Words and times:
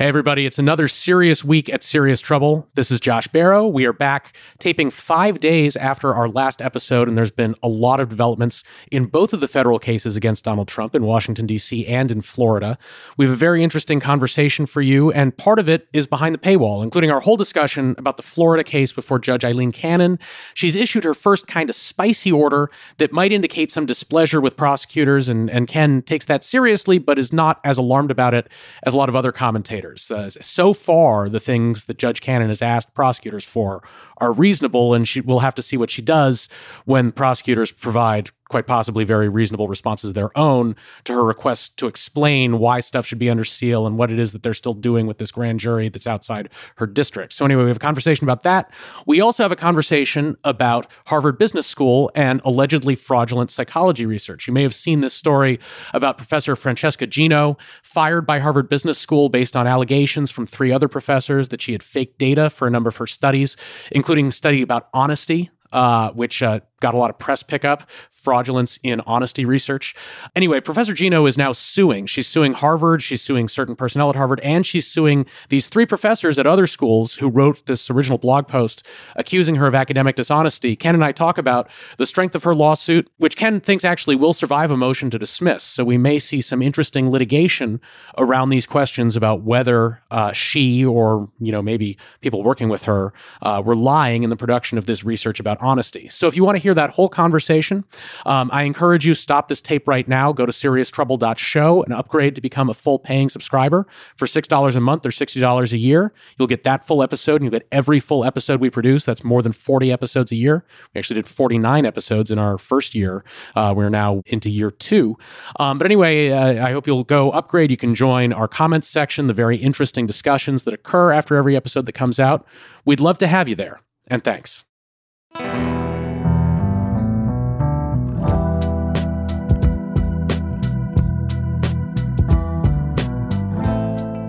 Hey, 0.00 0.08
everybody, 0.08 0.46
it's 0.46 0.58
another 0.58 0.88
serious 0.88 1.44
week 1.44 1.68
at 1.68 1.82
Serious 1.82 2.22
Trouble. 2.22 2.66
This 2.72 2.90
is 2.90 3.00
Josh 3.00 3.28
Barro. 3.28 3.70
We 3.70 3.84
are 3.84 3.92
back 3.92 4.34
taping 4.58 4.88
five 4.88 5.40
days 5.40 5.76
after 5.76 6.14
our 6.14 6.26
last 6.26 6.62
episode, 6.62 7.06
and 7.06 7.18
there's 7.18 7.30
been 7.30 7.54
a 7.62 7.68
lot 7.68 8.00
of 8.00 8.08
developments 8.08 8.64
in 8.90 9.04
both 9.04 9.34
of 9.34 9.42
the 9.42 9.46
federal 9.46 9.78
cases 9.78 10.16
against 10.16 10.46
Donald 10.46 10.68
Trump 10.68 10.94
in 10.94 11.04
Washington, 11.04 11.44
D.C. 11.44 11.86
and 11.86 12.10
in 12.10 12.22
Florida. 12.22 12.78
We 13.18 13.26
have 13.26 13.34
a 13.34 13.36
very 13.36 13.62
interesting 13.62 14.00
conversation 14.00 14.64
for 14.64 14.80
you, 14.80 15.12
and 15.12 15.36
part 15.36 15.58
of 15.58 15.68
it 15.68 15.86
is 15.92 16.06
behind 16.06 16.34
the 16.34 16.38
paywall, 16.38 16.82
including 16.82 17.10
our 17.10 17.20
whole 17.20 17.36
discussion 17.36 17.94
about 17.98 18.16
the 18.16 18.22
Florida 18.22 18.64
case 18.64 18.94
before 18.94 19.18
Judge 19.18 19.44
Aileen 19.44 19.70
Cannon. 19.70 20.18
She's 20.54 20.76
issued 20.76 21.04
her 21.04 21.12
first 21.12 21.46
kind 21.46 21.68
of 21.68 21.76
spicy 21.76 22.32
order 22.32 22.70
that 22.96 23.12
might 23.12 23.32
indicate 23.32 23.70
some 23.70 23.84
displeasure 23.84 24.40
with 24.40 24.56
prosecutors, 24.56 25.28
and, 25.28 25.50
and 25.50 25.68
Ken 25.68 26.00
takes 26.00 26.24
that 26.24 26.42
seriously, 26.42 26.96
but 26.96 27.18
is 27.18 27.34
not 27.34 27.60
as 27.64 27.76
alarmed 27.76 28.10
about 28.10 28.32
it 28.32 28.48
as 28.82 28.94
a 28.94 28.96
lot 28.96 29.10
of 29.10 29.14
other 29.14 29.30
commentators. 29.30 29.89
Uh, 30.10 30.30
so 30.30 30.72
far, 30.72 31.28
the 31.28 31.40
things 31.40 31.86
that 31.86 31.98
Judge 31.98 32.20
Cannon 32.20 32.48
has 32.48 32.62
asked 32.62 32.94
prosecutors 32.94 33.44
for 33.44 33.82
are 34.20 34.32
reasonable, 34.32 34.94
and 34.94 35.06
she 35.06 35.20
will 35.20 35.40
have 35.40 35.54
to 35.56 35.62
see 35.62 35.76
what 35.76 35.90
she 35.90 36.02
does 36.02 36.48
when 36.84 37.12
prosecutors 37.12 37.72
provide 37.72 38.30
quite 38.50 38.66
possibly 38.66 39.04
very 39.04 39.28
reasonable 39.28 39.68
responses 39.68 40.10
of 40.10 40.14
their 40.14 40.36
own 40.36 40.74
to 41.04 41.14
her 41.14 41.24
request 41.24 41.78
to 41.78 41.86
explain 41.86 42.58
why 42.58 42.80
stuff 42.80 43.06
should 43.06 43.18
be 43.18 43.30
under 43.30 43.44
seal 43.44 43.86
and 43.86 43.96
what 43.96 44.10
it 44.10 44.18
is 44.18 44.32
that 44.32 44.42
they're 44.42 44.52
still 44.52 44.74
doing 44.74 45.06
with 45.06 45.18
this 45.18 45.30
grand 45.30 45.60
jury 45.60 45.88
that's 45.88 46.06
outside 46.06 46.48
her 46.76 46.86
district. 46.86 47.32
So, 47.32 47.44
anyway, 47.44 47.62
we 47.62 47.68
have 47.68 47.76
a 47.76 47.80
conversation 47.80 48.24
about 48.24 48.42
that. 48.42 48.70
We 49.06 49.20
also 49.20 49.44
have 49.44 49.52
a 49.52 49.56
conversation 49.56 50.36
about 50.42 50.88
Harvard 51.06 51.38
Business 51.38 51.66
School 51.66 52.10
and 52.14 52.42
allegedly 52.44 52.96
fraudulent 52.96 53.52
psychology 53.52 54.04
research. 54.04 54.48
You 54.48 54.52
may 54.52 54.64
have 54.64 54.74
seen 54.74 55.00
this 55.00 55.14
story 55.14 55.60
about 55.94 56.18
Professor 56.18 56.56
Francesca 56.56 57.06
Gino, 57.06 57.56
fired 57.84 58.26
by 58.26 58.40
Harvard 58.40 58.68
Business 58.68 58.98
School 58.98 59.28
based 59.28 59.56
on 59.56 59.68
allegations 59.68 60.32
from 60.32 60.44
three 60.44 60.72
other 60.72 60.88
professors 60.88 61.48
that 61.48 61.62
she 61.62 61.70
had 61.70 61.84
faked 61.84 62.18
data 62.18 62.50
for 62.50 62.66
a 62.66 62.70
number 62.70 62.88
of 62.88 62.96
her 62.96 63.06
studies, 63.06 63.56
including 63.92 64.09
a 64.10 64.32
study 64.32 64.60
about 64.60 64.88
honesty 64.92 65.50
uh, 65.72 66.10
which 66.10 66.42
uh, 66.42 66.60
got 66.80 66.94
a 66.94 66.96
lot 66.96 67.10
of 67.10 67.18
press 67.18 67.42
pickup, 67.42 67.88
fraudulence 68.08 68.78
in 68.82 69.00
honesty 69.02 69.44
research. 69.44 69.94
Anyway, 70.34 70.60
Professor 70.60 70.94
Gino 70.94 71.26
is 71.26 71.36
now 71.36 71.52
suing. 71.52 72.06
She's 72.06 72.26
suing 72.26 72.54
Harvard, 72.54 73.02
she's 73.02 73.22
suing 73.22 73.48
certain 73.48 73.76
personnel 73.76 74.10
at 74.10 74.16
Harvard, 74.16 74.40
and 74.40 74.66
she's 74.66 74.86
suing 74.86 75.26
these 75.50 75.68
three 75.68 75.86
professors 75.86 76.38
at 76.38 76.46
other 76.46 76.66
schools 76.66 77.16
who 77.16 77.28
wrote 77.28 77.66
this 77.66 77.90
original 77.90 78.18
blog 78.18 78.48
post 78.48 78.84
accusing 79.14 79.56
her 79.56 79.66
of 79.66 79.74
academic 79.74 80.16
dishonesty. 80.16 80.74
Ken 80.74 80.94
and 80.94 81.04
I 81.04 81.12
talk 81.12 81.38
about 81.38 81.68
the 81.98 82.06
strength 82.06 82.34
of 82.34 82.44
her 82.44 82.54
lawsuit, 82.54 83.10
which 83.18 83.36
Ken 83.36 83.60
thinks 83.60 83.84
actually 83.84 84.16
will 84.16 84.32
survive 84.32 84.70
a 84.70 84.76
motion 84.76 85.10
to 85.10 85.18
dismiss. 85.18 85.62
So 85.62 85.84
we 85.84 85.98
may 85.98 86.18
see 86.18 86.40
some 86.40 86.62
interesting 86.62 87.10
litigation 87.10 87.80
around 88.16 88.50
these 88.50 88.66
questions 88.66 89.16
about 89.16 89.42
whether 89.42 90.02
uh, 90.10 90.32
she 90.32 90.84
or, 90.84 91.28
you 91.38 91.52
know, 91.52 91.62
maybe 91.62 91.98
people 92.20 92.42
working 92.42 92.68
with 92.68 92.84
her 92.84 93.12
uh, 93.42 93.62
were 93.64 93.76
lying 93.76 94.22
in 94.22 94.30
the 94.30 94.36
production 94.36 94.78
of 94.78 94.86
this 94.86 95.04
research 95.04 95.38
about 95.38 95.59
honesty. 95.60 96.08
So 96.08 96.26
if 96.26 96.36
you 96.36 96.44
want 96.44 96.56
to 96.56 96.62
hear 96.62 96.74
that 96.74 96.90
whole 96.90 97.08
conversation, 97.08 97.84
um, 98.26 98.50
I 98.52 98.62
encourage 98.62 99.06
you 99.06 99.14
stop 99.14 99.48
this 99.48 99.60
tape 99.60 99.86
right 99.86 100.06
now, 100.06 100.32
go 100.32 100.46
to 100.46 100.52
serioustrouble.show 100.52 101.82
and 101.82 101.92
upgrade 101.92 102.34
to 102.34 102.40
become 102.40 102.68
a 102.68 102.74
full 102.74 102.98
paying 102.98 103.28
subscriber 103.28 103.86
for 104.16 104.26
$6 104.26 104.76
a 104.76 104.80
month 104.80 105.06
or 105.06 105.10
$60 105.10 105.72
a 105.72 105.78
year. 105.78 106.12
You'll 106.38 106.48
get 106.48 106.64
that 106.64 106.86
full 106.86 107.02
episode 107.02 107.36
and 107.36 107.44
you'll 107.44 107.58
get 107.58 107.68
every 107.70 108.00
full 108.00 108.24
episode 108.24 108.60
we 108.60 108.70
produce. 108.70 109.04
That's 109.04 109.24
more 109.24 109.42
than 109.42 109.52
40 109.52 109.92
episodes 109.92 110.32
a 110.32 110.36
year. 110.36 110.64
We 110.94 110.98
actually 110.98 111.16
did 111.16 111.28
49 111.28 111.86
episodes 111.86 112.30
in 112.30 112.38
our 112.38 112.58
first 112.58 112.94
year. 112.94 113.24
Uh, 113.54 113.72
we're 113.76 113.88
now 113.88 114.22
into 114.26 114.50
year 114.50 114.70
two. 114.70 115.16
Um, 115.58 115.78
but 115.78 115.84
anyway, 115.84 116.30
uh, 116.30 116.66
I 116.66 116.72
hope 116.72 116.86
you'll 116.86 117.04
go 117.04 117.30
upgrade. 117.30 117.70
You 117.70 117.76
can 117.76 117.94
join 117.94 118.32
our 118.32 118.48
comments 118.48 118.88
section, 118.88 119.26
the 119.26 119.34
very 119.34 119.56
interesting 119.56 120.06
discussions 120.06 120.64
that 120.64 120.74
occur 120.74 121.12
after 121.12 121.36
every 121.36 121.56
episode 121.56 121.86
that 121.86 121.92
comes 121.92 122.18
out. 122.18 122.46
We'd 122.84 123.00
love 123.00 123.18
to 123.18 123.26
have 123.26 123.48
you 123.48 123.54
there. 123.54 123.80
And 124.06 124.24
thanks. 124.24 124.64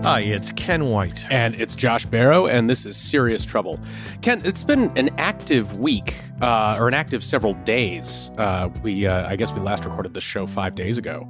Hi, 0.04 0.20
it's 0.20 0.52
Ken 0.52 0.90
White. 0.90 1.24
And 1.30 1.54
it's 1.54 1.74
Josh 1.74 2.06
Barro, 2.06 2.46
and 2.46 2.68
this 2.68 2.84
is 2.84 2.98
Serious 2.98 3.46
Trouble. 3.46 3.80
Ken, 4.20 4.42
it's 4.44 4.62
been 4.62 4.90
an 4.94 5.08
active 5.16 5.78
week, 5.78 6.16
uh, 6.42 6.76
or 6.78 6.88
an 6.88 6.94
active 6.94 7.22
several 7.22 7.54
days. 7.54 8.30
Uh, 8.36 8.68
we, 8.82 9.06
uh, 9.06 9.28
I 9.28 9.36
guess 9.36 9.52
we 9.52 9.60
last 9.60 9.84
recorded 9.84 10.12
this 10.12 10.24
show 10.24 10.46
five 10.46 10.74
days 10.74 10.98
ago 10.98 11.28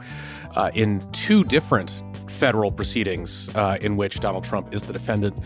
uh, 0.56 0.71
in 0.75 1.06
two 1.12 1.45
different 1.45 2.03
federal 2.28 2.73
proceedings 2.73 3.55
uh, 3.55 3.77
in 3.83 3.97
which 3.97 4.21
Donald 4.21 4.43
Trump 4.43 4.75
is 4.75 4.84
the 4.84 4.93
defendant. 4.93 5.39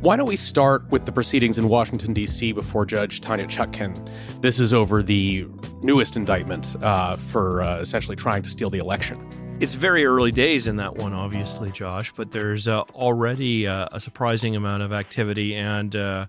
Why 0.00 0.16
don't 0.16 0.28
we 0.28 0.36
start 0.36 0.90
with 0.90 1.06
the 1.06 1.12
proceedings 1.12 1.56
in 1.56 1.68
Washington, 1.68 2.12
D.C. 2.12 2.52
before 2.52 2.84
Judge 2.84 3.20
Tanya 3.20 3.46
Chutkan? 3.46 3.96
This 4.40 4.58
is 4.58 4.74
over 4.74 5.02
the 5.02 5.46
newest 5.80 6.16
indictment 6.16 6.76
uh, 6.82 7.16
for 7.16 7.62
essentially 7.62 8.16
trying 8.16 8.42
to 8.42 8.48
steal 8.48 8.70
the 8.70 8.78
election. 8.78 9.24
It's 9.62 9.74
very 9.74 10.04
early 10.04 10.32
days 10.32 10.66
in 10.66 10.74
that 10.78 10.96
one, 10.96 11.12
obviously, 11.12 11.70
Josh, 11.70 12.12
but 12.16 12.32
there's 12.32 12.66
uh, 12.66 12.80
already 12.94 13.68
uh, 13.68 13.86
a 13.92 14.00
surprising 14.00 14.56
amount 14.56 14.82
of 14.82 14.92
activity, 14.92 15.54
and 15.54 15.94
uh, 15.94 16.26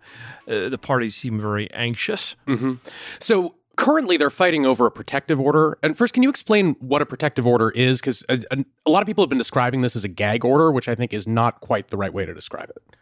uh 0.48 0.70
the 0.70 0.78
parties 0.78 1.16
seem 1.16 1.42
very 1.42 1.68
anxious. 1.72 2.36
Mm-hmm. 2.46 2.83
So, 3.20 3.56
currently 3.76 4.18
they're 4.18 4.30
fighting 4.30 4.66
over 4.66 4.86
a 4.86 4.92
protective 4.92 5.40
order. 5.40 5.78
And 5.82 5.98
first, 5.98 6.14
can 6.14 6.24
you 6.24 6.30
explain 6.30 6.76
what 6.80 7.02
a 7.02 7.06
protective 7.06 7.48
order 7.48 7.72
is? 7.72 8.00
Because 8.00 8.24
a, 8.30 8.34
uh, 8.34 8.38
a, 8.52 8.66
a, 8.86 8.90
lot 8.92 9.02
of 9.02 9.08
people 9.08 9.24
have 9.24 9.30
been 9.30 9.38
describing 9.38 9.82
this 9.82 9.96
as 9.96 10.04
a 10.04 10.08
gag 10.08 10.46
order, 10.46 10.72
which 10.72 10.88
I 10.88 10.96
think 10.96 11.14
is 11.14 11.28
not 11.28 11.60
quite 11.62 11.90
the 11.90 11.98
right 11.98 12.14
way 12.14 12.26
to 12.26 12.34
describe 12.34 12.70
it. 12.70 12.93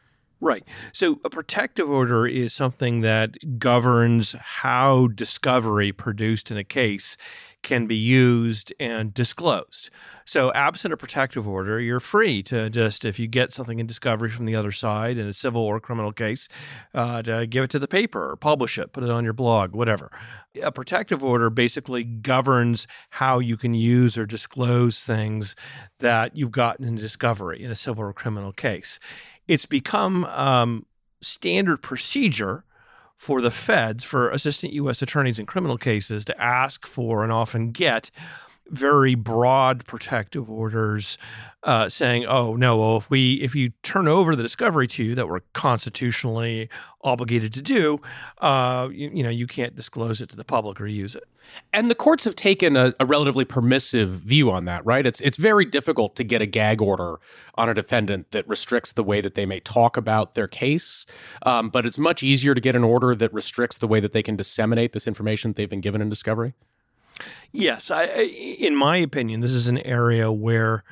Right. 0.43 0.63
So 0.91 1.19
a 1.23 1.29
protective 1.29 1.87
order 1.87 2.25
is 2.25 2.51
something 2.51 3.01
that 3.01 3.59
governs 3.59 4.33
how 4.33 5.07
discovery 5.07 5.91
produced 5.91 6.49
in 6.49 6.57
a 6.57 6.63
case 6.63 7.15
can 7.63 7.85
be 7.85 7.95
used 7.95 8.73
and 8.79 9.13
disclosed. 9.13 9.89
So, 10.25 10.51
absent 10.53 10.93
a 10.93 10.97
protective 10.97 11.47
order, 11.47 11.79
you're 11.79 11.99
free 11.99 12.41
to 12.43 12.69
just, 12.69 13.05
if 13.05 13.19
you 13.19 13.27
get 13.27 13.51
something 13.51 13.79
in 13.79 13.85
discovery 13.85 14.29
from 14.29 14.45
the 14.45 14.55
other 14.55 14.71
side 14.71 15.17
in 15.17 15.27
a 15.27 15.33
civil 15.33 15.61
or 15.61 15.79
criminal 15.79 16.11
case, 16.11 16.47
uh, 16.93 17.21
to 17.23 17.45
give 17.47 17.63
it 17.65 17.69
to 17.71 17.79
the 17.79 17.87
paper 17.87 18.31
or 18.31 18.35
publish 18.35 18.77
it, 18.77 18.93
put 18.93 19.03
it 19.03 19.09
on 19.09 19.23
your 19.23 19.33
blog, 19.33 19.75
whatever. 19.75 20.11
A 20.61 20.71
protective 20.71 21.23
order 21.23 21.49
basically 21.49 22.03
governs 22.03 22.87
how 23.11 23.39
you 23.39 23.57
can 23.57 23.73
use 23.73 24.17
or 24.17 24.25
disclose 24.25 25.01
things 25.01 25.55
that 25.99 26.35
you've 26.35 26.51
gotten 26.51 26.85
in 26.85 26.95
discovery 26.95 27.63
in 27.63 27.71
a 27.71 27.75
civil 27.75 28.03
or 28.03 28.13
criminal 28.13 28.51
case. 28.51 28.99
It's 29.51 29.65
become 29.65 30.23
um, 30.23 30.85
standard 31.21 31.81
procedure 31.81 32.63
for 33.17 33.41
the 33.41 33.51
feds, 33.51 34.01
for 34.01 34.29
assistant 34.29 34.71
U.S. 34.71 35.01
attorneys 35.01 35.39
in 35.39 35.45
criminal 35.45 35.77
cases 35.77 36.23
to 36.23 36.41
ask 36.41 36.87
for 36.87 37.21
and 37.21 37.33
often 37.33 37.71
get 37.71 38.11
very 38.71 39.15
broad 39.15 39.85
protective 39.85 40.49
orders 40.49 41.17
uh, 41.63 41.89
saying, 41.89 42.25
"Oh 42.25 42.55
no, 42.55 42.77
well 42.77 42.97
if 42.97 43.09
we 43.09 43.33
if 43.35 43.53
you 43.53 43.71
turn 43.83 44.07
over 44.07 44.35
the 44.35 44.41
discovery 44.41 44.87
to 44.87 45.03
you 45.03 45.15
that 45.15 45.27
we're 45.27 45.41
constitutionally 45.53 46.69
obligated 47.03 47.53
to 47.53 47.61
do, 47.61 47.99
uh, 48.39 48.87
you, 48.91 49.11
you, 49.13 49.23
know 49.23 49.29
you 49.29 49.45
can't 49.45 49.75
disclose 49.75 50.21
it 50.21 50.29
to 50.29 50.35
the 50.35 50.43
public 50.43 50.81
or 50.81 50.87
use 50.87 51.15
it." 51.15 51.23
And 51.73 51.89
the 51.89 51.95
courts 51.95 52.23
have 52.23 52.35
taken 52.35 52.75
a, 52.75 52.93
a, 52.99 53.05
relatively 53.05 53.45
permissive 53.45 54.09
view 54.09 54.49
on 54.49 54.65
that, 54.65 54.85
right? 54.85 55.05
It's 55.05 55.21
it's 55.21 55.37
very 55.37 55.65
difficult 55.65 56.15
to 56.15 56.23
get 56.23 56.41
a 56.41 56.45
gag 56.47 56.81
order 56.81 57.19
on 57.55 57.69
a 57.69 57.73
defendant 57.73 58.31
that 58.31 58.47
restricts 58.47 58.93
the 58.93 59.03
way 59.03 59.21
that 59.21 59.35
they 59.35 59.45
may 59.45 59.59
talk 59.59 59.97
about 59.97 60.33
their 60.33 60.47
case, 60.47 61.05
um, 61.45 61.69
but 61.69 61.85
it's 61.85 61.97
much 61.97 62.23
easier 62.23 62.55
to 62.55 62.61
get 62.61 62.75
an 62.75 62.83
order 62.83 63.13
that 63.13 63.31
restricts 63.33 63.77
the 63.77 63.87
way 63.87 63.99
that 63.99 64.13
they 64.13 64.23
can 64.23 64.35
disseminate 64.35 64.93
this 64.93 65.07
information 65.07 65.51
that 65.51 65.57
they've 65.57 65.69
been 65.69 65.81
given 65.81 66.01
in 66.01 66.09
discovery. 66.09 66.53
Yes, 67.51 67.91
I, 67.91 68.05
in 68.05 68.75
my 68.75 68.97
opinion, 68.97 69.41
this 69.41 69.51
is 69.51 69.67
an 69.67 69.79
area 69.79 70.31
where 70.31 70.83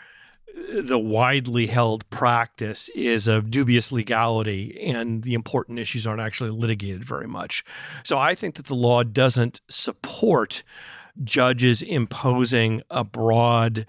the 0.71 0.99
widely 0.99 1.67
held 1.67 2.09
practice 2.09 2.89
is 2.95 3.27
of 3.27 3.49
dubious 3.49 3.91
legality 3.91 4.79
and 4.83 5.23
the 5.23 5.33
important 5.33 5.79
issues 5.79 6.05
aren't 6.05 6.21
actually 6.21 6.49
litigated 6.49 7.03
very 7.03 7.27
much. 7.27 7.63
So 8.03 8.17
I 8.17 8.35
think 8.35 8.55
that 8.55 8.65
the 8.65 8.75
law 8.75 9.03
doesn't 9.03 9.61
support 9.69 10.63
judges 11.23 11.81
imposing 11.81 12.81
a 12.89 13.03
broad 13.03 13.85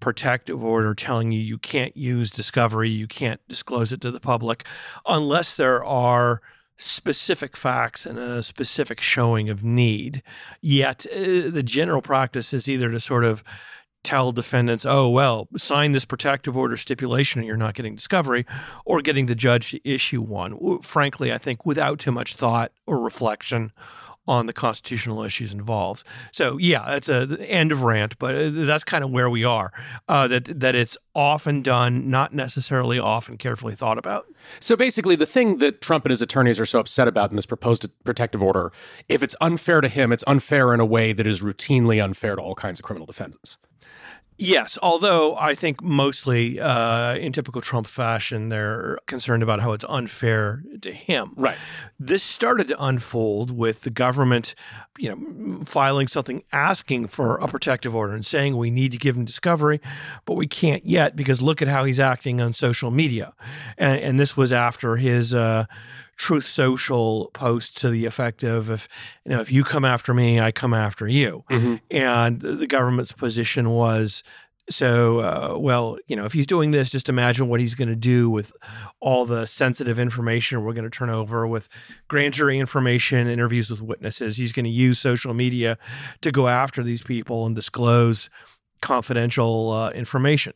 protective 0.00 0.62
order 0.62 0.94
telling 0.94 1.32
you 1.32 1.40
you 1.40 1.58
can't 1.58 1.96
use 1.96 2.30
discovery, 2.30 2.90
you 2.90 3.06
can't 3.06 3.40
disclose 3.48 3.92
it 3.92 4.00
to 4.02 4.10
the 4.10 4.20
public 4.20 4.64
unless 5.06 5.56
there 5.56 5.84
are 5.84 6.42
specific 6.76 7.56
facts 7.56 8.04
and 8.04 8.18
a 8.18 8.42
specific 8.42 9.00
showing 9.00 9.48
of 9.48 9.62
need. 9.62 10.22
Yet 10.60 11.06
uh, 11.12 11.50
the 11.50 11.62
general 11.64 12.02
practice 12.02 12.52
is 12.52 12.68
either 12.68 12.90
to 12.90 13.00
sort 13.00 13.24
of 13.24 13.44
tell 14.02 14.32
defendants, 14.32 14.84
oh, 14.84 15.08
well, 15.08 15.48
sign 15.56 15.92
this 15.92 16.04
protective 16.04 16.56
order 16.56 16.76
stipulation 16.76 17.40
and 17.40 17.48
you're 17.48 17.56
not 17.56 17.74
getting 17.74 17.94
discovery, 17.94 18.44
or 18.84 19.00
getting 19.00 19.26
the 19.26 19.34
judge 19.34 19.70
to 19.70 19.88
issue 19.88 20.20
one. 20.20 20.80
Frankly, 20.82 21.32
I 21.32 21.38
think 21.38 21.64
without 21.64 21.98
too 21.98 22.12
much 22.12 22.34
thought 22.34 22.70
or 22.86 22.98
reflection 22.98 23.72
on 24.26 24.46
the 24.46 24.52
constitutional 24.52 25.22
issues 25.22 25.52
involved. 25.52 26.04
So 26.32 26.56
yeah, 26.58 26.94
it's 26.94 27.08
a 27.08 27.38
end 27.40 27.72
of 27.72 27.82
rant, 27.82 28.18
but 28.18 28.34
uh, 28.34 28.50
that's 28.52 28.84
kind 28.84 29.04
of 29.04 29.10
where 29.10 29.28
we 29.28 29.44
are. 29.44 29.72
Uh, 30.08 30.28
that 30.28 30.60
that 30.60 30.74
it's 30.74 30.96
often 31.14 31.62
done, 31.62 32.10
not 32.10 32.34
necessarily 32.34 32.98
often 32.98 33.36
carefully 33.36 33.74
thought 33.74 33.98
about. 33.98 34.26
So 34.60 34.76
basically, 34.76 35.16
the 35.16 35.26
thing 35.26 35.58
that 35.58 35.80
Trump 35.80 36.04
and 36.04 36.10
his 36.10 36.22
attorneys 36.22 36.58
are 36.58 36.66
so 36.66 36.80
upset 36.80 37.08
about 37.08 37.30
in 37.30 37.36
this 37.36 37.46
proposed 37.46 37.86
protective 38.04 38.42
order, 38.42 38.72
if 39.08 39.22
it's 39.22 39.36
unfair 39.40 39.80
to 39.80 39.88
him, 39.88 40.12
it's 40.12 40.24
unfair 40.26 40.74
in 40.74 40.80
a 40.80 40.86
way 40.86 41.12
that 41.12 41.26
is 41.26 41.40
routinely 41.40 42.02
unfair 42.02 42.36
to 42.36 42.42
all 42.42 42.54
kinds 42.54 42.80
of 42.80 42.84
criminal 42.84 43.06
defendants. 43.06 43.58
Yes, 44.36 44.78
although 44.82 45.36
I 45.36 45.54
think 45.54 45.80
mostly 45.80 46.58
uh, 46.58 47.14
in 47.14 47.32
typical 47.32 47.60
Trump 47.60 47.86
fashion, 47.86 48.48
they're 48.48 48.98
concerned 49.06 49.44
about 49.44 49.60
how 49.60 49.72
it's 49.72 49.84
unfair 49.88 50.62
to 50.80 50.92
him. 50.92 51.32
Right. 51.36 51.56
This 52.00 52.24
started 52.24 52.66
to 52.68 52.84
unfold 52.84 53.52
with 53.52 53.82
the 53.82 53.90
government, 53.90 54.56
you 54.98 55.08
know, 55.08 55.64
filing 55.66 56.08
something 56.08 56.42
asking 56.52 57.06
for 57.08 57.36
a 57.36 57.46
protective 57.46 57.94
order 57.94 58.12
and 58.12 58.26
saying 58.26 58.56
we 58.56 58.70
need 58.70 58.90
to 58.90 58.98
give 58.98 59.16
him 59.16 59.24
discovery, 59.24 59.80
but 60.24 60.34
we 60.34 60.48
can't 60.48 60.84
yet 60.84 61.14
because 61.14 61.40
look 61.40 61.62
at 61.62 61.68
how 61.68 61.84
he's 61.84 62.00
acting 62.00 62.40
on 62.40 62.52
social 62.52 62.90
media, 62.90 63.34
and, 63.78 64.00
and 64.00 64.20
this 64.20 64.36
was 64.36 64.52
after 64.52 64.96
his. 64.96 65.32
Uh, 65.32 65.66
Truth 66.16 66.46
Social 66.46 67.30
post 67.34 67.76
to 67.78 67.90
the 67.90 68.06
effect 68.06 68.42
of 68.42 68.70
if 68.70 68.88
you 69.24 69.32
know 69.32 69.40
if 69.40 69.50
you 69.50 69.64
come 69.64 69.84
after 69.84 70.14
me, 70.14 70.40
I 70.40 70.52
come 70.52 70.74
after 70.74 71.08
you, 71.08 71.44
mm-hmm. 71.50 71.76
and 71.90 72.40
the 72.40 72.66
government's 72.66 73.12
position 73.12 73.70
was 73.70 74.22
so 74.70 75.20
uh, 75.20 75.58
well 75.58 75.98
you 76.06 76.16
know 76.16 76.24
if 76.24 76.32
he's 76.32 76.46
doing 76.46 76.70
this 76.70 76.90
just 76.90 77.08
imagine 77.08 77.48
what 77.48 77.60
he's 77.60 77.74
going 77.74 77.88
to 77.88 77.96
do 77.96 78.30
with 78.30 78.52
all 79.00 79.26
the 79.26 79.44
sensitive 79.46 79.98
information 79.98 80.62
we're 80.64 80.72
going 80.72 80.88
to 80.88 80.90
turn 80.90 81.10
over 81.10 81.46
with 81.46 81.68
grand 82.08 82.32
jury 82.32 82.58
information 82.58 83.28
interviews 83.28 83.70
with 83.70 83.82
witnesses 83.82 84.36
he's 84.36 84.52
going 84.52 84.64
to 84.64 84.70
use 84.70 84.98
social 84.98 85.34
media 85.34 85.76
to 86.22 86.32
go 86.32 86.48
after 86.48 86.82
these 86.82 87.02
people 87.02 87.44
and 87.44 87.54
disclose 87.54 88.30
confidential 88.84 89.72
uh, 89.72 89.90
information. 89.90 90.52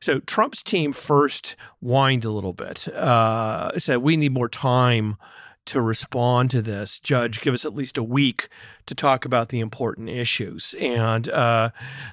So 0.00 0.20
Trump's 0.20 0.62
team 0.62 0.92
first 0.92 1.56
whined 1.80 2.24
a 2.24 2.30
little 2.30 2.52
bit, 2.52 2.86
uh, 2.88 3.76
said, 3.78 3.98
We 3.98 4.16
need 4.16 4.32
more 4.32 4.48
time 4.48 5.16
to 5.66 5.80
respond 5.80 6.52
to 6.52 6.62
this. 6.62 7.00
Judge, 7.00 7.40
give 7.40 7.52
us 7.52 7.64
at 7.64 7.74
least 7.74 7.98
a 7.98 8.02
week 8.02 8.48
to 8.86 8.94
talk 8.94 9.24
about 9.24 9.48
the 9.48 9.58
important 9.58 10.08
issues. 10.08 10.74
And 10.78 11.28
uh, 11.28 11.70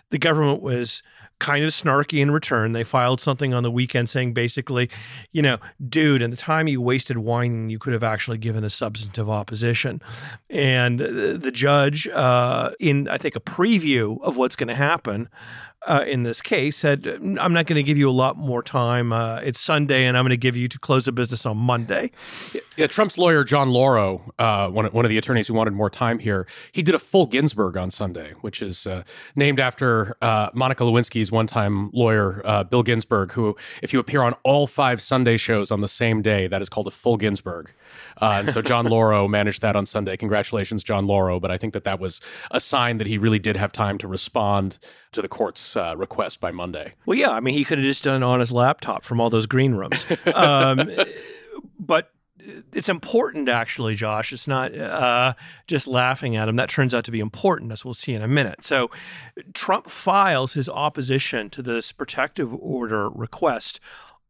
the 0.09 0.17
government 0.17 0.63
was 0.63 1.03
kind 1.41 1.65
of 1.65 1.71
snarky 1.71 2.21
in 2.21 2.29
return. 2.29 2.73
They 2.73 2.83
filed 2.83 3.19
something 3.19 3.51
on 3.51 3.63
the 3.63 3.71
weekend 3.71 4.09
saying 4.09 4.33
basically, 4.33 4.91
you 5.31 5.41
know, 5.41 5.57
dude, 5.89 6.21
in 6.21 6.29
the 6.29 6.37
time 6.37 6.67
you 6.67 6.79
wasted 6.79 7.17
whining, 7.17 7.71
you 7.71 7.79
could 7.79 7.93
have 7.93 8.03
actually 8.03 8.37
given 8.37 8.63
a 8.63 8.69
substantive 8.69 9.27
opposition. 9.27 10.03
And 10.51 10.99
the 10.99 11.51
judge, 11.51 12.07
uh, 12.09 12.71
in 12.79 13.07
I 13.07 13.17
think 13.17 13.35
a 13.35 13.39
preview 13.39 14.21
of 14.21 14.37
what's 14.37 14.55
going 14.55 14.67
to 14.67 14.75
happen, 14.75 15.29
uh, 15.87 16.03
in 16.07 16.23
this 16.23 16.41
case 16.41 16.77
said, 16.77 17.07
I'm 17.07 17.53
not 17.53 17.65
going 17.65 17.75
to 17.75 17.83
give 17.83 17.97
you 17.97 18.09
a 18.09 18.11
lot 18.11 18.37
more 18.37 18.61
time. 18.61 19.11
Uh, 19.11 19.37
it's 19.37 19.59
Sunday, 19.59 20.05
and 20.05 20.15
I'm 20.17 20.23
going 20.23 20.29
to 20.29 20.37
give 20.37 20.55
you 20.55 20.67
to 20.67 20.79
close 20.79 21.05
the 21.05 21.11
business 21.11 21.45
on 21.45 21.57
Monday. 21.57 22.11
Yeah, 22.77 22.87
Trump's 22.87 23.17
lawyer, 23.17 23.43
John 23.43 23.69
Lauro, 23.69 24.33
uh, 24.37 24.69
one, 24.69 24.85
one 24.87 25.05
of 25.05 25.09
the 25.09 25.17
attorneys 25.17 25.47
who 25.47 25.53
wanted 25.53 25.73
more 25.73 25.89
time 25.89 26.19
here, 26.19 26.45
he 26.71 26.83
did 26.83 26.93
a 26.93 26.99
full 26.99 27.25
Ginsburg 27.25 27.77
on 27.77 27.89
Sunday, 27.89 28.33
which 28.41 28.61
is 28.61 28.85
uh, 28.85 29.03
named 29.35 29.59
after 29.59 30.15
uh, 30.21 30.49
Monica 30.53 30.83
Lewinsky's 30.83 31.31
one 31.31 31.47
time 31.47 31.89
lawyer, 31.93 32.41
uh, 32.45 32.63
Bill 32.63 32.83
Ginsburg, 32.83 33.31
who, 33.31 33.55
if 33.81 33.91
you 33.91 33.99
appear 33.99 34.21
on 34.21 34.35
all 34.43 34.67
five 34.67 35.01
Sunday 35.01 35.37
shows 35.37 35.71
on 35.71 35.81
the 35.81 35.87
same 35.87 36.21
day, 36.21 36.47
that 36.47 36.61
is 36.61 36.69
called 36.69 36.87
a 36.87 36.91
full 36.91 37.17
Ginsburg. 37.17 37.71
And 38.19 38.49
so 38.49 38.61
John 38.61 38.85
Lauro 38.85 39.27
managed 39.27 39.61
that 39.61 39.75
on 39.75 39.85
Sunday. 39.85 40.17
Congratulations, 40.17 40.83
John 40.83 41.07
Lauro. 41.07 41.39
But 41.39 41.51
I 41.51 41.57
think 41.57 41.73
that 41.73 41.83
that 41.83 41.99
was 41.99 42.21
a 42.51 42.59
sign 42.59 42.97
that 42.97 43.07
he 43.07 43.17
really 43.17 43.39
did 43.39 43.55
have 43.55 43.71
time 43.71 43.97
to 43.99 44.07
respond 44.07 44.77
to 45.11 45.21
the 45.21 45.27
court's 45.27 45.75
uh, 45.75 45.95
request 45.97 46.39
by 46.39 46.51
Monday. 46.51 46.93
Well, 47.05 47.17
yeah, 47.17 47.31
I 47.31 47.39
mean, 47.39 47.53
he 47.53 47.63
could 47.63 47.77
have 47.77 47.85
just 47.85 48.03
done 48.03 48.23
it 48.23 48.25
on 48.25 48.39
his 48.39 48.51
laptop 48.51 49.03
from 49.03 49.19
all 49.19 49.29
those 49.29 49.45
green 49.45 49.73
rooms. 49.73 50.05
Um, 50.33 50.89
but 51.79 52.11
it's 52.73 52.89
important, 52.89 53.49
actually, 53.49 53.95
Josh. 53.95 54.33
It's 54.33 54.47
not 54.47 54.75
uh, 54.75 55.33
just 55.67 55.87
laughing 55.87 56.35
at 56.35 56.47
him. 56.47 56.55
That 56.55 56.69
turns 56.69 56.93
out 56.93 57.03
to 57.05 57.11
be 57.11 57.19
important, 57.19 57.71
as 57.71 57.85
we'll 57.85 57.93
see 57.93 58.13
in 58.13 58.21
a 58.21 58.27
minute. 58.27 58.63
So, 58.63 58.89
Trump 59.53 59.89
files 59.89 60.53
his 60.53 60.69
opposition 60.69 61.49
to 61.51 61.61
this 61.61 61.91
protective 61.91 62.53
order 62.53 63.09
request 63.09 63.79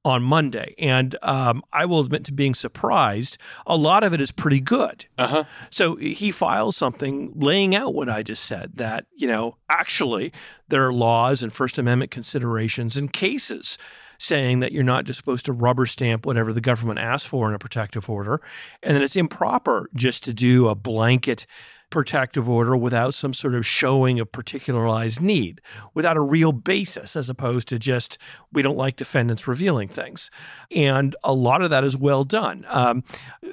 on 0.03 0.23
Monday. 0.23 0.73
And 0.79 1.15
um, 1.21 1.63
I 1.71 1.85
will 1.85 1.99
admit 1.99 2.23
to 2.25 2.33
being 2.33 2.55
surprised. 2.55 3.37
A 3.67 3.77
lot 3.77 4.03
of 4.03 4.13
it 4.13 4.21
is 4.21 4.31
pretty 4.31 4.59
good. 4.59 5.05
Uh-huh. 5.17 5.43
So 5.69 5.95
he 5.95 6.31
files 6.31 6.75
something 6.75 7.33
laying 7.35 7.75
out 7.75 7.93
what 7.93 8.09
I 8.09 8.23
just 8.23 8.43
said 8.45 8.71
that, 8.75 9.05
you 9.15 9.27
know, 9.27 9.57
actually 9.69 10.33
there 10.69 10.85
are 10.87 10.93
laws 10.93 11.43
and 11.43 11.53
First 11.53 11.77
Amendment 11.77 12.11
considerations 12.11 12.97
and 12.97 13.13
cases 13.13 13.77
saying 14.17 14.59
that 14.59 14.71
you're 14.71 14.83
not 14.83 15.05
just 15.05 15.17
supposed 15.17 15.45
to 15.45 15.51
rubber 15.51 15.85
stamp 15.85 16.25
whatever 16.25 16.53
the 16.53 16.61
government 16.61 16.99
asks 16.99 17.27
for 17.27 17.49
in 17.49 17.55
a 17.55 17.59
protective 17.59 18.07
order, 18.07 18.39
and 18.83 18.95
that 18.95 19.01
it's 19.01 19.15
improper 19.15 19.89
just 19.95 20.23
to 20.23 20.31
do 20.31 20.67
a 20.67 20.75
blanket 20.75 21.47
protective 21.91 22.49
order 22.49 22.75
without 22.75 23.13
some 23.13 23.33
sort 23.33 23.53
of 23.53 23.65
showing 23.65 24.19
of 24.19 24.31
particularized 24.31 25.21
need, 25.21 25.61
without 25.93 26.17
a 26.17 26.21
real 26.21 26.51
basis, 26.51 27.15
as 27.15 27.29
opposed 27.29 27.67
to 27.67 27.77
just, 27.77 28.17
we 28.51 28.63
don't 28.63 28.77
like 28.77 28.95
defendants 28.95 29.47
revealing 29.47 29.87
things. 29.87 30.31
And 30.75 31.15
a 31.23 31.33
lot 31.33 31.61
of 31.61 31.69
that 31.69 31.83
is 31.83 31.95
well 31.95 32.23
done. 32.23 32.65
Um, 32.69 33.03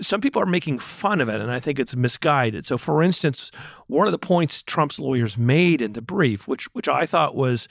some 0.00 0.22
people 0.22 0.40
are 0.40 0.46
making 0.46 0.78
fun 0.78 1.20
of 1.20 1.28
it, 1.28 1.40
and 1.42 1.50
I 1.50 1.60
think 1.60 1.78
it's 1.78 1.94
misguided. 1.94 2.64
So, 2.64 2.78
for 2.78 3.02
instance, 3.02 3.50
one 3.88 4.06
of 4.06 4.12
the 4.12 4.18
points 4.18 4.62
Trump's 4.62 4.98
lawyers 4.98 5.36
made 5.36 5.82
in 5.82 5.92
the 5.92 6.00
brief, 6.00 6.48
which, 6.48 6.72
which 6.74 6.88
I 6.88 7.04
thought 7.04 7.34
was 7.34 7.68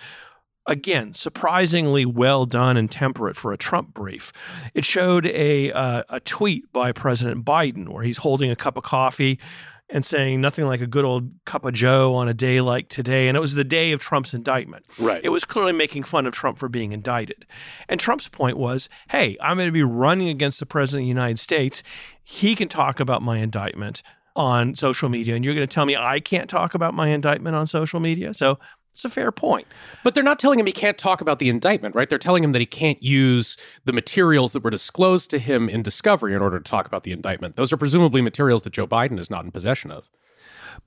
again, 0.68 1.13
surprisingly 1.13 2.06
well 2.06 2.46
done 2.46 2.75
and 2.75 2.92
temperate 2.92 3.38
for 3.38 3.54
a 3.54 3.58
Trump 3.58 3.94
brief. 3.94 4.34
It 4.74 4.84
showed 4.84 5.25
a 5.28 5.72
uh, 5.72 6.04
a 6.10 6.20
tweet 6.20 6.72
by 6.74 6.92
President 6.92 7.46
Biden 7.46 7.88
where 7.88 8.04
he's 8.04 8.18
holding 8.18 8.52
a 8.52 8.56
cup 8.56 8.75
of 8.75 8.84
coffee 8.84 9.40
and 9.89 10.06
saying 10.06 10.42
nothing 10.42 10.66
like 10.66 10.81
a 10.81 10.88
good 10.88 11.06
old 11.06 11.31
cup 11.45 11.63
of 11.63 11.74
Joe 11.74 12.13
on 12.16 12.28
a 12.28 12.34
day 12.34 12.60
like 12.60 12.89
today. 12.89 13.28
And 13.28 13.38
it 13.38 13.39
was 13.39 13.54
the 13.54 13.63
day 13.63 13.92
of 13.92 14.01
Trump's 14.01 14.34
indictment. 14.34 14.86
Right. 15.00 15.22
It 15.24 15.30
was 15.30 15.45
clearly 15.45 15.72
making 15.72 16.04
fun 16.04 16.25
of 16.25 16.34
Trump 16.34 16.57
for 16.57 16.68
being 16.68 16.92
indicted. 16.92 17.45
And 17.88 18.00
Trump's 18.00 18.28
point 18.28 18.57
was 18.57 18.89
hey, 19.10 19.38
I'm 19.42 19.57
going 19.57 19.68
to 19.68 19.72
be 19.72 19.84
running 19.84 20.30
against 20.30 20.60
the 20.60 20.66
president 20.66 21.04
of 21.04 21.06
the 21.06 21.10
United 21.10 21.39
States. 21.39 21.84
He 22.24 22.56
can 22.56 22.68
talk 22.68 23.00
about 23.00 23.22
my 23.22 23.38
indictment 23.38 24.04
on 24.38 24.75
social 24.75 25.10
media, 25.10 25.36
and 25.36 25.44
you're 25.44 25.56
going 25.56 25.68
to 25.68 25.74
tell 25.74 25.86
me 25.88 25.95
I 25.95 26.19
can't 26.19 26.48
talk 26.48 26.75
about 26.75 26.94
my 26.94 27.07
indictment 27.10 27.56
on 27.56 27.66
social 27.66 28.00
media? 28.00 28.36
So 28.36 28.60
it's 28.98 29.06
a 29.06 29.10
fair 29.10 29.32
point. 29.32 29.68
But 30.04 30.16
they're 30.16 30.24
not 30.24 30.40
telling 30.40 30.60
him 30.60 30.66
he 30.66 30.72
can't 30.72 30.98
talk 30.98 31.22
about 31.22 31.38
the 31.38 31.50
indictment, 31.50 31.94
right? 31.94 32.10
They're 32.10 32.18
telling 32.18 32.44
him 32.44 32.52
that 32.54 32.60
he 32.60 32.66
can't 32.66 33.02
use 33.04 33.56
the 33.86 33.94
materials 33.94 34.54
that 34.54 34.64
were 34.64 34.72
disclosed 34.72 35.30
to 35.30 35.38
him 35.38 35.70
in 35.70 35.84
discovery 35.84 36.34
in 36.34 36.42
order 36.42 36.58
to 36.58 36.64
talk 36.64 36.88
about 36.88 37.04
the 37.04 37.12
indictment. 37.12 37.58
Those 37.58 37.72
are 37.72 37.77
presumably 37.77 38.22
materials 38.22 38.63
that 38.63 38.74
Joe 38.74 38.88
Biden 38.88 39.20
is 39.20 39.30
not 39.30 39.46
in 39.46 39.51
possession 39.51 39.92
of. 39.92 40.10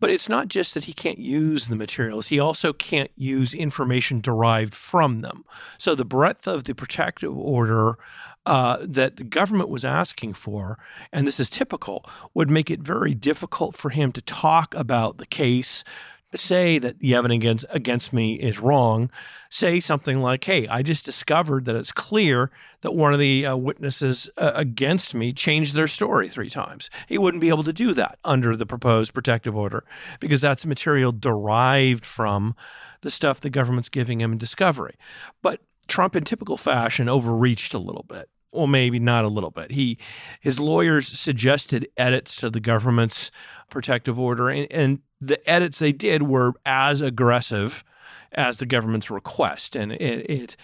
But 0.00 0.10
it's 0.10 0.28
not 0.28 0.48
just 0.48 0.74
that 0.74 0.84
he 0.84 0.92
can't 0.92 1.20
use 1.20 1.68
the 1.68 1.76
materials, 1.76 2.28
he 2.28 2.40
also 2.40 2.72
can't 2.72 3.12
use 3.16 3.54
information 3.54 4.20
derived 4.20 4.74
from 4.74 5.20
them. 5.20 5.44
So 5.78 5.94
the 5.94 6.04
breadth 6.04 6.48
of 6.48 6.64
the 6.64 6.74
protective 6.74 7.36
order 7.36 7.96
uh, 8.44 8.78
that 8.82 9.16
the 9.16 9.24
government 9.24 9.68
was 9.68 9.84
asking 9.84 10.34
for, 10.34 10.78
and 11.12 11.26
this 11.26 11.38
is 11.38 11.48
typical, 11.48 12.04
would 12.34 12.50
make 12.50 12.70
it 12.70 12.80
very 12.80 13.14
difficult 13.14 13.76
for 13.76 13.90
him 13.90 14.10
to 14.12 14.22
talk 14.22 14.74
about 14.74 15.18
the 15.18 15.26
case, 15.26 15.84
say 16.34 16.78
that 16.78 17.00
the 17.00 17.14
evidence 17.14 17.42
against, 17.42 17.64
against 17.70 18.12
me 18.12 18.34
is 18.34 18.60
wrong, 18.60 19.10
say 19.48 19.80
something 19.80 20.20
like, 20.20 20.44
hey, 20.44 20.68
I 20.68 20.82
just 20.82 21.04
discovered 21.04 21.64
that 21.64 21.76
it's 21.76 21.92
clear 21.92 22.50
that 22.82 22.94
one 22.94 23.12
of 23.12 23.18
the 23.18 23.46
uh, 23.46 23.56
witnesses 23.56 24.30
uh, 24.36 24.52
against 24.54 25.14
me 25.14 25.32
changed 25.32 25.74
their 25.74 25.88
story 25.88 26.28
three 26.28 26.50
times. 26.50 26.88
He 27.08 27.18
wouldn't 27.18 27.40
be 27.40 27.48
able 27.48 27.64
to 27.64 27.72
do 27.72 27.92
that 27.94 28.18
under 28.24 28.56
the 28.56 28.66
proposed 28.66 29.12
protective 29.12 29.56
order 29.56 29.84
because 30.20 30.40
that's 30.40 30.64
material 30.64 31.12
derived 31.12 32.06
from 32.06 32.54
the 33.00 33.10
stuff 33.10 33.40
the 33.40 33.50
government's 33.50 33.88
giving 33.88 34.20
him 34.20 34.32
in 34.32 34.38
discovery. 34.38 34.96
But 35.42 35.60
Trump, 35.88 36.14
in 36.14 36.24
typical 36.24 36.56
fashion, 36.56 37.08
overreached 37.08 37.74
a 37.74 37.78
little 37.78 38.04
bit 38.08 38.28
well 38.52 38.66
maybe 38.66 38.98
not 38.98 39.24
a 39.24 39.28
little 39.28 39.50
bit. 39.50 39.70
He 39.70 39.98
his 40.40 40.58
lawyers 40.58 41.08
suggested 41.08 41.88
edits 41.96 42.36
to 42.36 42.50
the 42.50 42.60
government's 42.60 43.30
protective 43.68 44.18
order 44.18 44.48
and, 44.48 44.66
and 44.70 45.00
the 45.20 45.48
edits 45.48 45.78
they 45.78 45.92
did 45.92 46.22
were 46.22 46.54
as 46.64 47.00
aggressive 47.00 47.84
as 48.32 48.58
the 48.58 48.66
government's 48.66 49.10
request, 49.10 49.76
and 49.76 49.92
it, 49.92 50.30
it 50.30 50.56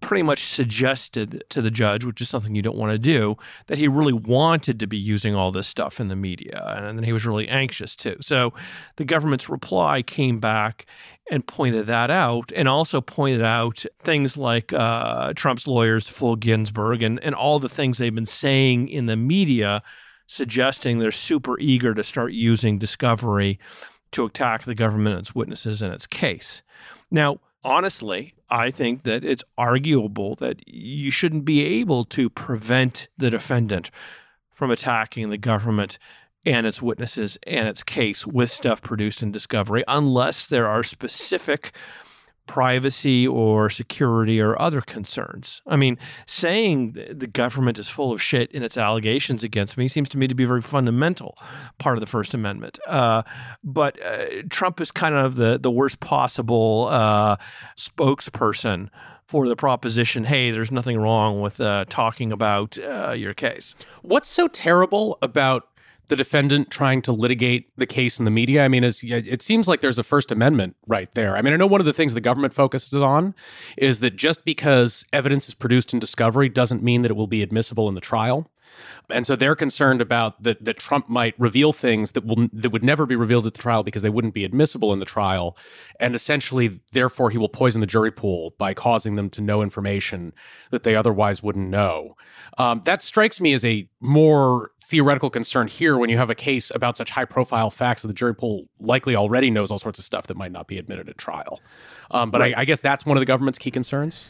pretty 0.00 0.22
much 0.22 0.44
suggested 0.44 1.44
to 1.48 1.62
the 1.62 1.70
judge, 1.70 2.04
which 2.04 2.20
is 2.20 2.28
something 2.28 2.54
you 2.54 2.62
don't 2.62 2.76
want 2.76 2.92
to 2.92 2.98
do, 2.98 3.36
that 3.66 3.78
he 3.78 3.88
really 3.88 4.12
wanted 4.12 4.78
to 4.80 4.86
be 4.86 4.96
using 4.96 5.34
all 5.34 5.50
this 5.50 5.66
stuff 5.66 6.00
in 6.00 6.08
the 6.08 6.16
media, 6.16 6.62
and 6.76 6.98
then 6.98 7.04
he 7.04 7.12
was 7.12 7.26
really 7.26 7.48
anxious 7.48 7.96
too. 7.96 8.16
So 8.20 8.52
the 8.96 9.04
government's 9.04 9.48
reply 9.48 10.02
came 10.02 10.38
back 10.40 10.86
and 11.30 11.46
pointed 11.46 11.86
that 11.86 12.10
out, 12.10 12.52
and 12.54 12.68
also 12.68 13.00
pointed 13.00 13.42
out 13.42 13.84
things 13.98 14.36
like 14.36 14.72
uh, 14.72 15.32
Trump's 15.34 15.66
lawyers, 15.66 16.08
full 16.08 16.36
Ginsburg, 16.36 17.02
and, 17.02 17.18
and 17.20 17.34
all 17.34 17.58
the 17.58 17.68
things 17.68 17.98
they've 17.98 18.14
been 18.14 18.26
saying 18.26 18.88
in 18.88 19.06
the 19.06 19.16
media 19.16 19.82
suggesting 20.28 20.98
they're 20.98 21.12
super 21.12 21.58
eager 21.58 21.94
to 21.94 22.04
start 22.04 22.32
using 22.32 22.78
discovery 22.78 23.58
to 24.12 24.24
attack 24.24 24.64
the 24.64 24.74
government, 24.74 25.16
and 25.16 25.22
its 25.22 25.34
witnesses, 25.34 25.82
and 25.82 25.92
its 25.92 26.06
case. 26.06 26.62
Now, 27.10 27.40
honestly, 27.64 28.34
I 28.48 28.70
think 28.70 29.02
that 29.02 29.24
it's 29.24 29.44
arguable 29.58 30.36
that 30.36 30.66
you 30.68 31.10
shouldn't 31.10 31.44
be 31.44 31.64
able 31.64 32.04
to 32.06 32.30
prevent 32.30 33.08
the 33.18 33.30
defendant 33.30 33.90
from 34.52 34.70
attacking 34.70 35.30
the 35.30 35.38
government 35.38 35.98
and 36.44 36.66
its 36.66 36.80
witnesses 36.80 37.38
and 37.46 37.68
its 37.68 37.82
case 37.82 38.26
with 38.26 38.50
stuff 38.50 38.80
produced 38.80 39.22
in 39.22 39.32
discovery 39.32 39.82
unless 39.88 40.46
there 40.46 40.68
are 40.68 40.84
specific 40.84 41.72
privacy 42.46 43.26
or 43.26 43.68
security 43.68 44.40
or 44.40 44.60
other 44.60 44.80
concerns. 44.80 45.62
I 45.66 45.76
mean, 45.76 45.98
saying 46.26 46.92
the 47.12 47.26
government 47.26 47.78
is 47.78 47.88
full 47.88 48.12
of 48.12 48.22
shit 48.22 48.50
in 48.52 48.62
its 48.62 48.76
allegations 48.76 49.42
against 49.42 49.76
me 49.76 49.88
seems 49.88 50.08
to 50.10 50.18
me 50.18 50.28
to 50.28 50.34
be 50.34 50.44
a 50.44 50.46
very 50.46 50.62
fundamental 50.62 51.36
part 51.78 51.96
of 51.96 52.00
the 52.00 52.06
First 52.06 52.34
Amendment. 52.34 52.78
Uh, 52.86 53.22
but 53.64 54.02
uh, 54.04 54.42
Trump 54.50 54.80
is 54.80 54.90
kind 54.90 55.14
of 55.14 55.36
the, 55.36 55.58
the 55.58 55.70
worst 55.70 56.00
possible 56.00 56.88
uh, 56.90 57.36
spokesperson 57.76 58.88
for 59.26 59.48
the 59.48 59.56
proposition 59.56 60.24
hey, 60.24 60.52
there's 60.52 60.70
nothing 60.70 60.98
wrong 60.98 61.40
with 61.40 61.60
uh, 61.60 61.84
talking 61.88 62.30
about 62.30 62.78
uh, 62.78 63.10
your 63.10 63.34
case. 63.34 63.74
What's 64.02 64.28
so 64.28 64.48
terrible 64.48 65.18
about 65.20 65.68
the 66.08 66.16
defendant 66.16 66.70
trying 66.70 67.02
to 67.02 67.12
litigate 67.12 67.70
the 67.76 67.86
case 67.86 68.18
in 68.18 68.24
the 68.24 68.30
media? 68.30 68.64
I 68.64 68.68
mean, 68.68 68.84
it 68.84 69.42
seems 69.42 69.68
like 69.68 69.80
there's 69.80 69.98
a 69.98 70.02
First 70.02 70.30
Amendment 70.30 70.76
right 70.86 71.12
there. 71.14 71.36
I 71.36 71.42
mean, 71.42 71.52
I 71.52 71.56
know 71.56 71.66
one 71.66 71.80
of 71.80 71.86
the 71.86 71.92
things 71.92 72.14
the 72.14 72.20
government 72.20 72.54
focuses 72.54 73.00
on 73.00 73.34
is 73.76 74.00
that 74.00 74.16
just 74.16 74.44
because 74.44 75.04
evidence 75.12 75.48
is 75.48 75.54
produced 75.54 75.92
in 75.92 75.98
discovery 75.98 76.48
doesn't 76.48 76.82
mean 76.82 77.02
that 77.02 77.10
it 77.10 77.16
will 77.16 77.26
be 77.26 77.42
admissible 77.42 77.88
in 77.88 77.94
the 77.94 78.00
trial. 78.00 78.50
And 79.08 79.26
so 79.26 79.36
they're 79.36 79.54
concerned 79.54 80.00
about 80.00 80.42
that 80.42 80.64
that 80.64 80.78
Trump 80.78 81.08
might 81.08 81.38
reveal 81.38 81.72
things 81.72 82.12
that 82.12 82.24
will 82.24 82.48
that 82.52 82.72
would 82.72 82.84
never 82.84 83.06
be 83.06 83.16
revealed 83.16 83.46
at 83.46 83.54
the 83.54 83.60
trial 83.60 83.82
because 83.82 84.02
they 84.02 84.10
wouldn't 84.10 84.34
be 84.34 84.44
admissible 84.44 84.92
in 84.92 84.98
the 84.98 85.04
trial, 85.04 85.56
and 86.00 86.14
essentially, 86.14 86.80
therefore, 86.92 87.30
he 87.30 87.38
will 87.38 87.48
poison 87.48 87.80
the 87.80 87.86
jury 87.86 88.10
pool 88.10 88.54
by 88.58 88.74
causing 88.74 89.14
them 89.14 89.30
to 89.30 89.40
know 89.40 89.62
information 89.62 90.32
that 90.70 90.82
they 90.82 90.96
otherwise 90.96 91.42
wouldn't 91.42 91.68
know. 91.68 92.16
Um, 92.58 92.82
that 92.84 93.02
strikes 93.02 93.40
me 93.40 93.52
as 93.52 93.64
a 93.64 93.88
more 94.00 94.72
theoretical 94.86 95.30
concern 95.30 95.66
here 95.66 95.98
when 95.98 96.08
you 96.08 96.16
have 96.16 96.30
a 96.30 96.34
case 96.34 96.70
about 96.72 96.96
such 96.96 97.10
high 97.10 97.24
profile 97.24 97.70
facts 97.70 98.02
that 98.02 98.08
the 98.08 98.14
jury 98.14 98.34
pool 98.34 98.68
likely 98.78 99.16
already 99.16 99.50
knows 99.50 99.72
all 99.72 99.80
sorts 99.80 99.98
of 99.98 100.04
stuff 100.04 100.28
that 100.28 100.36
might 100.36 100.52
not 100.52 100.68
be 100.68 100.78
admitted 100.78 101.08
at 101.08 101.18
trial. 101.18 101.60
Um, 102.12 102.30
but 102.30 102.40
right. 102.40 102.56
I, 102.56 102.60
I 102.60 102.64
guess 102.64 102.80
that's 102.80 103.04
one 103.04 103.16
of 103.16 103.20
the 103.20 103.26
government's 103.26 103.58
key 103.58 103.72
concerns. 103.72 104.28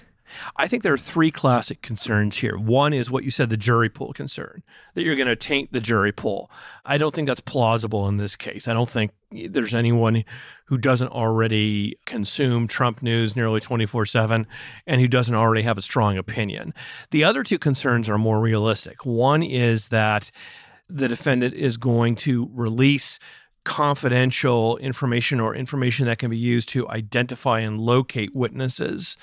I 0.56 0.68
think 0.68 0.83
there 0.83 0.92
are 0.92 0.99
three 0.99 1.30
classic 1.30 1.83
concerns 1.83 2.38
here. 2.38 2.56
One 2.56 2.92
is 2.92 3.11
what 3.11 3.25
you 3.25 3.30
said, 3.30 3.50
the 3.50 3.56
jury 3.56 3.88
pool 3.88 4.12
concern, 4.12 4.62
that 4.95 5.02
you're 5.02 5.16
going 5.16 5.28
to 5.28 5.37
taint 5.37 5.73
the 5.73 5.80
jury 5.80 6.12
pool. 6.12 6.50
I 6.85 6.99
don't 6.99 7.14
think 7.14 7.28
that's 7.28 7.40
plausible 7.40 8.09
in 8.09 8.16
this 8.16 8.37
case. 8.37 8.68
I 8.68 8.75
don't 8.75 8.88
think 8.88 9.12
there's 9.30 9.75
anyone 9.75 10.25
who 10.66 10.78
doesn't 10.78 11.09
already 11.09 11.99
consume 12.06 12.68
Trump 12.68 13.02
news 13.02 13.37
nearly 13.37 13.61
24 13.61 14.06
7 14.06 14.47
and 14.87 15.00
who 15.00 15.09
doesn't 15.09 15.35
already 15.35 15.62
have 15.62 15.78
a 15.78 15.83
strong 15.83 16.16
opinion. 16.16 16.75
The 17.11 17.25
other 17.25 17.42
two 17.42 17.59
concerns 17.59 18.09
are 18.09 18.18
more 18.18 18.40
realistic. 18.40 19.04
One 19.04 19.42
is 19.42 19.88
that 19.88 20.30
the 20.88 21.09
defendant 21.09 21.54
is 21.54 21.76
going 21.76 22.14
to 22.14 22.49
release 22.52 23.18
confidential 23.66 24.76
information 24.76 25.40
or 25.40 25.52
information 25.52 26.06
that 26.06 26.18
can 26.20 26.30
be 26.30 26.38
used 26.38 26.68
to 26.68 26.88
identify 26.88 27.58
and 27.58 27.80
locate 27.80 28.32
witnesses 28.32 29.16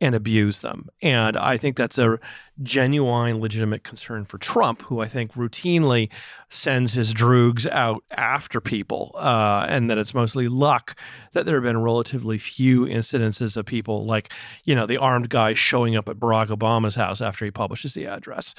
and 0.00 0.14
abuse 0.14 0.60
them. 0.60 0.88
And 1.02 1.36
I 1.36 1.58
think 1.58 1.76
that's 1.76 1.98
a 1.98 2.18
genuine, 2.62 3.40
legitimate 3.40 3.84
concern 3.84 4.24
for 4.24 4.38
Trump, 4.38 4.80
who 4.82 5.00
I 5.00 5.06
think 5.06 5.34
routinely 5.34 6.08
sends 6.48 6.94
his 6.94 7.12
droogs 7.12 7.68
out 7.70 8.02
after 8.10 8.58
people, 8.58 9.12
uh, 9.16 9.66
and 9.68 9.90
that 9.90 9.98
it's 9.98 10.14
mostly 10.14 10.48
luck 10.48 10.98
that 11.32 11.44
there 11.44 11.56
have 11.56 11.64
been 11.64 11.82
relatively 11.82 12.38
few 12.38 12.86
incidences 12.86 13.54
of 13.54 13.66
people 13.66 14.06
like, 14.06 14.32
you 14.64 14.74
know, 14.74 14.86
the 14.86 14.96
armed 14.96 15.28
guy 15.28 15.52
showing 15.52 15.94
up 15.94 16.08
at 16.08 16.16
Barack 16.16 16.48
Obama's 16.48 16.94
house 16.94 17.20
after 17.20 17.44
he 17.44 17.50
publishes 17.50 17.92
the 17.92 18.06
address. 18.06 18.54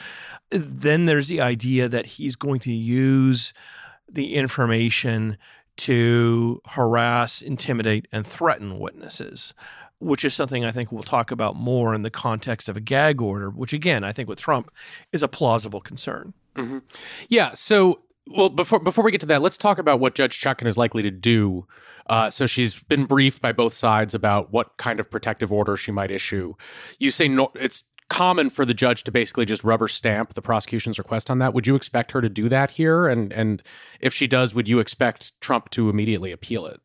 Then 0.52 1.08
there's 1.08 1.28
the 1.28 1.42
idea 1.42 1.90
that 1.90 2.06
he's 2.06 2.36
going 2.36 2.60
to 2.60 2.72
use 2.72 3.54
the 4.12 4.36
information 4.36 5.38
to 5.78 6.62
harass, 6.68 7.42
intimidate, 7.42 8.08
and 8.12 8.26
threaten 8.28 8.78
witnesses, 8.78 9.54
which 10.00 10.26
is 10.26 10.34
something 10.34 10.66
I 10.66 10.72
think 10.72 10.92
we'll 10.92 11.04
talk 11.04 11.32
about 11.32 11.56
more 11.56 11.94
in 11.94 12.02
the 12.02 12.10
context 12.10 12.70
of 12.70 12.78
a 12.78 12.82
gag 12.82 13.22
order, 13.22 13.50
which 13.50 13.74
again, 13.74 14.04
I 14.04 14.12
think 14.12 14.28
with 14.28 14.40
Trump 14.40 14.72
is 15.12 15.24
a 15.24 15.28
plausible 15.28 15.82
concern. 15.82 16.34
Mm-hmm. 16.56 16.80
Yeah. 17.30 17.54
So, 17.54 18.02
well, 18.28 18.50
before 18.50 18.80
before 18.80 19.04
we 19.04 19.12
get 19.12 19.22
to 19.22 19.28
that, 19.28 19.42
let's 19.42 19.58
talk 19.58 19.80
about 19.80 20.00
what 20.00 20.16
Judge 20.16 20.40
Chutkan 20.40 20.68
is 20.68 20.78
likely 20.78 21.02
to 21.04 21.12
do. 21.12 21.66
Uh, 22.08 22.30
so 22.30 22.46
she's 22.46 22.82
been 22.84 23.06
briefed 23.06 23.42
by 23.42 23.52
both 23.52 23.74
sides 23.74 24.14
about 24.14 24.52
what 24.52 24.76
kind 24.78 25.00
of 25.00 25.10
protective 25.10 25.52
order 25.52 25.78
she 25.78 25.92
might 25.92 26.12
issue. 26.12 26.54
You 27.00 27.10
say 27.10 27.28
no, 27.28 27.52
it's 27.56 27.84
common 28.12 28.50
for 28.50 28.66
the 28.66 28.74
judge 28.74 29.06
to 29.06 29.12
basically 29.12 29.46
just 29.46 29.64
rubber 29.64 29.88
stamp 29.88 30.34
the 30.34 30.42
prosecution's 30.42 31.00
request 31.00 31.30
on 31.30 31.40
that. 31.40 31.54
Would 31.54 31.66
you 31.66 31.76
expect 31.76 32.12
her 32.12 32.22
to 32.22 32.28
do 32.28 32.50
that 32.50 32.72
here? 32.72 33.08
And 33.08 33.32
and 33.32 33.64
if 34.02 34.14
she 34.14 34.28
does, 34.28 34.54
would 34.54 34.68
you 34.68 34.80
expect 34.80 35.40
Trump 35.40 35.70
to 35.72 35.90
immediately 35.90 36.34
appeal 36.34 36.66
it? 36.66 36.82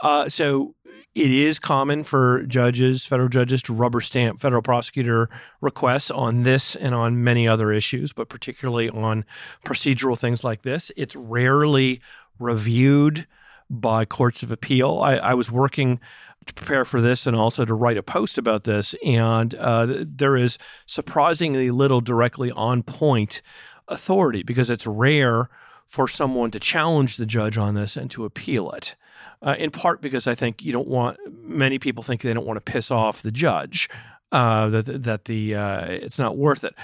Uh, 0.00 0.28
so 0.28 0.74
it 1.14 1.30
is 1.30 1.60
common 1.60 2.02
for 2.02 2.42
judges, 2.42 3.06
federal 3.06 3.28
judges, 3.28 3.62
to 3.62 3.72
rubber 3.72 4.00
stamp 4.00 4.40
federal 4.40 4.60
prosecutor 4.60 5.30
requests 5.60 6.10
on 6.10 6.42
this 6.42 6.74
and 6.74 6.94
on 6.96 7.22
many 7.22 7.46
other 7.46 7.70
issues, 7.70 8.12
but 8.12 8.28
particularly 8.28 8.90
on 8.90 9.24
procedural 9.64 10.18
things 10.18 10.42
like 10.42 10.62
this. 10.62 10.90
It's 10.96 11.14
rarely 11.14 12.00
reviewed 12.40 13.28
by 13.70 14.04
courts 14.04 14.42
of 14.42 14.50
appeal. 14.50 15.00
I, 15.02 15.16
I 15.16 15.34
was 15.34 15.50
working 15.50 16.00
to 16.46 16.54
prepare 16.54 16.84
for 16.84 17.00
this 17.00 17.26
and 17.26 17.36
also 17.36 17.64
to 17.64 17.74
write 17.74 17.96
a 17.96 18.02
post 18.02 18.38
about 18.38 18.64
this. 18.64 18.94
And 19.04 19.54
uh, 19.56 20.04
there 20.06 20.36
is 20.36 20.58
surprisingly 20.86 21.70
little 21.70 22.00
directly 22.00 22.50
on 22.52 22.82
point 22.82 23.42
authority 23.88 24.42
because 24.42 24.70
it's 24.70 24.86
rare 24.86 25.48
for 25.86 26.08
someone 26.08 26.50
to 26.50 26.60
challenge 26.60 27.16
the 27.16 27.26
judge 27.26 27.56
on 27.56 27.74
this 27.74 27.96
and 27.96 28.10
to 28.12 28.24
appeal 28.24 28.70
it. 28.72 28.94
Uh, 29.42 29.54
in 29.58 29.70
part 29.70 30.00
because 30.00 30.26
I 30.26 30.34
think 30.34 30.62
you 30.62 30.72
don't 30.72 30.88
want 30.88 31.18
many 31.28 31.78
people 31.78 32.02
think 32.02 32.22
they 32.22 32.32
don't 32.32 32.46
want 32.46 32.56
to 32.56 32.72
piss 32.72 32.90
off 32.90 33.22
the 33.22 33.30
judge 33.30 33.88
uh, 34.36 34.68
that 34.68 35.02
that 35.04 35.24
the 35.24 35.54
uh, 35.54 35.86
it's 35.86 36.18
not 36.18 36.36
worth 36.36 36.62
it. 36.62 36.74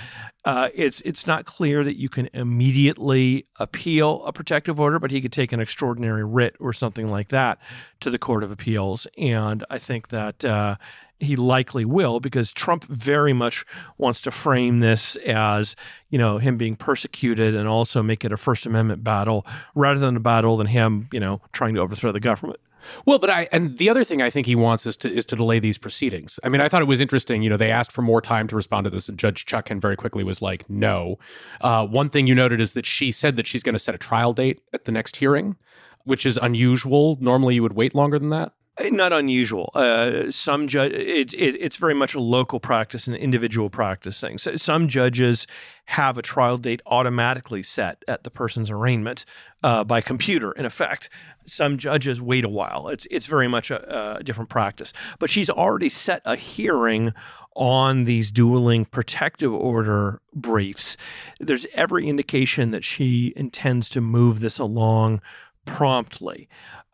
Uh, 0.47 0.71
it's 0.75 1.03
it's 1.03 1.27
not 1.27 1.45
clear 1.45 1.85
that 1.85 1.99
you 1.99 2.09
can 2.09 2.31
immediately 2.33 3.47
appeal 3.59 4.25
a 4.25 4.33
protective 4.33 4.81
order, 4.81 4.99
but 4.99 5.11
he 5.11 5.21
could 5.21 5.33
take 5.33 5.53
an 5.53 5.61
extraordinary 5.61 6.25
writ 6.25 6.57
or 6.59 6.73
something 6.73 7.09
like 7.11 7.29
that 7.29 7.59
to 8.01 8.09
the 8.09 8.19
Court 8.19 8.43
of 8.43 8.51
Appeals, 8.51 9.07
and 9.19 9.65
I 9.69 9.79
think 9.79 10.09
that. 10.09 10.45
Uh, 10.45 10.77
he 11.21 11.37
likely 11.37 11.85
will 11.85 12.19
because 12.19 12.51
Trump 12.51 12.83
very 12.83 13.33
much 13.33 13.65
wants 13.97 14.21
to 14.23 14.33
frame 14.33 14.81
this 14.81 15.15
as, 15.15 15.77
you 16.11 16.19
know, 16.19 16.39
him 16.39 16.57
being 16.57 16.75
persecuted 16.75 17.55
and 17.55 17.69
also 17.69 18.03
make 18.03 18.25
it 18.25 18.33
a 18.33 18.37
First 18.37 18.67
Amendment 18.67 19.05
battle 19.05 19.47
rather 19.77 20.01
than 20.01 20.17
a 20.17 20.21
battle 20.21 20.57
than 20.57 20.67
him, 20.67 21.09
you 21.13 21.21
know, 21.21 21.41
trying 21.53 21.75
to 21.75 21.81
overthrow 21.81 22.11
the 22.11 22.19
government. 22.19 22.59
Well, 23.07 23.19
but 23.19 23.31
I 23.31 23.49
and 23.53 23.79
the 23.79 23.89
other 23.89 24.05
thing 24.05 24.23
I 24.23 24.31
think 24.31 24.47
he 24.47 24.55
wants 24.55 24.87
is 24.87 24.97
to 24.99 25.13
is 25.13 25.27
to 25.27 25.37
delay 25.37 25.59
these 25.59 25.79
proceedings. 25.79 26.39
I 26.45 26.49
mean, 26.49 26.61
I 26.61 26.69
thought 26.69 26.83
it 26.83 26.87
was 26.87 27.01
interesting. 27.01 27.43
You 27.43 27.51
know, 27.51 27.57
they 27.57 27.71
asked 27.71 27.93
for 27.93 28.03
more 28.03 28.21
time 28.21 28.49
to 28.49 28.57
respond 28.57 28.85
to 28.85 28.91
this, 28.91 29.09
and 29.09 29.19
Judge 29.19 29.47
Chutkan 29.47 29.81
very 29.81 29.97
quickly 29.97 30.25
was 30.25 30.43
like, 30.43 30.69
"No." 30.69 31.19
Uh, 31.61 31.87
one 31.87 32.09
thing 32.09 32.27
you 32.27 32.35
noted 32.35 32.61
is 32.61 32.73
that 32.75 32.87
she 32.87 33.11
said 33.11 33.37
that 33.37 33.47
she's 33.47 33.63
going 33.63 33.75
to 33.75 33.79
set 33.79 33.95
a 33.95 33.99
trial 33.99 34.33
date 34.33 34.61
at 34.73 34.85
the 34.85 34.93
next 34.93 35.17
hearing, 35.17 35.57
which 36.05 36.27
is 36.27 36.37
unusual. 36.37 37.19
Normally, 37.21 37.57
you 37.57 37.63
would 37.63 37.75
wait 37.75 37.95
longer 37.95 38.19
than 38.19 38.31
that. 38.31 38.53
Uh, 38.79 38.89
not 38.91 39.13
unusual. 39.13 39.71
Uh, 39.75 40.31
some 40.31 40.67
judge, 40.67 40.93
it, 40.93 41.35
it, 41.35 41.57
it's 41.61 41.77
very 41.77 41.95
much 41.95 42.15
a 42.15 42.21
local 42.21 42.59
practice 42.59 43.07
and 43.07 43.15
individual 43.15 43.69
practice 43.69 44.19
thing. 44.19 44.39
So 44.39 44.57
some 44.57 44.89
judges 44.89 45.47
have 45.87 46.17
a 46.17 46.23
trial 46.23 46.57
date 46.57 46.81
automatically 46.87 47.63
set 47.63 48.03
at 48.09 48.25
the 48.25 48.31
person's 48.31 48.71
arraignment 48.71 49.27
uh, 49.63 49.85
by 49.85 50.01
computer. 50.01 50.53
In 50.53 50.65
effect, 50.65 51.11
some 51.45 51.77
judges 51.77 52.21
wait 52.21 52.45
a 52.45 52.49
while. 52.49 52.89
It's 52.89 53.07
it's 53.11 53.27
very 53.27 53.49
much 53.49 53.71
a, 53.71 54.17
a 54.19 54.23
different 54.23 54.49
practice. 54.49 54.95
But 55.19 55.29
she's 55.29 55.51
already 55.51 55.91
set 55.91 56.23
a 56.25 56.37
hearing 56.37 57.13
on 57.55 58.05
these 58.05 58.31
dueling 58.31 58.87
protective 58.87 59.53
order 59.53 60.23
briefs. 60.33 60.97
There's 61.39 61.67
every 61.75 62.09
indication 62.09 62.71
that 62.71 62.85
she 62.85 63.35
intends 63.37 63.91
to 63.91 64.01
move 64.01 64.41
this 64.41 64.59
along 64.59 65.21
promptly. 65.67 66.49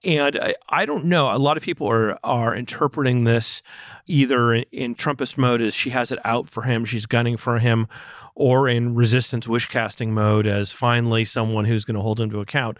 And 0.04 0.36
I, 0.36 0.54
I, 0.68 0.86
don't 0.86 1.06
know. 1.06 1.34
A 1.34 1.38
lot 1.38 1.56
of 1.56 1.62
people 1.62 1.88
are 1.88 2.18
are 2.22 2.54
interpreting 2.54 3.24
this 3.24 3.62
either 4.06 4.54
in, 4.54 4.64
in 4.70 4.94
Trumpist 4.94 5.36
mode 5.36 5.60
as 5.60 5.74
she 5.74 5.90
has 5.90 6.12
it 6.12 6.20
out 6.24 6.48
for 6.48 6.62
him, 6.62 6.84
she's 6.84 7.06
gunning 7.06 7.36
for 7.36 7.58
him, 7.58 7.88
or 8.38 8.68
in 8.68 8.94
resistance 8.94 9.48
wish 9.48 9.66
casting 9.66 10.14
mode 10.14 10.46
as 10.46 10.70
finally 10.70 11.24
someone 11.24 11.64
who's 11.64 11.84
going 11.84 11.96
to 11.96 12.00
hold 12.00 12.20
him 12.20 12.30
to 12.30 12.38
account. 12.38 12.78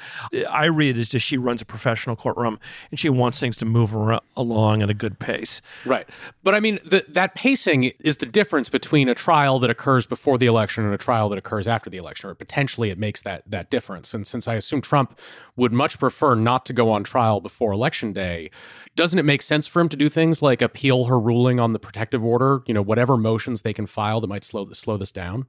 I 0.49 0.67
read 0.67 0.97
it 0.97 1.01
as 1.01 1.09
just 1.09 1.27
she 1.27 1.37
runs 1.37 1.61
a 1.61 1.65
professional 1.65 2.15
courtroom 2.15 2.61
and 2.93 3.01
she 3.01 3.09
wants 3.09 3.41
things 3.41 3.57
to 3.57 3.65
move 3.65 3.93
along 4.37 4.83
at 4.83 4.89
a 4.89 4.95
good 4.95 5.19
pace. 5.19 5.61
Right. 5.85 6.09
But 6.45 6.55
I 6.55 6.61
mean, 6.61 6.79
the, 6.85 7.05
that 7.09 7.35
pacing 7.35 7.91
is 7.99 8.19
the 8.19 8.27
difference 8.27 8.69
between 8.69 9.09
a 9.09 9.17
trial 9.17 9.59
that 9.59 9.69
occurs 9.69 10.07
before 10.07 10.39
the 10.39 10.47
election 10.47 10.85
and 10.85 10.95
a 10.95 10.99
trial 10.99 11.29
that 11.31 11.39
occurs 11.39 11.67
after 11.67 11.91
the 11.91 11.99
election, 11.99 12.31
or 12.31 12.37
potentially 12.37 12.91
it 12.91 12.99
makes 12.99 13.21
that, 13.23 13.43
that 13.45 13.69
difference. 13.69 14.15
And 14.15 14.25
since 14.25 14.47
I 14.47 14.55
assume 14.55 14.81
Trump 14.81 15.19
would 15.57 15.73
much 15.73 15.99
prefer 15.99 16.37
not 16.37 16.67
to 16.67 16.73
go 16.73 16.89
on 16.89 17.03
trial 17.03 17.41
before 17.41 17.73
election 17.73 18.13
day, 18.13 18.53
doesn't 18.95 19.19
it 19.19 19.25
make 19.25 19.43
sense 19.43 19.67
for 19.67 19.81
him 19.81 19.89
to 19.89 19.97
do 19.97 20.09
things 20.09 20.41
like 20.41 20.63
appeal 20.63 21.07
her 21.07 21.19
ruling 21.19 21.59
on 21.59 21.73
the 21.73 21.81
protective 21.81 22.25
order, 22.25 22.63
you 22.67 22.75
know, 22.75 22.83
whatever 22.83 23.17
motions 23.17 23.63
they 23.63 23.73
can 23.73 23.87
file 23.87 24.21
that 24.21 24.29
might 24.29 24.45
slow, 24.45 24.71
slow 24.71 24.97
this 24.97 25.11
down? 25.11 25.48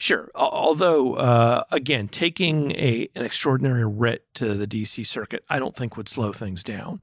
Sure. 0.00 0.30
Although, 0.34 1.16
uh, 1.16 1.64
again, 1.70 2.08
taking 2.08 2.72
a 2.72 3.10
an 3.14 3.22
extraordinary 3.22 3.84
writ 3.84 4.24
to 4.32 4.54
the 4.54 4.66
D.C. 4.66 5.04
Circuit, 5.04 5.44
I 5.50 5.58
don't 5.58 5.76
think 5.76 5.94
would 5.98 6.08
slow 6.08 6.32
things 6.32 6.62
down. 6.62 7.02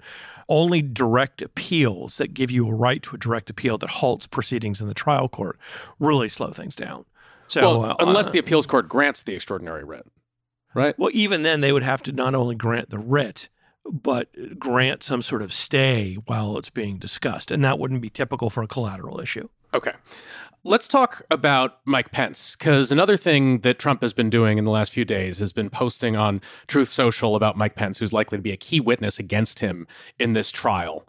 Only 0.49 0.81
direct 0.81 1.43
appeals 1.43 2.17
that 2.17 2.33
give 2.33 2.49
you 2.49 2.67
a 2.67 2.73
right 2.73 3.03
to 3.03 3.15
a 3.15 3.19
direct 3.19 3.51
appeal 3.51 3.77
that 3.77 3.91
halts 3.91 4.25
proceedings 4.25 4.81
in 4.81 4.87
the 4.87 4.95
trial 4.95 5.29
court 5.29 5.59
really 5.99 6.27
slow 6.27 6.49
things 6.49 6.75
down. 6.75 7.05
So, 7.47 7.77
well, 7.77 7.91
uh, 7.91 7.95
unless 7.99 8.29
uh, 8.29 8.31
the 8.31 8.39
appeals 8.39 8.65
court 8.65 8.89
grants 8.89 9.21
the 9.21 9.35
extraordinary 9.35 9.83
writ, 9.83 10.07
right? 10.73 10.97
Well, 10.97 11.11
even 11.13 11.43
then, 11.43 11.61
they 11.61 11.71
would 11.71 11.83
have 11.83 12.01
to 12.01 12.11
not 12.11 12.33
only 12.33 12.55
grant 12.55 12.89
the 12.89 12.97
writ, 12.97 13.47
but 13.85 14.57
grant 14.57 15.03
some 15.03 15.21
sort 15.21 15.43
of 15.43 15.53
stay 15.53 16.15
while 16.25 16.57
it's 16.57 16.71
being 16.71 16.97
discussed, 16.97 17.51
and 17.51 17.63
that 17.63 17.77
wouldn't 17.77 18.01
be 18.01 18.09
typical 18.09 18.49
for 18.49 18.63
a 18.63 18.67
collateral 18.67 19.19
issue. 19.19 19.49
Okay. 19.73 19.93
Let's 20.67 20.89
talk 20.89 21.21
about 21.31 21.77
Mike 21.85 22.11
Pence, 22.11 22.57
because 22.57 22.91
another 22.91 23.15
thing 23.15 23.59
that 23.59 23.79
Trump 23.79 24.01
has 24.01 24.11
been 24.11 24.29
doing 24.29 24.57
in 24.57 24.65
the 24.65 24.69
last 24.69 24.91
few 24.91 25.05
days 25.05 25.39
has 25.39 25.53
been 25.53 25.69
posting 25.69 26.17
on 26.17 26.41
Truth 26.67 26.89
Social 26.89 27.37
about 27.37 27.55
Mike 27.55 27.75
Pence, 27.75 27.99
who's 27.99 28.11
likely 28.11 28.37
to 28.37 28.41
be 28.41 28.51
a 28.51 28.57
key 28.57 28.81
witness 28.81 29.17
against 29.17 29.59
him 29.59 29.87
in 30.19 30.33
this 30.33 30.51
trial. 30.51 31.07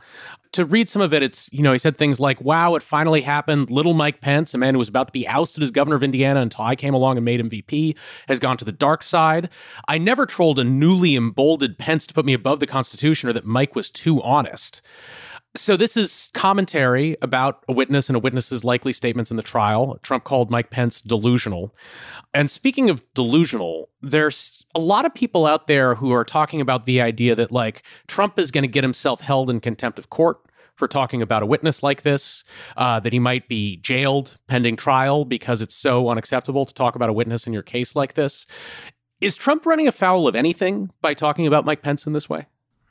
To 0.52 0.64
read 0.64 0.88
some 0.88 1.02
of 1.02 1.12
it, 1.12 1.24
it's, 1.24 1.52
you 1.52 1.62
know, 1.64 1.72
he 1.72 1.78
said 1.78 1.98
things 1.98 2.20
like, 2.20 2.40
wow, 2.40 2.76
it 2.76 2.84
finally 2.84 3.22
happened. 3.22 3.68
Little 3.68 3.94
Mike 3.94 4.20
Pence, 4.20 4.54
a 4.54 4.58
man 4.58 4.74
who 4.74 4.78
was 4.78 4.88
about 4.88 5.08
to 5.08 5.12
be 5.12 5.26
ousted 5.26 5.64
as 5.64 5.72
governor 5.72 5.96
of 5.96 6.04
Indiana 6.04 6.40
until 6.40 6.64
I 6.64 6.76
came 6.76 6.94
along 6.94 7.16
and 7.16 7.24
made 7.24 7.40
him 7.40 7.50
VP, 7.50 7.96
has 8.28 8.38
gone 8.38 8.58
to 8.58 8.64
the 8.64 8.70
dark 8.70 9.02
side. 9.02 9.48
I 9.88 9.98
never 9.98 10.24
trolled 10.24 10.60
a 10.60 10.64
newly 10.64 11.16
emboldened 11.16 11.78
Pence 11.78 12.06
to 12.06 12.14
put 12.14 12.24
me 12.24 12.32
above 12.32 12.60
the 12.60 12.66
Constitution 12.68 13.28
or 13.28 13.32
that 13.32 13.44
Mike 13.44 13.74
was 13.74 13.90
too 13.90 14.22
honest. 14.22 14.82
So 15.54 15.76
this 15.76 15.96
is 15.96 16.30
commentary 16.34 17.16
about 17.20 17.64
a 17.68 17.72
witness 17.72 18.08
and 18.08 18.16
a 18.16 18.20
witness's 18.20 18.64
likely 18.64 18.92
statements 18.92 19.30
in 19.30 19.36
the 19.36 19.42
trial. 19.42 19.98
Trump 20.02 20.24
called 20.24 20.50
Mike 20.50 20.70
Pence 20.70 21.00
delusional. 21.00 21.74
And 22.32 22.50
speaking 22.50 22.90
of 22.90 23.02
delusional, 23.14 23.88
there's 24.00 24.66
a 24.74 24.80
lot 24.80 25.04
of 25.04 25.14
people 25.14 25.46
out 25.46 25.66
there 25.66 25.96
who 25.96 26.12
are 26.12 26.24
talking 26.24 26.60
about 26.60 26.86
the 26.86 27.00
idea 27.00 27.34
that 27.34 27.50
like 27.50 27.82
Trump 28.06 28.38
is 28.38 28.50
going 28.50 28.62
to 28.62 28.68
get 28.68 28.84
himself 28.84 29.20
held 29.20 29.50
in 29.50 29.58
contempt 29.60 29.98
of 29.98 30.10
court 30.10 30.38
for 30.76 30.86
talking 30.86 31.20
about 31.20 31.42
a 31.42 31.46
witness 31.46 31.82
like 31.82 32.02
this, 32.02 32.44
uh, 32.76 33.00
that 33.00 33.12
he 33.12 33.18
might 33.18 33.48
be 33.48 33.76
jailed 33.78 34.38
pending 34.46 34.76
trial 34.76 35.24
because 35.24 35.60
it's 35.60 35.74
so 35.74 36.08
unacceptable 36.08 36.64
to 36.64 36.72
talk 36.72 36.94
about 36.94 37.08
a 37.08 37.12
witness 37.12 37.48
in 37.48 37.52
your 37.52 37.64
case 37.64 37.96
like 37.96 38.14
this. 38.14 38.46
Is 39.20 39.34
Trump 39.34 39.66
running 39.66 39.88
afoul 39.88 40.28
of 40.28 40.36
anything 40.36 40.90
by 41.00 41.14
talking 41.14 41.48
about 41.48 41.64
Mike 41.64 41.82
Pence 41.82 42.06
in 42.06 42.12
this 42.12 42.28
way? 42.28 42.46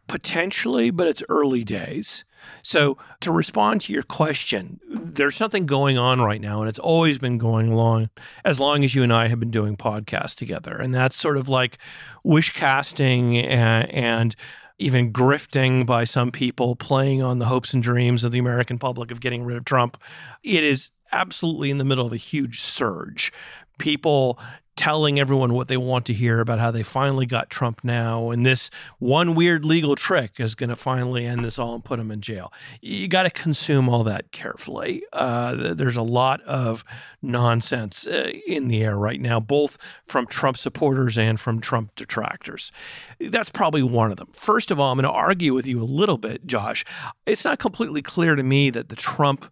Potentially, 0.07 0.89
but 0.89 1.07
it's 1.07 1.23
early 1.29 1.63
days. 1.63 2.25
So, 2.61 2.97
to 3.21 3.31
respond 3.31 3.81
to 3.81 3.93
your 3.93 4.03
question, 4.03 4.79
there's 4.89 5.35
something 5.35 5.65
going 5.65 5.97
on 5.97 6.21
right 6.21 6.41
now, 6.41 6.61
and 6.61 6.69
it's 6.69 6.79
always 6.79 7.17
been 7.17 7.37
going 7.37 7.71
along 7.71 8.09
as 8.43 8.59
long 8.59 8.83
as 8.83 8.93
you 8.95 9.03
and 9.03 9.13
I 9.13 9.27
have 9.27 9.39
been 9.39 9.51
doing 9.51 9.77
podcasts 9.77 10.35
together. 10.35 10.75
And 10.75 10.93
that's 10.93 11.15
sort 11.15 11.37
of 11.37 11.49
like 11.49 11.77
wish 12.23 12.53
casting 12.53 13.37
and, 13.37 13.89
and 13.91 14.35
even 14.79 15.11
grifting 15.11 15.85
by 15.85 16.03
some 16.03 16.31
people, 16.31 16.75
playing 16.75 17.21
on 17.21 17.39
the 17.39 17.45
hopes 17.45 17.73
and 17.73 17.81
dreams 17.81 18.23
of 18.23 18.31
the 18.31 18.39
American 18.39 18.77
public 18.77 19.11
of 19.11 19.19
getting 19.19 19.43
rid 19.43 19.57
of 19.57 19.65
Trump. 19.65 19.97
It 20.43 20.63
is 20.63 20.91
absolutely 21.11 21.71
in 21.71 21.77
the 21.77 21.85
middle 21.85 22.05
of 22.05 22.13
a 22.13 22.17
huge 22.17 22.61
surge. 22.61 23.31
People 23.79 24.39
telling 24.77 25.19
everyone 25.19 25.53
what 25.53 25.67
they 25.67 25.75
want 25.75 26.05
to 26.05 26.13
hear 26.13 26.39
about 26.39 26.60
how 26.60 26.72
they 26.72 26.84
finally 26.84 27.25
got 27.25 27.50
Trump 27.50 27.84
now, 27.84 28.29
and 28.29 28.46
this 28.46 28.69
one 29.00 29.36
weird 29.36 29.65
legal 29.65 29.96
trick 29.96 30.39
is 30.39 30.55
going 30.55 30.69
to 30.69 30.75
finally 30.75 31.25
end 31.25 31.43
this 31.43 31.60
all 31.60 31.74
and 31.74 31.84
put 31.84 32.00
him 32.00 32.12
in 32.12 32.22
jail. 32.22 32.53
You 32.81 33.07
got 33.07 33.24
to 33.24 33.29
consume 33.29 33.89
all 33.89 34.03
that 34.05 34.31
carefully. 34.31 35.03
Uh, 35.12 35.74
there's 35.74 35.98
a 35.98 36.03
lot 36.03 36.41
of 36.43 36.86
nonsense 37.22 38.07
uh, 38.07 38.31
in 38.46 38.67
the 38.67 38.84
air 38.84 38.96
right 38.96 39.19
now, 39.19 39.39
both 39.39 39.77
from 40.05 40.27
Trump 40.27 40.57
supporters 40.57 41.17
and 41.17 41.39
from 41.39 41.60
Trump 41.60 41.96
detractors. 41.96 42.72
That's 43.19 43.49
probably 43.49 43.84
one 43.84 44.12
of 44.12 44.17
them. 44.17 44.30
First 44.32 44.71
of 44.71 44.80
all, 44.80 44.91
I'm 44.91 44.97
going 44.97 45.04
to 45.04 45.10
argue 45.10 45.54
with 45.54 45.65
you 45.65 45.82
a 45.82 45.84
little 45.84 46.17
bit, 46.17 46.45
Josh. 46.45 46.86
It's 47.25 47.43
not 47.43 47.60
completely 47.60 48.01
clear 48.01 48.36
to 48.36 48.43
me 48.43 48.69
that 48.69 48.89
the 48.89 48.95
Trump 48.95 49.51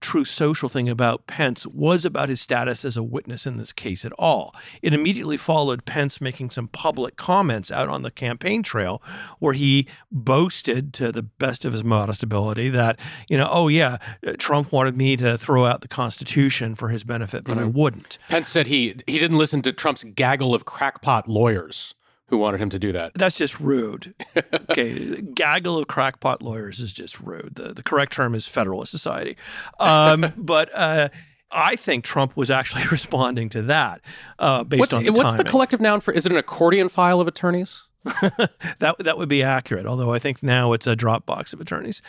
Truth 0.00 0.28
Social 0.28 0.68
thing 0.68 0.88
about 0.88 1.26
Pence 1.26 1.66
was 1.66 2.04
about 2.04 2.28
his 2.28 2.40
status 2.40 2.84
as 2.84 2.96
a 2.96 3.02
witness 3.02 3.46
in 3.46 3.56
this 3.56 3.72
case 3.72 4.04
at 4.04 4.12
all. 4.12 4.54
It 4.82 4.92
immediately 4.92 5.36
followed 5.36 5.86
Pence 5.86 6.20
making 6.20 6.50
some 6.50 6.68
public 6.68 7.16
comments 7.16 7.70
out 7.70 7.88
on 7.88 8.02
the 8.02 8.10
campaign 8.10 8.62
trail 8.62 9.02
where 9.38 9.54
he 9.54 9.86
boasted 10.12 10.92
to 10.94 11.10
the 11.10 11.22
best 11.22 11.64
of 11.64 11.72
his 11.72 11.82
modest 11.82 12.22
ability 12.22 12.68
that, 12.70 12.98
you 13.28 13.38
know, 13.38 13.48
oh 13.50 13.68
yeah, 13.68 13.96
Trump 14.38 14.72
wanted 14.72 14.96
me 14.96 15.16
to 15.16 15.38
throw 15.38 15.64
out 15.64 15.80
the 15.80 15.88
Constitution 15.88 16.74
for 16.74 16.88
his 16.88 17.02
benefit, 17.04 17.44
but 17.44 17.54
mm-hmm. 17.54 17.64
I 17.64 17.66
wouldn't. 17.66 18.18
Pence 18.28 18.48
said 18.48 18.66
he 18.66 18.96
he 19.06 19.18
didn't 19.18 19.38
listen 19.38 19.62
to 19.62 19.72
Trump's 19.72 20.04
gaggle 20.04 20.54
of 20.54 20.64
crackpot 20.64 21.28
lawyers 21.28 21.94
who 22.34 22.38
wanted 22.38 22.60
him 22.60 22.70
to 22.70 22.78
do 22.78 22.92
that. 22.92 23.14
That's 23.14 23.36
just 23.36 23.60
rude. 23.60 24.14
okay, 24.36 25.20
gaggle 25.20 25.78
of 25.78 25.86
crackpot 25.86 26.42
lawyers 26.42 26.80
is 26.80 26.92
just 26.92 27.20
rude. 27.20 27.52
The 27.54 27.72
the 27.72 27.82
correct 27.82 28.12
term 28.12 28.34
is 28.34 28.46
Federalist 28.46 28.90
Society. 28.90 29.36
Um, 29.78 30.32
but 30.36 30.68
uh, 30.74 31.10
I 31.50 31.76
think 31.76 32.04
Trump 32.04 32.36
was 32.36 32.50
actually 32.50 32.86
responding 32.90 33.48
to 33.50 33.62
that 33.62 34.00
uh, 34.38 34.64
based 34.64 34.80
what's, 34.80 34.92
on 34.92 35.04
the 35.04 35.10
what's 35.10 35.30
timing. 35.30 35.38
the 35.38 35.44
collective 35.44 35.80
noun 35.80 36.00
for? 36.00 36.12
Is 36.12 36.26
it 36.26 36.32
an 36.32 36.38
accordion 36.38 36.88
file 36.88 37.20
of 37.20 37.28
attorneys? 37.28 37.84
that 38.80 38.96
that 38.98 39.16
would 39.16 39.28
be 39.28 39.42
accurate. 39.42 39.86
Although 39.86 40.12
I 40.12 40.18
think 40.18 40.42
now 40.42 40.72
it's 40.72 40.86
a 40.86 40.96
Dropbox 40.96 41.52
of 41.52 41.60
attorneys. 41.60 42.02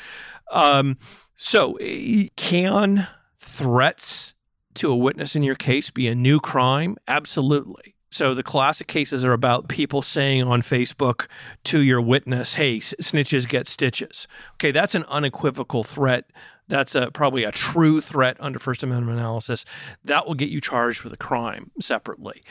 Um, 0.52 0.98
so 1.38 1.78
can 2.36 3.08
threats 3.40 4.34
to 4.74 4.92
a 4.92 4.96
witness 4.96 5.36
in 5.36 5.44
your 5.44 5.56
case 5.56 5.92
be 5.92 6.08
a 6.08 6.16
new 6.16 6.40
crime? 6.40 6.98
Absolutely. 7.08 7.95
So 8.16 8.34
the 8.34 8.44
classic 8.44 8.88
cases 8.88 9.26
are 9.26 9.34
about 9.34 9.68
people 9.68 10.02
saying 10.02 10.44
on 10.44 10.62
Facebook 10.62 11.28
to 11.66 11.82
your 11.82 12.00
witness, 12.00 12.54
"Hey, 12.54 12.80
snitches 12.80 13.46
get 13.46 13.68
stitches." 13.68 14.26
Okay, 14.54 14.72
that's 14.72 14.96
an 14.96 15.04
unequivocal 15.10 15.84
threat. 15.84 16.24
That's 16.70 16.96
a, 16.96 17.12
probably 17.12 17.44
a 17.44 17.52
true 17.52 18.00
threat 18.00 18.38
under 18.40 18.58
First 18.58 18.84
Amendment 18.84 19.20
analysis. 19.20 19.66
That 20.06 20.26
will 20.26 20.34
get 20.34 20.48
you 20.48 20.62
charged 20.62 21.04
with 21.04 21.12
a 21.12 21.18
crime 21.18 21.72
separately 21.82 22.42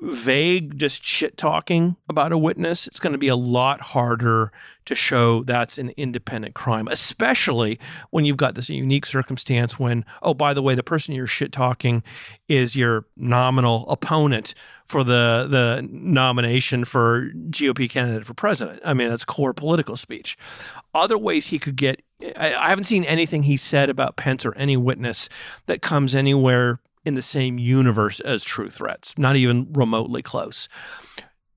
vague, 0.00 0.78
just 0.78 1.04
shit 1.04 1.36
talking 1.36 1.96
about 2.08 2.32
a 2.32 2.38
witness, 2.38 2.86
it's 2.86 3.00
going 3.00 3.12
to 3.12 3.18
be 3.18 3.28
a 3.28 3.36
lot 3.36 3.80
harder 3.80 4.52
to 4.84 4.94
show 4.94 5.42
that's 5.42 5.76
an 5.76 5.90
independent 5.96 6.54
crime, 6.54 6.88
especially 6.88 7.78
when 8.10 8.24
you've 8.24 8.36
got 8.36 8.54
this 8.54 8.68
unique 8.68 9.06
circumstance 9.06 9.78
when, 9.78 10.04
oh, 10.22 10.34
by 10.34 10.54
the 10.54 10.62
way, 10.62 10.74
the 10.74 10.82
person 10.82 11.14
you're 11.14 11.26
shit 11.26 11.52
talking 11.52 12.02
is 12.48 12.76
your 12.76 13.04
nominal 13.16 13.88
opponent 13.90 14.54
for 14.86 15.04
the 15.04 15.46
the 15.50 15.86
nomination 15.90 16.84
for 16.84 17.30
GOP 17.50 17.90
candidate 17.90 18.26
for 18.26 18.34
president. 18.34 18.80
I 18.84 18.94
mean, 18.94 19.10
that's 19.10 19.24
core 19.24 19.52
political 19.52 19.96
speech. 19.96 20.38
Other 20.94 21.18
ways 21.18 21.46
he 21.46 21.58
could 21.58 21.76
get 21.76 22.02
I, 22.36 22.54
I 22.54 22.68
haven't 22.70 22.84
seen 22.84 23.04
anything 23.04 23.42
he 23.42 23.56
said 23.56 23.90
about 23.90 24.16
Pence 24.16 24.46
or 24.46 24.54
any 24.54 24.76
witness 24.76 25.28
that 25.66 25.82
comes 25.82 26.14
anywhere 26.14 26.80
in 27.04 27.14
the 27.14 27.22
same 27.22 27.58
universe 27.58 28.20
as 28.20 28.44
true 28.44 28.70
threats, 28.70 29.14
not 29.16 29.36
even 29.36 29.72
remotely 29.72 30.22
close. 30.22 30.68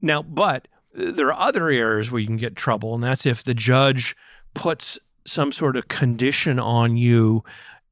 Now, 0.01 0.21
but 0.21 0.67
there 0.93 1.27
are 1.27 1.47
other 1.47 1.69
areas 1.69 2.11
where 2.11 2.19
you 2.19 2.27
can 2.27 2.37
get 2.37 2.55
trouble, 2.55 2.93
and 2.93 3.03
that's 3.03 3.25
if 3.25 3.43
the 3.43 3.53
judge 3.53 4.15
puts 4.53 4.99
some 5.25 5.51
sort 5.51 5.77
of 5.77 5.87
condition 5.87 6.59
on 6.59 6.97
you 6.97 7.43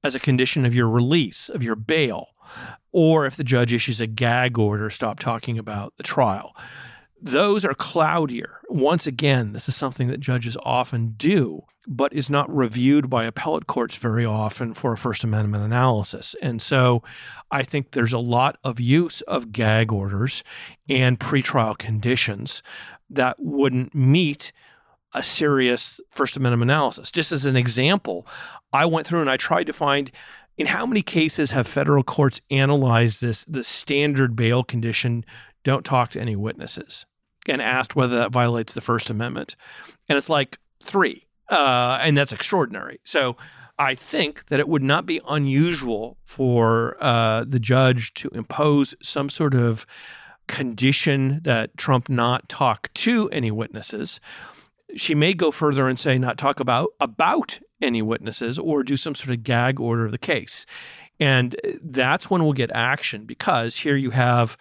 as 0.04 0.16
a 0.16 0.20
condition 0.20 0.66
of 0.66 0.74
your 0.74 0.90
release, 0.90 1.50
of 1.50 1.64
your 1.64 1.76
bail, 1.76 2.28
or 2.92 3.26
if 3.26 3.36
the 3.36 3.44
judge 3.44 3.74
issues 3.74 4.02
a 4.02 4.08
gag 4.08 4.58
order, 4.58 4.90
stop 4.90 5.20
talking 5.20 5.58
about 5.58 5.94
the 5.98 6.04
trial 6.04 6.56
those 7.22 7.66
are 7.66 7.74
cloudier. 7.74 8.62
Once 8.70 9.06
again, 9.06 9.54
this 9.54 9.68
is 9.68 9.76
something 9.76 10.08
that 10.08 10.20
judges 10.20 10.56
often 10.64 11.14
do, 11.18 11.64
but 11.88 12.14
is 12.14 12.30
not 12.30 12.54
reviewed 12.56 13.10
by 13.10 13.26
appellate 13.26 13.68
courts 13.68 13.96
very 13.96 14.26
often 14.26 14.74
for 14.74 14.94
a 14.94 14.98
First 14.98 15.24
Amendment 15.24 15.64
analysis. 15.64 16.36
And 16.42 16.62
so 16.62 17.04
I 17.52 17.64
think 17.64 17.92
there's 17.92 18.14
a 18.14 18.20
lot 18.20 18.58
of 18.64 18.80
use 18.80 19.22
of 19.22 19.52
gag 19.52 19.92
orders 19.92 20.44
and 20.88 21.20
pretrial 21.20 21.78
conditions 21.78 22.64
that 23.10 23.38
wouldn't 23.40 23.94
meet 23.94 24.52
a 25.14 25.24
serious 25.24 26.00
First 26.12 26.38
Amendment 26.38 26.72
analysis. 26.72 27.12
Just 27.12 27.32
as 27.32 27.46
an 27.46 27.56
example, 27.56 28.28
I 28.72 28.86
went 28.86 29.08
through 29.08 29.22
and 29.22 29.30
I 29.30 29.38
tried 29.38 29.66
to 29.66 29.74
find 29.74 30.12
in 30.58 30.68
how 30.68 30.86
many 30.86 31.02
cases 31.02 31.52
have 31.52 31.68
federal 31.68 32.04
courts 32.04 32.42
analyzed 32.52 33.22
this 33.22 33.44
the 33.46 33.64
standard 33.64 34.36
bail 34.36 34.64
condition 34.64 35.26
don't 35.64 35.86
talk 35.86 36.12
to 36.12 36.20
any 36.20 36.36
witnesses 36.36 37.06
and 37.50 37.62
asked 37.62 37.96
whether 37.96 38.18
that 38.18 38.32
violates 38.32 38.74
the 38.74 38.82
First 38.82 39.10
Amendment. 39.10 39.56
And 40.08 40.18
it's 40.18 40.30
like 40.30 40.58
three. 40.84 41.26
Uh, 41.50 41.98
and 42.02 42.18
that's 42.18 42.32
extraordinary. 42.32 43.00
So 43.04 43.36
I 43.80 43.96
think 43.96 44.46
that 44.48 44.60
it 44.60 44.68
would 44.68 44.84
not 44.84 45.06
be 45.06 45.22
unusual 45.28 46.18
for 46.26 46.96
uh, 47.00 47.46
the 47.48 47.60
judge 47.60 48.14
to 48.16 48.30
impose 48.30 48.94
some 49.02 49.30
sort 49.30 49.56
of 49.56 49.86
condition 50.48 51.40
that 51.44 51.78
Trump 51.78 52.10
not 52.10 52.50
talk 52.50 52.94
to 52.96 53.30
any 53.30 53.52
witnesses. 53.52 54.20
She 54.96 55.16
may 55.16 55.34
go 55.34 55.52
further 55.52 55.88
and 55.88 55.98
say 55.98 56.18
not 56.18 56.38
talk 56.38 56.60
about 56.60 56.90
about 57.00 57.60
any 57.82 58.02
witnesses 58.02 58.60
or 58.60 58.84
do 58.84 58.98
some 58.98 59.16
sort 59.16 59.30
of 59.30 59.44
gag 59.44 59.80
order 59.80 60.06
of 60.06 60.12
the 60.12 60.18
case. 60.18 60.66
And 61.20 61.56
that's 61.82 62.30
when 62.30 62.44
we'll 62.44 62.54
get 62.54 62.72
action 62.74 63.26
because 63.26 63.78
here 63.78 63.96
you 63.96 64.10
have 64.12 64.58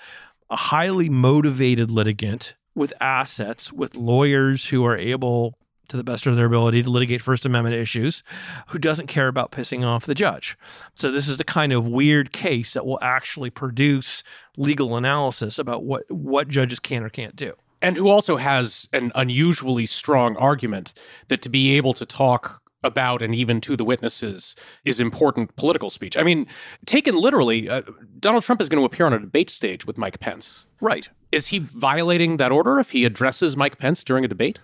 a 0.51 0.57
highly 0.57 1.09
motivated 1.09 1.91
litigant 1.91 2.55
with 2.75 2.93
assets, 3.01 3.73
with 3.73 3.97
lawyers 3.97 4.69
who 4.69 4.85
are 4.85 4.97
able 4.97 5.59
to 5.89 5.97
the 5.97 6.05
best 6.05 6.27
of 6.27 6.37
their 6.37 6.47
ability 6.47 6.83
to 6.83 6.91
litigate 6.91 7.23
First 7.23 7.47
Amendment 7.47 7.75
issues, 7.75 8.23
who 8.69 8.79
doesn't 8.79 9.07
care 9.07 9.29
about 9.29 9.51
pissing 9.51 9.85
off 9.85 10.07
the 10.07 10.15
judge. 10.15 10.57
So 10.95 11.11
this 11.11 11.29
is 11.29 11.39
the 11.39 11.45
kind 11.45 11.73
of 11.73 11.89
weird 11.89 12.33
case 12.33 12.75
that 12.75 12.87
will 12.87 12.99
actually 13.01 13.51
produce 13.51 14.23
legal 14.57 14.97
analysis 14.97 15.59
about 15.59 15.85
what 15.85 16.11
what 16.11 16.49
judges 16.49 16.79
can 16.79 17.03
or 17.03 17.09
can't 17.09 17.37
do. 17.37 17.55
And 17.81 17.97
who 17.97 18.09
also 18.09 18.37
has 18.37 18.89
an 18.93 19.13
unusually 19.15 19.87
strong 19.87 20.37
argument 20.37 20.95
that 21.29 21.43
to 21.43 21.49
be 21.49 21.77
able 21.77 21.95
to 21.95 22.05
talk 22.05 22.61
about 22.85 23.23
and 23.23 23.35
even 23.35 23.61
to 23.61 23.77
the 23.77 23.85
witnesses 23.85 24.55
is 24.85 25.01
important 25.01 25.55
political 25.57 25.91
speech. 25.91 26.17
I 26.17 26.23
mean, 26.23 26.47
taken 26.87 27.17
literally, 27.17 27.69
uh, 27.69 27.83
Donald 28.19 28.45
Trump 28.45 28.61
is 28.61 28.69
going 28.69 28.81
to 28.81 28.85
appear 28.85 29.07
on 29.07 29.13
a 29.13 29.19
debate 29.19 29.51
stage 29.51 29.87
with 29.87 29.99
Mike 29.99 30.21
Pence. 30.21 30.67
Right. 30.81 31.09
Is 31.31 31.49
he 31.49 31.59
violating 31.59 32.39
that 32.39 32.53
order 32.53 32.79
if 32.79 32.91
he 32.91 33.05
addresses 33.05 33.57
Mike 33.57 33.79
Pence 33.79 34.03
during 34.03 34.25
a 34.25 34.29
debate? 34.29 34.61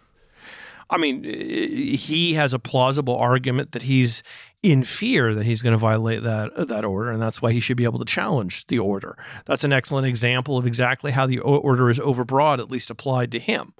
I 0.91 0.99
mean, 0.99 1.25
he 1.25 2.35
has 2.35 2.53
a 2.53 2.59
plausible 2.59 3.17
argument 3.17 3.73
that 3.73 3.83
he's 3.83 4.23
in 4.63 4.83
fear 4.83 5.35
that 5.35 5.45
he's 5.45 5.61
going 5.61 5.73
to 5.73 5.79
violate 5.79 6.23
that 6.23 6.69
that 6.69 6.85
order, 6.85 7.11
and 7.11 7.21
that's 7.21 7.43
why 7.43 7.53
he 7.53 7.61
should 7.61 7.77
be 7.77 7.85
able 7.85 7.99
to 7.99 8.05
challenge 8.05 8.67
the 8.69 8.79
order. 8.79 9.17
That's 9.45 9.65
an 9.65 9.73
excellent 9.73 10.07
example 10.07 10.57
of 10.57 10.67
exactly 10.67 11.13
how 11.13 11.27
the 11.27 11.39
order 11.39 11.91
is 11.91 11.99
overbroad, 11.99 12.61
at 12.61 12.71
least 12.71 12.91
applied 12.91 13.33
to 13.33 13.39
him. 13.39 13.75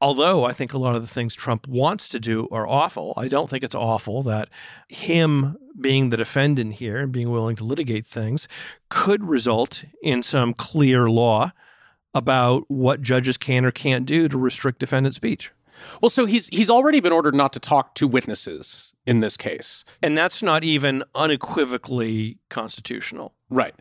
Although 0.00 0.44
I 0.44 0.52
think 0.52 0.74
a 0.74 0.78
lot 0.78 0.94
of 0.94 1.02
the 1.02 1.08
things 1.08 1.34
Trump 1.34 1.66
wants 1.66 2.08
to 2.10 2.20
do 2.20 2.48
are 2.50 2.66
awful, 2.66 3.14
I 3.16 3.28
don't 3.28 3.48
think 3.48 3.64
it's 3.64 3.74
awful 3.74 4.22
that 4.24 4.50
him 4.88 5.56
being 5.80 6.10
the 6.10 6.18
defendant 6.18 6.74
here 6.74 6.98
and 6.98 7.12
being 7.12 7.30
willing 7.30 7.56
to 7.56 7.64
litigate 7.64 8.06
things 8.06 8.46
could 8.90 9.24
result 9.24 9.84
in 10.02 10.22
some 10.22 10.52
clear 10.52 11.08
law 11.08 11.52
about 12.16 12.64
what 12.68 13.02
judges 13.02 13.36
can 13.36 13.64
or 13.64 13.70
can't 13.70 14.06
do 14.06 14.28
to 14.28 14.38
restrict 14.38 14.78
defendant 14.78 15.14
speech. 15.14 15.52
Well, 16.00 16.10
so 16.10 16.24
he's 16.24 16.48
he's 16.48 16.70
already 16.70 17.00
been 17.00 17.12
ordered 17.12 17.34
not 17.34 17.52
to 17.52 17.60
talk 17.60 17.94
to 17.96 18.08
witnesses 18.08 18.92
in 19.06 19.20
this 19.20 19.36
case. 19.36 19.84
And 20.02 20.18
that's 20.18 20.42
not 20.42 20.64
even 20.64 21.04
unequivocally 21.14 22.38
constitutional. 22.48 23.34
Right. 23.48 23.74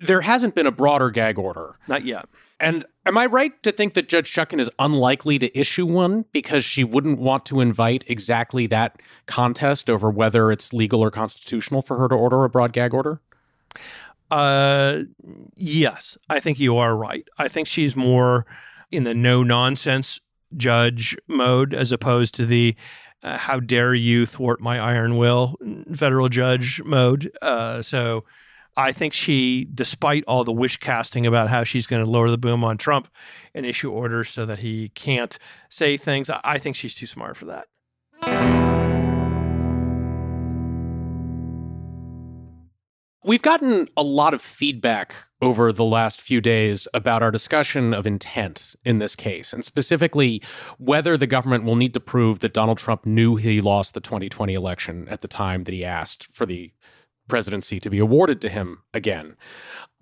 There 0.00 0.22
hasn't 0.22 0.54
been 0.54 0.66
a 0.66 0.72
broader 0.72 1.10
gag 1.10 1.38
order. 1.38 1.76
Not 1.86 2.04
yet. 2.04 2.26
And 2.58 2.84
am 3.06 3.16
I 3.16 3.26
right 3.26 3.62
to 3.62 3.70
think 3.70 3.94
that 3.94 4.08
Judge 4.08 4.32
Chutkan 4.32 4.60
is 4.60 4.70
unlikely 4.78 5.38
to 5.38 5.56
issue 5.58 5.86
one 5.86 6.24
because 6.32 6.64
she 6.64 6.82
wouldn't 6.82 7.20
want 7.20 7.46
to 7.46 7.60
invite 7.60 8.04
exactly 8.08 8.66
that 8.68 9.00
contest 9.26 9.88
over 9.88 10.10
whether 10.10 10.50
it's 10.50 10.72
legal 10.72 11.00
or 11.00 11.10
constitutional 11.10 11.82
for 11.82 11.98
her 11.98 12.08
to 12.08 12.14
order 12.14 12.42
a 12.44 12.48
broad 12.48 12.72
gag 12.72 12.94
order? 12.94 13.20
Uh, 14.34 15.04
yes, 15.54 16.18
I 16.28 16.40
think 16.40 16.58
you 16.58 16.76
are 16.76 16.96
right. 16.96 17.24
I 17.38 17.46
think 17.46 17.68
she's 17.68 17.94
more 17.94 18.46
in 18.90 19.04
the 19.04 19.14
no 19.14 19.44
nonsense 19.44 20.20
judge 20.56 21.16
mode 21.28 21.72
as 21.72 21.92
opposed 21.92 22.34
to 22.34 22.46
the 22.46 22.74
uh, 23.22 23.38
how 23.38 23.60
dare 23.60 23.94
you 23.94 24.26
thwart 24.26 24.60
my 24.60 24.80
iron 24.80 25.18
will 25.18 25.56
federal 25.94 26.28
judge 26.28 26.82
mode. 26.84 27.30
Uh, 27.42 27.80
so 27.80 28.24
I 28.76 28.90
think 28.90 29.12
she, 29.12 29.68
despite 29.72 30.24
all 30.26 30.42
the 30.42 30.52
wish 30.52 30.78
casting 30.78 31.26
about 31.26 31.48
how 31.48 31.62
she's 31.62 31.86
going 31.86 32.04
to 32.04 32.10
lower 32.10 32.28
the 32.28 32.36
boom 32.36 32.64
on 32.64 32.76
Trump 32.76 33.06
and 33.54 33.64
issue 33.64 33.92
orders 33.92 34.30
so 34.30 34.44
that 34.46 34.58
he 34.58 34.88
can't 34.96 35.38
say 35.68 35.96
things, 35.96 36.28
I 36.28 36.58
think 36.58 36.74
she's 36.74 36.96
too 36.96 37.06
smart 37.06 37.36
for 37.36 37.44
that. 37.44 38.63
We've 43.26 43.40
gotten 43.40 43.88
a 43.96 44.02
lot 44.02 44.34
of 44.34 44.42
feedback 44.42 45.14
over 45.40 45.72
the 45.72 45.82
last 45.82 46.20
few 46.20 46.42
days 46.42 46.86
about 46.92 47.22
our 47.22 47.30
discussion 47.30 47.94
of 47.94 48.06
intent 48.06 48.76
in 48.84 48.98
this 48.98 49.16
case, 49.16 49.54
and 49.54 49.64
specifically 49.64 50.42
whether 50.76 51.16
the 51.16 51.26
government 51.26 51.64
will 51.64 51.74
need 51.74 51.94
to 51.94 52.00
prove 52.00 52.40
that 52.40 52.52
Donald 52.52 52.76
Trump 52.76 53.06
knew 53.06 53.36
he 53.36 53.62
lost 53.62 53.94
the 53.94 54.00
2020 54.02 54.52
election 54.52 55.08
at 55.08 55.22
the 55.22 55.28
time 55.28 55.64
that 55.64 55.72
he 55.72 55.82
asked 55.82 56.30
for 56.34 56.44
the 56.44 56.70
presidency 57.26 57.80
to 57.80 57.88
be 57.88 57.98
awarded 57.98 58.42
to 58.42 58.50
him 58.50 58.82
again. 58.92 59.36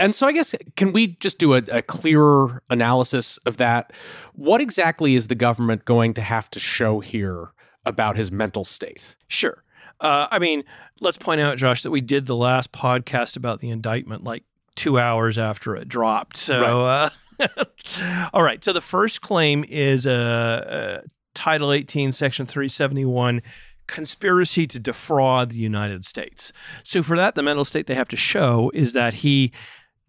And 0.01 0.17
so, 0.17 0.27
I 0.27 0.33
guess, 0.33 0.53
can 0.75 0.93
we 0.93 1.17
just 1.21 1.39
do 1.39 1.55
a, 1.55 1.63
a, 1.71 1.81
clearer 1.81 2.61
analysis 2.71 3.39
of 3.47 3.57
that? 3.59 3.93
What 4.33 4.61
exactly 4.61 5.15
is 5.15 5.29
the 5.29 5.37
government 5.37 5.85
going 5.85 6.13
to 6.15 6.23
have 6.23 6.51
to 6.51 6.59
show 6.59 6.99
here 6.99 7.53
about 7.87 8.17
his 8.17 8.33
mental 8.33 8.65
state? 8.65 9.15
Sure. 9.29 9.63
Uh, 10.03 10.27
I 10.31 10.41
mean, 10.41 10.65
let's 11.01 11.17
point 11.17 11.41
out, 11.41 11.57
Josh, 11.57 11.85
that 11.85 11.93
we 11.93 12.01
did 12.01 12.27
the 12.27 12.37
last 12.37 12.73
podcast 12.73 13.37
about 13.37 13.61
the 13.61 13.71
indictment 13.71 14.25
like 14.25 14.43
two 14.75 14.99
hours 14.99 15.39
after 15.39 15.77
it 15.77 15.89
dropped. 15.89 16.37
So, 16.37 16.83
right. 16.83 17.11
uh, 17.41 17.65
all 18.35 18.43
right. 18.43 18.63
So 18.63 18.73
the 18.73 18.81
first 18.81 19.23
claim 19.23 19.65
is 19.69 20.07
uh, 20.07 21.01
uh 21.03 21.07
Title 21.35 21.73
18, 21.73 22.13
Section 22.13 22.47
371 22.47 23.43
conspiracy 23.87 24.67
to 24.67 24.79
defraud 24.79 25.51
the 25.51 25.57
United 25.57 26.05
States. 26.05 26.53
So 26.83 27.03
for 27.03 27.17
that, 27.17 27.35
the 27.35 27.43
mental 27.43 27.65
state 27.65 27.87
they 27.87 27.95
have 27.95 28.09
to 28.09 28.17
show 28.17 28.71
is 28.75 28.93
that 28.93 29.15
he 29.15 29.53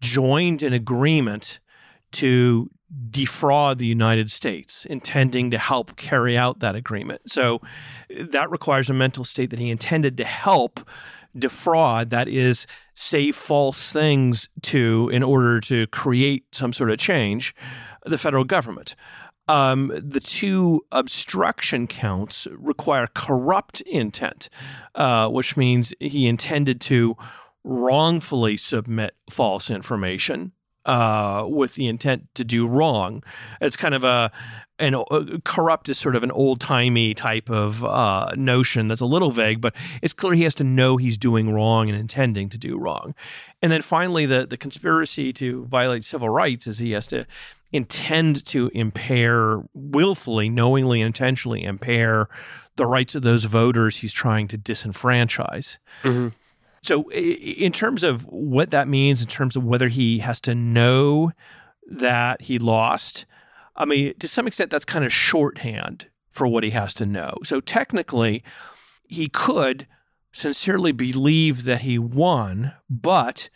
joined 0.00 0.62
an 0.62 0.72
agreement 0.72 1.60
to 2.12 2.70
defraud 3.10 3.78
the 3.78 3.86
United 3.86 4.30
States, 4.30 4.84
intending 4.86 5.50
to 5.50 5.58
help 5.58 5.96
carry 5.96 6.36
out 6.36 6.60
that 6.60 6.74
agreement. 6.74 7.30
So 7.30 7.60
that 8.10 8.50
requires 8.50 8.90
a 8.90 8.94
mental 8.94 9.24
state 9.24 9.50
that 9.50 9.58
he 9.58 9.70
intended 9.70 10.16
to 10.18 10.24
help 10.24 10.80
defraud, 11.36 12.10
that 12.10 12.28
is, 12.28 12.66
say 12.94 13.32
false 13.32 13.90
things 13.90 14.48
to 14.62 15.10
in 15.12 15.22
order 15.22 15.60
to 15.60 15.86
create 15.88 16.44
some 16.52 16.72
sort 16.72 16.90
of 16.90 16.98
change, 16.98 17.54
the 18.04 18.18
federal 18.18 18.44
government. 18.44 18.94
Um, 19.46 19.92
the 19.94 20.20
two 20.20 20.86
obstruction 20.90 21.86
counts 21.86 22.46
require 22.52 23.08
corrupt 23.14 23.82
intent, 23.82 24.48
uh, 24.94 25.28
which 25.28 25.56
means 25.56 25.92
he 26.00 26.26
intended 26.26 26.80
to 26.82 27.16
wrongfully 27.62 28.56
submit 28.56 29.14
false 29.30 29.70
information 29.70 30.52
uh, 30.84 31.46
with 31.48 31.74
the 31.74 31.86
intent 31.86 32.28
to 32.34 32.44
do 32.44 32.66
wrong. 32.66 33.22
It's 33.60 33.76
kind 33.76 33.94
of 33.94 34.04
a 34.04 34.30
an 34.78 34.94
uh, 34.94 35.38
corrupt 35.44 35.88
is 35.88 35.98
sort 35.98 36.16
of 36.16 36.24
an 36.24 36.32
old 36.32 36.60
timey 36.60 37.14
type 37.14 37.48
of 37.48 37.84
uh, 37.84 38.32
notion 38.36 38.88
that's 38.88 39.00
a 39.00 39.06
little 39.06 39.30
vague, 39.30 39.60
but 39.60 39.72
it's 40.02 40.12
clear 40.12 40.34
he 40.34 40.42
has 40.42 40.54
to 40.54 40.64
know 40.64 40.96
he's 40.96 41.16
doing 41.16 41.52
wrong 41.52 41.88
and 41.88 41.98
intending 41.98 42.48
to 42.48 42.58
do 42.58 42.76
wrong. 42.76 43.14
And 43.62 43.70
then 43.70 43.82
finally, 43.82 44.26
the 44.26 44.46
the 44.46 44.56
conspiracy 44.56 45.32
to 45.34 45.64
violate 45.66 46.04
civil 46.04 46.28
rights 46.28 46.66
is 46.66 46.78
he 46.78 46.90
has 46.92 47.06
to 47.08 47.26
intend 47.72 48.44
to 48.46 48.70
impair 48.74 49.62
willfully, 49.74 50.48
knowingly, 50.48 51.00
intentionally 51.00 51.64
impair 51.64 52.28
the 52.76 52.86
rights 52.86 53.14
of 53.14 53.22
those 53.22 53.44
voters 53.44 53.98
he's 53.98 54.12
trying 54.12 54.48
to 54.48 54.58
disenfranchise. 54.58 55.78
Mm-hmm. 56.02 56.28
So, 56.84 57.10
in 57.12 57.72
terms 57.72 58.02
of 58.02 58.26
what 58.26 58.70
that 58.70 58.88
means, 58.88 59.22
in 59.22 59.26
terms 59.26 59.56
of 59.56 59.64
whether 59.64 59.88
he 59.88 60.18
has 60.18 60.38
to 60.40 60.54
know 60.54 61.32
that 61.90 62.42
he 62.42 62.58
lost, 62.58 63.24
I 63.74 63.86
mean, 63.86 64.12
to 64.18 64.28
some 64.28 64.46
extent, 64.46 64.70
that's 64.70 64.84
kind 64.84 65.02
of 65.02 65.10
shorthand 65.10 66.08
for 66.30 66.46
what 66.46 66.62
he 66.62 66.70
has 66.70 66.92
to 66.94 67.06
know. 67.06 67.38
So, 67.42 67.62
technically, 67.62 68.44
he 69.08 69.30
could 69.30 69.86
sincerely 70.30 70.92
believe 70.92 71.64
that 71.64 71.80
he 71.80 71.98
won, 71.98 72.74
but 72.90 73.48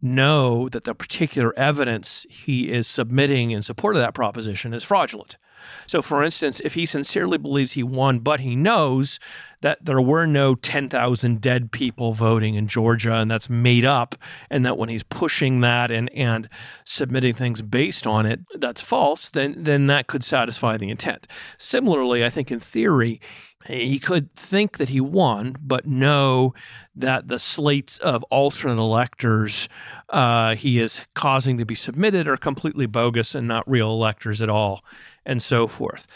know 0.00 0.68
that 0.68 0.84
the 0.84 0.94
particular 0.94 1.52
evidence 1.58 2.24
he 2.30 2.70
is 2.70 2.86
submitting 2.86 3.50
in 3.50 3.64
support 3.64 3.96
of 3.96 4.02
that 4.02 4.14
proposition 4.14 4.72
is 4.72 4.84
fraudulent. 4.84 5.38
So, 5.86 6.02
for 6.02 6.22
instance, 6.22 6.60
if 6.64 6.74
he 6.74 6.86
sincerely 6.86 7.38
believes 7.38 7.72
he 7.72 7.82
won, 7.82 8.20
but 8.20 8.40
he 8.40 8.56
knows 8.56 9.18
that 9.62 9.84
there 9.84 10.00
were 10.00 10.26
no 10.26 10.54
10,000 10.54 11.40
dead 11.40 11.72
people 11.72 12.12
voting 12.12 12.54
in 12.54 12.68
Georgia 12.68 13.14
and 13.14 13.30
that's 13.30 13.48
made 13.48 13.84
up, 13.84 14.14
and 14.50 14.64
that 14.66 14.78
when 14.78 14.88
he's 14.88 15.02
pushing 15.02 15.60
that 15.60 15.90
and, 15.90 16.12
and 16.12 16.48
submitting 16.84 17.34
things 17.34 17.62
based 17.62 18.06
on 18.06 18.26
it, 18.26 18.40
that's 18.58 18.80
false, 18.80 19.28
then, 19.30 19.54
then 19.56 19.86
that 19.86 20.06
could 20.06 20.24
satisfy 20.24 20.76
the 20.76 20.90
intent. 20.90 21.26
Similarly, 21.58 22.24
I 22.24 22.30
think 22.30 22.50
in 22.50 22.60
theory, 22.60 23.20
he 23.68 23.98
could 23.98 24.34
think 24.34 24.78
that 24.78 24.88
he 24.88 25.00
won, 25.00 25.56
but 25.60 25.86
know 25.86 26.54
that 26.94 27.28
the 27.28 27.38
slates 27.38 27.98
of 27.98 28.22
alternate 28.24 28.80
electors 28.80 29.68
uh, 30.10 30.54
he 30.54 30.78
is 30.78 31.00
causing 31.14 31.58
to 31.58 31.64
be 31.64 31.74
submitted 31.74 32.28
are 32.28 32.36
completely 32.36 32.86
bogus 32.86 33.34
and 33.34 33.48
not 33.48 33.68
real 33.68 33.90
electors 33.90 34.40
at 34.40 34.48
all, 34.48 34.84
and 35.24 35.42
so 35.42 35.66
forth. 35.66 36.06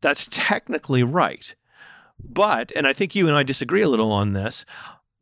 That's 0.00 0.26
technically 0.30 1.02
right. 1.02 1.54
But, 2.22 2.72
and 2.76 2.86
I 2.86 2.92
think 2.92 3.14
you 3.14 3.26
and 3.26 3.36
I 3.36 3.42
disagree 3.42 3.82
a 3.82 3.88
little 3.88 4.12
on 4.12 4.32
this, 4.32 4.64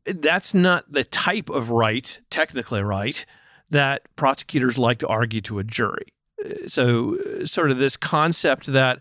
that's 0.05 0.55
not 0.55 0.91
the 0.91 1.05
type 1.05 1.51
of 1.51 1.71
right, 1.71 2.21
technically 2.31 2.83
right, 2.83 3.25
that 3.71 4.03
prosecutors 4.17 4.79
like 4.79 4.99
to 4.99 5.07
argue 5.07 5.41
to 5.43 5.59
a 5.59 5.65
jury. 5.65 6.13
So, 6.67 7.19
sort 7.45 7.71
of 7.71 7.79
this 7.79 7.97
concept 7.97 8.67
that, 8.67 9.01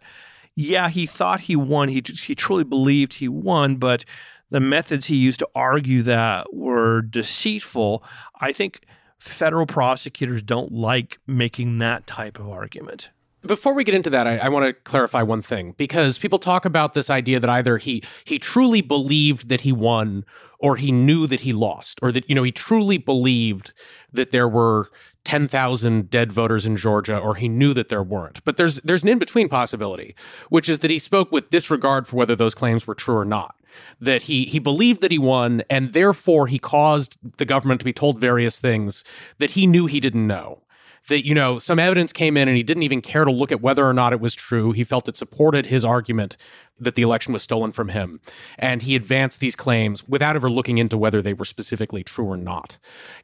yeah, 0.58 0.90
he 0.90 1.06
thought 1.06 1.42
he 1.42 1.56
won, 1.56 1.88
he, 1.88 2.04
he 2.04 2.34
truly 2.34 2.64
believed 2.64 3.14
he 3.14 3.28
won, 3.28 3.76
but 3.76 4.04
the 4.50 4.60
methods 4.60 5.06
he 5.06 5.16
used 5.16 5.38
to 5.38 5.50
argue 5.54 6.02
that 6.02 6.52
were 6.52 7.04
deceitful. 7.04 8.04
I 8.42 8.54
think 8.54 8.82
federal 9.20 9.68
prosecutors 9.68 10.42
don't 10.42 10.72
like 10.72 11.20
making 11.28 11.78
that 11.78 12.08
type 12.08 12.40
of 12.40 12.50
argument. 12.50 13.12
Before 13.46 13.76
we 13.76 13.84
get 13.84 13.94
into 13.94 14.10
that, 14.10 14.26
I, 14.26 14.40
I 14.40 14.50
want 14.50 14.66
to 14.66 14.74
clarify 14.74 15.22
one 15.22 15.44
thing 15.44 15.76
because 15.78 16.18
people 16.18 16.40
talk 16.40 16.66
about 16.66 16.96
this 16.96 17.12
idea 17.12 17.40
that 17.40 17.50
either 17.52 17.78
he 17.78 18.04
he 18.26 18.40
truly 18.40 18.82
believed 18.82 19.50
that 19.50 19.62
he 19.62 19.72
won 19.72 20.26
or 20.60 20.76
he 20.76 20.92
knew 20.92 21.28
that 21.28 21.42
he 21.42 21.54
lost, 21.54 22.00
or 22.02 22.12
that 22.12 22.28
you 22.28 22.34
know 22.34 22.42
he 22.42 22.52
truly 22.52 22.98
believed 22.98 23.74
that 24.12 24.32
there 24.32 24.48
were 24.48 24.90
10,000 25.28 26.10
dead 26.10 26.32
voters 26.32 26.66
in 26.66 26.78
Georgia 26.78 27.18
or 27.18 27.36
he 27.36 27.50
knew 27.50 27.74
that 27.74 27.90
there 27.90 28.02
weren't. 28.02 28.42
But 28.46 28.56
there's 28.56 28.78
there's 28.78 29.04
an 29.04 29.10
in-between 29.10 29.50
possibility, 29.50 30.16
which 30.48 30.70
is 30.70 30.80
that 30.80 30.90
he 30.90 31.00
spoke 31.00 31.34
with 31.34 31.50
disregard 31.50 32.08
for 32.08 32.16
whether 32.16 32.34
those 32.34 32.56
claims 32.56 32.88
were 32.88 32.96
true 32.96 33.18
or 33.18 33.26
not. 33.26 33.54
That 34.00 34.24
he 34.24 34.46
he 34.46 34.58
believed 34.58 35.02
that 35.02 35.12
he 35.12 35.20
won 35.20 35.64
and 35.70 35.92
therefore 35.92 36.48
he 36.48 36.60
caused 36.60 37.18
the 37.36 37.44
government 37.44 37.82
to 37.82 37.86
be 37.86 37.92
told 37.92 38.22
various 38.22 38.58
things 38.58 39.04
that 39.38 39.52
he 39.52 39.68
knew 39.68 39.86
he 39.86 40.00
didn't 40.00 40.26
know 40.26 40.62
that, 41.08 41.26
you 41.26 41.34
know, 41.34 41.60
some 41.60 41.80
evidence 41.80 42.12
came 42.12 42.38
in 42.38 42.48
and 42.48 42.58
he 42.58 42.64
didn't 42.64 42.84
even 42.84 43.02
care 43.02 43.26
to 43.26 43.32
look 43.32 43.52
at 43.52 43.62
whether 43.62 43.88
or 43.88 43.94
not 43.94 44.14
it 44.14 44.20
was 44.20 44.36
true. 44.36 44.72
He 44.72 44.84
felt 44.84 45.08
it 45.08 45.16
supported 45.16 45.68
his 45.68 45.86
argument 45.86 46.38
that 46.80 46.96
the 46.96 47.02
election 47.02 47.34
was 47.34 47.42
stolen 47.42 47.72
from 47.72 47.90
him. 47.90 48.20
And 48.60 48.82
he 48.82 48.96
advanced 48.96 49.40
these 49.40 49.56
claims 49.56 50.08
without 50.08 50.36
ever 50.36 50.50
looking 50.50 50.78
into 50.78 50.98
whether 50.98 51.22
they 51.22 51.34
were 51.34 51.46
specifically 51.46 52.04
true 52.04 52.26
or 52.26 52.38
not. 52.38 52.78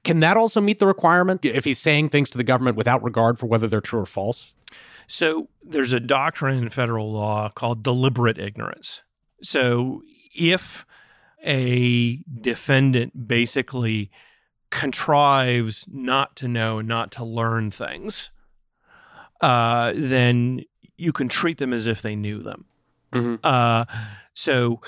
Can 0.03 0.19
that 0.21 0.37
also 0.37 0.61
meet 0.61 0.79
the 0.79 0.87
requirement 0.87 1.43
if 1.45 1.65
he's 1.65 1.79
saying 1.79 2.09
things 2.09 2.29
to 2.31 2.37
the 2.37 2.43
government 2.43 2.77
without 2.77 3.03
regard 3.03 3.37
for 3.37 3.45
whether 3.45 3.67
they're 3.67 3.81
true 3.81 4.01
or 4.01 4.05
false? 4.05 4.53
So 5.07 5.49
there's 5.61 5.93
a 5.93 5.99
doctrine 5.99 6.57
in 6.57 6.69
federal 6.69 7.11
law 7.11 7.49
called 7.49 7.83
deliberate 7.83 8.37
ignorance. 8.39 9.01
So 9.41 10.01
if 10.33 10.85
a 11.45 12.17
defendant 12.41 13.27
basically 13.27 14.09
contrives 14.73 15.85
not 15.87 16.35
to 16.35 16.47
know, 16.47 16.81
not 16.81 17.11
to 17.11 17.23
learn 17.23 17.69
things, 17.69 18.31
uh, 19.39 19.93
then 19.95 20.63
you 20.97 21.13
can 21.13 21.29
treat 21.29 21.59
them 21.59 21.71
as 21.71 21.85
if 21.85 22.01
they 22.01 22.15
knew 22.15 22.41
them. 22.41 22.65
Mm-hmm. 23.13 23.35
Uh, 23.43 23.85
so, 24.33 24.81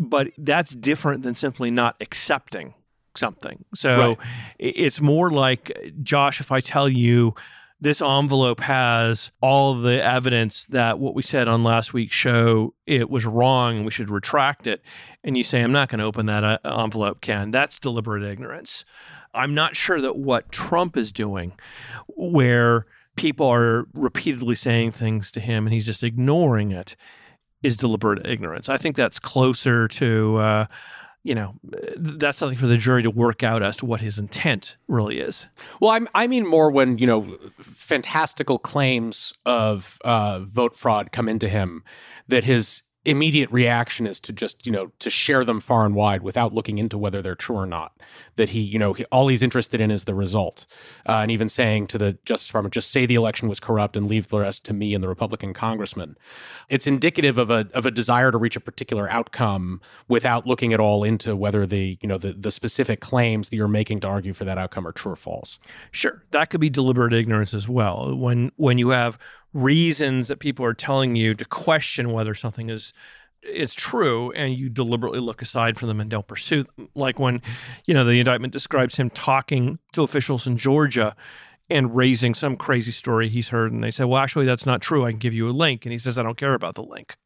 but 0.00 0.28
that's 0.38 0.72
different 0.74 1.24
than 1.24 1.34
simply 1.34 1.72
not 1.72 1.96
accepting 2.00 2.74
something. 3.16 3.64
So 3.74 3.98
right. 3.98 4.18
it's 4.60 5.00
more 5.00 5.30
like, 5.30 5.92
Josh, 6.02 6.40
if 6.40 6.52
I 6.52 6.60
tell 6.60 6.88
you 6.88 7.34
this 7.80 8.00
envelope 8.00 8.60
has 8.60 9.32
all 9.42 9.74
the 9.74 10.02
evidence 10.02 10.64
that 10.66 11.00
what 11.00 11.16
we 11.16 11.22
said 11.22 11.48
on 11.48 11.64
last 11.64 11.92
week's 11.92 12.14
show 12.14 12.72
it 12.86 13.10
was 13.10 13.26
wrong 13.26 13.76
and 13.76 13.84
we 13.84 13.90
should 13.90 14.08
retract 14.08 14.66
it 14.66 14.80
and 15.22 15.36
you 15.36 15.44
say 15.44 15.60
i'm 15.60 15.72
not 15.72 15.88
going 15.88 15.98
to 15.98 16.04
open 16.04 16.24
that 16.26 16.44
uh, 16.44 16.58
envelope 16.64 17.20
ken 17.20 17.50
that's 17.50 17.78
deliberate 17.78 18.22
ignorance 18.22 18.84
I'm 19.34 19.54
not 19.54 19.76
sure 19.76 20.00
that 20.00 20.16
what 20.16 20.50
Trump 20.52 20.96
is 20.96 21.12
doing, 21.12 21.52
where 22.08 22.86
people 23.16 23.46
are 23.46 23.86
repeatedly 23.94 24.54
saying 24.54 24.92
things 24.92 25.30
to 25.32 25.40
him 25.40 25.66
and 25.66 25.74
he's 25.74 25.86
just 25.86 26.02
ignoring 26.02 26.72
it, 26.72 26.96
is 27.62 27.76
deliberate 27.76 28.24
ignorance. 28.26 28.68
I 28.68 28.76
think 28.76 28.96
that's 28.96 29.18
closer 29.18 29.88
to, 29.88 30.36
uh, 30.36 30.66
you 31.22 31.34
know, 31.34 31.54
that's 31.96 32.36
something 32.36 32.58
for 32.58 32.66
the 32.66 32.76
jury 32.76 33.02
to 33.02 33.10
work 33.10 33.42
out 33.42 33.62
as 33.62 33.76
to 33.78 33.86
what 33.86 34.00
his 34.00 34.18
intent 34.18 34.76
really 34.86 35.18
is. 35.18 35.46
Well, 35.80 35.90
I'm, 35.90 36.06
i 36.14 36.26
mean 36.26 36.46
more 36.46 36.70
when, 36.70 36.98
you 36.98 37.06
know, 37.06 37.36
fantastical 37.58 38.58
claims 38.58 39.32
of 39.46 39.98
uh, 40.04 40.40
vote 40.40 40.76
fraud 40.76 41.12
come 41.12 41.28
into 41.28 41.48
him 41.48 41.82
that 42.28 42.44
his 42.44 42.82
immediate 43.04 43.50
reaction 43.50 44.06
is 44.06 44.18
to 44.18 44.32
just 44.32 44.64
you 44.64 44.72
know 44.72 44.90
to 44.98 45.10
share 45.10 45.44
them 45.44 45.60
far 45.60 45.84
and 45.84 45.94
wide 45.94 46.22
without 46.22 46.54
looking 46.54 46.78
into 46.78 46.96
whether 46.96 47.20
they're 47.20 47.34
true 47.34 47.56
or 47.56 47.66
not. 47.66 47.92
That 48.36 48.50
he 48.50 48.60
you 48.60 48.78
know 48.78 48.94
he, 48.94 49.04
all 49.06 49.28
he's 49.28 49.42
interested 49.42 49.80
in 49.80 49.90
is 49.90 50.04
the 50.04 50.14
result. 50.14 50.66
Uh, 51.06 51.18
and 51.18 51.30
even 51.30 51.48
saying 51.48 51.86
to 51.88 51.98
the 51.98 52.18
justice 52.24 52.48
department 52.48 52.74
just 52.74 52.90
say 52.90 53.06
the 53.06 53.14
election 53.14 53.48
was 53.48 53.60
corrupt 53.60 53.96
and 53.96 54.08
leave 54.08 54.28
the 54.28 54.40
rest 54.40 54.64
to 54.64 54.72
me 54.72 54.94
and 54.94 55.04
the 55.04 55.08
republican 55.08 55.52
congressman. 55.52 56.16
It's 56.68 56.86
indicative 56.86 57.38
of 57.38 57.50
a 57.50 57.68
of 57.74 57.86
a 57.86 57.90
desire 57.90 58.30
to 58.30 58.38
reach 58.38 58.56
a 58.56 58.60
particular 58.60 59.10
outcome 59.10 59.80
without 60.08 60.46
looking 60.46 60.72
at 60.72 60.80
all 60.80 61.04
into 61.04 61.36
whether 61.36 61.66
the 61.66 61.98
you 62.00 62.08
know 62.08 62.18
the, 62.18 62.32
the 62.32 62.50
specific 62.50 63.00
claims 63.00 63.50
that 63.50 63.56
you're 63.56 63.68
making 63.68 64.00
to 64.00 64.08
argue 64.08 64.32
for 64.32 64.44
that 64.44 64.58
outcome 64.58 64.86
are 64.86 64.92
true 64.92 65.12
or 65.12 65.16
false. 65.16 65.58
Sure. 65.90 66.22
That 66.30 66.50
could 66.50 66.60
be 66.60 66.70
deliberate 66.70 67.12
ignorance 67.12 67.54
as 67.54 67.68
well. 67.68 68.16
When 68.16 68.50
when 68.56 68.78
you 68.78 68.90
have 68.90 69.18
reasons 69.54 70.28
that 70.28 70.40
people 70.40 70.64
are 70.66 70.74
telling 70.74 71.16
you 71.16 71.34
to 71.34 71.44
question 71.44 72.12
whether 72.12 72.34
something 72.34 72.68
is 72.68 72.92
it's 73.40 73.74
true 73.74 74.32
and 74.32 74.54
you 74.54 74.68
deliberately 74.68 75.20
look 75.20 75.42
aside 75.42 75.78
from 75.78 75.88
them 75.88 76.00
and 76.00 76.10
don't 76.10 76.26
pursue 76.26 76.64
them. 76.64 76.88
like 76.94 77.18
when 77.18 77.40
you 77.86 77.94
know 77.94 78.04
the 78.04 78.18
indictment 78.18 78.52
describes 78.52 78.96
him 78.96 79.08
talking 79.10 79.78
to 79.92 80.02
officials 80.02 80.46
in 80.46 80.56
Georgia 80.58 81.14
and 81.70 81.94
raising 81.94 82.34
some 82.34 82.56
crazy 82.56 82.90
story 82.90 83.28
he's 83.28 83.50
heard 83.50 83.72
and 83.72 83.82
they 83.84 83.90
say 83.90 84.04
well 84.04 84.20
actually 84.20 84.44
that's 84.44 84.66
not 84.66 84.82
true. 84.82 85.04
I 85.04 85.12
can 85.12 85.18
give 85.18 85.34
you 85.34 85.48
a 85.48 85.52
link. 85.52 85.86
And 85.86 85.92
he 85.92 85.98
says 85.98 86.18
I 86.18 86.22
don't 86.22 86.36
care 86.36 86.54
about 86.54 86.74
the 86.74 86.82
link. 86.82 87.16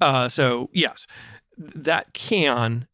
Uh, 0.00 0.28
so 0.28 0.70
yes 0.72 1.06
that 1.56 2.14
can 2.14 2.86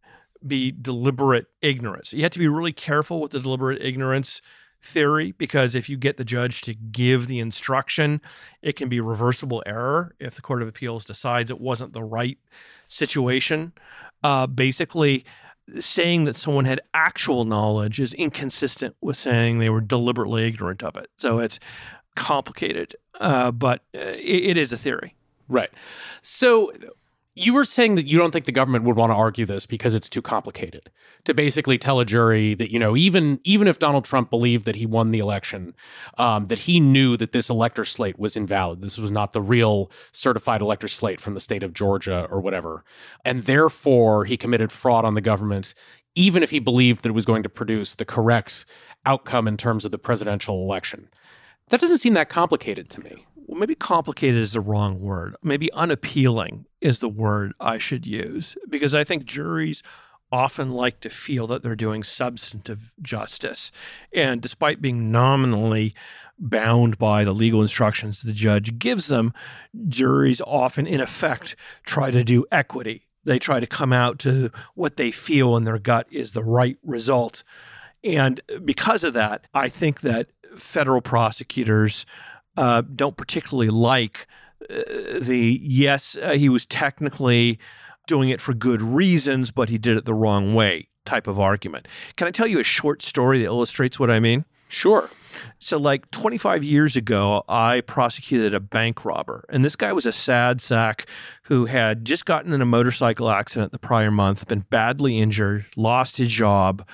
be 0.44 0.72
deliberate 0.72 1.46
ignorance. 1.62 2.12
You 2.12 2.22
have 2.22 2.32
to 2.32 2.38
be 2.38 2.48
really 2.48 2.72
careful 2.72 3.20
with 3.20 3.30
the 3.30 3.40
deliberate 3.40 3.80
ignorance 3.82 4.40
theory 4.82 5.32
because 5.32 5.74
if 5.74 5.88
you 5.88 5.96
get 5.96 6.16
the 6.16 6.24
judge 6.24 6.62
to 6.62 6.74
give 6.74 7.26
the 7.26 7.38
instruction, 7.38 8.20
it 8.62 8.76
can 8.76 8.88
be 8.88 9.00
reversible 9.00 9.62
error 9.66 10.14
if 10.18 10.34
the 10.34 10.42
Court 10.42 10.62
of 10.62 10.68
Appeals 10.68 11.04
decides 11.04 11.50
it 11.50 11.60
wasn't 11.60 11.92
the 11.92 12.02
right 12.02 12.38
situation. 12.88 13.72
Uh, 14.22 14.46
basically, 14.46 15.24
saying 15.78 16.24
that 16.24 16.36
someone 16.36 16.64
had 16.64 16.80
actual 16.94 17.44
knowledge 17.44 18.00
is 18.00 18.12
inconsistent 18.14 18.96
with 19.00 19.16
saying 19.16 19.58
they 19.58 19.70
were 19.70 19.80
deliberately 19.80 20.46
ignorant 20.46 20.82
of 20.82 20.96
it. 20.96 21.08
So 21.16 21.38
it's 21.38 21.58
complicated, 22.16 22.96
uh, 23.20 23.50
but 23.50 23.82
uh, 23.94 24.00
it, 24.00 24.50
it 24.50 24.56
is 24.56 24.72
a 24.72 24.78
theory. 24.78 25.14
Right. 25.48 25.70
So 26.22 26.72
you 27.34 27.54
were 27.54 27.64
saying 27.64 27.94
that 27.94 28.06
you 28.06 28.18
don't 28.18 28.32
think 28.32 28.44
the 28.44 28.52
government 28.52 28.84
would 28.84 28.96
want 28.96 29.10
to 29.10 29.14
argue 29.14 29.46
this 29.46 29.64
because 29.64 29.94
it's 29.94 30.08
too 30.08 30.20
complicated 30.20 30.90
to 31.24 31.32
basically 31.32 31.78
tell 31.78 32.00
a 32.00 32.04
jury 32.04 32.54
that 32.54 32.72
you 32.72 32.78
know 32.78 32.96
even 32.96 33.40
even 33.44 33.68
if 33.68 33.78
Donald 33.78 34.04
Trump 34.04 34.30
believed 34.30 34.66
that 34.66 34.76
he 34.76 34.86
won 34.86 35.10
the 35.10 35.20
election, 35.20 35.74
um, 36.18 36.48
that 36.48 36.60
he 36.60 36.80
knew 36.80 37.16
that 37.16 37.32
this 37.32 37.48
elector 37.48 37.84
slate 37.84 38.18
was 38.18 38.36
invalid. 38.36 38.82
This 38.82 38.98
was 38.98 39.10
not 39.10 39.32
the 39.32 39.40
real 39.40 39.90
certified 40.12 40.60
elector 40.60 40.88
slate 40.88 41.20
from 41.20 41.34
the 41.34 41.40
state 41.40 41.62
of 41.62 41.72
Georgia 41.72 42.26
or 42.30 42.40
whatever, 42.40 42.84
and 43.24 43.44
therefore 43.44 44.24
he 44.24 44.36
committed 44.36 44.72
fraud 44.72 45.04
on 45.04 45.14
the 45.14 45.20
government, 45.20 45.72
even 46.16 46.42
if 46.42 46.50
he 46.50 46.58
believed 46.58 47.02
that 47.02 47.10
it 47.10 47.12
was 47.12 47.26
going 47.26 47.44
to 47.44 47.48
produce 47.48 47.94
the 47.94 48.04
correct 48.04 48.64
outcome 49.06 49.46
in 49.46 49.56
terms 49.56 49.84
of 49.84 49.92
the 49.92 49.98
presidential 49.98 50.62
election. 50.62 51.08
That 51.68 51.80
doesn't 51.80 51.98
seem 51.98 52.14
that 52.14 52.28
complicated 52.28 52.90
to 52.90 53.00
me 53.00 53.24
maybe 53.58 53.74
complicated 53.74 54.40
is 54.40 54.52
the 54.52 54.60
wrong 54.60 55.00
word. 55.00 55.36
Maybe 55.42 55.72
unappealing 55.72 56.66
is 56.80 56.98
the 57.00 57.08
word 57.08 57.52
I 57.60 57.78
should 57.78 58.06
use 58.06 58.56
because 58.68 58.94
I 58.94 59.04
think 59.04 59.24
juries 59.24 59.82
often 60.32 60.70
like 60.70 61.00
to 61.00 61.10
feel 61.10 61.46
that 61.48 61.62
they're 61.62 61.74
doing 61.74 62.04
substantive 62.04 62.92
justice. 63.02 63.72
And 64.12 64.40
despite 64.40 64.80
being 64.80 65.10
nominally 65.10 65.94
bound 66.38 66.98
by 66.98 67.24
the 67.24 67.32
legal 67.32 67.60
instructions 67.60 68.22
the 68.22 68.32
judge 68.32 68.78
gives 68.78 69.08
them, 69.08 69.34
juries 69.88 70.40
often, 70.40 70.86
in 70.86 71.00
effect, 71.00 71.56
try 71.84 72.10
to 72.10 72.24
do 72.24 72.46
equity. 72.50 73.06
They 73.24 73.38
try 73.38 73.60
to 73.60 73.66
come 73.66 73.92
out 73.92 74.18
to 74.20 74.50
what 74.74 74.96
they 74.96 75.10
feel 75.10 75.56
in 75.56 75.64
their 75.64 75.78
gut 75.78 76.06
is 76.10 76.32
the 76.32 76.44
right 76.44 76.78
result. 76.82 77.42
And 78.02 78.40
because 78.64 79.04
of 79.04 79.12
that, 79.14 79.46
I 79.52 79.68
think 79.68 80.00
that 80.00 80.28
federal 80.56 81.02
prosecutors 81.02 82.06
uh, 82.60 82.82
don't 82.82 83.16
particularly 83.16 83.70
like 83.70 84.26
uh, 84.68 84.82
the 85.18 85.58
yes, 85.62 86.16
uh, 86.22 86.32
he 86.32 86.50
was 86.50 86.66
technically 86.66 87.58
doing 88.06 88.28
it 88.28 88.40
for 88.40 88.52
good 88.52 88.82
reasons, 88.82 89.50
but 89.50 89.70
he 89.70 89.78
did 89.78 89.96
it 89.96 90.04
the 90.04 90.12
wrong 90.12 90.54
way 90.54 90.88
type 91.06 91.26
of 91.26 91.40
argument. 91.40 91.88
Can 92.16 92.28
I 92.28 92.30
tell 92.30 92.46
you 92.46 92.60
a 92.60 92.64
short 92.64 93.02
story 93.02 93.38
that 93.38 93.46
illustrates 93.46 93.98
what 93.98 94.10
I 94.10 94.20
mean? 94.20 94.44
Sure. 94.68 95.08
So, 95.58 95.78
like 95.78 96.10
25 96.10 96.62
years 96.62 96.96
ago, 96.96 97.44
I 97.48 97.80
prosecuted 97.80 98.52
a 98.52 98.60
bank 98.60 99.04
robber. 99.06 99.44
And 99.48 99.64
this 99.64 99.74
guy 99.74 99.92
was 99.92 100.04
a 100.04 100.12
sad 100.12 100.60
sack 100.60 101.06
who 101.44 101.64
had 101.64 102.04
just 102.04 102.26
gotten 102.26 102.52
in 102.52 102.60
a 102.60 102.66
motorcycle 102.66 103.30
accident 103.30 103.72
the 103.72 103.78
prior 103.78 104.10
month, 104.10 104.46
been 104.48 104.66
badly 104.68 105.18
injured, 105.18 105.64
lost 105.76 106.18
his 106.18 106.30
job, 106.30 106.86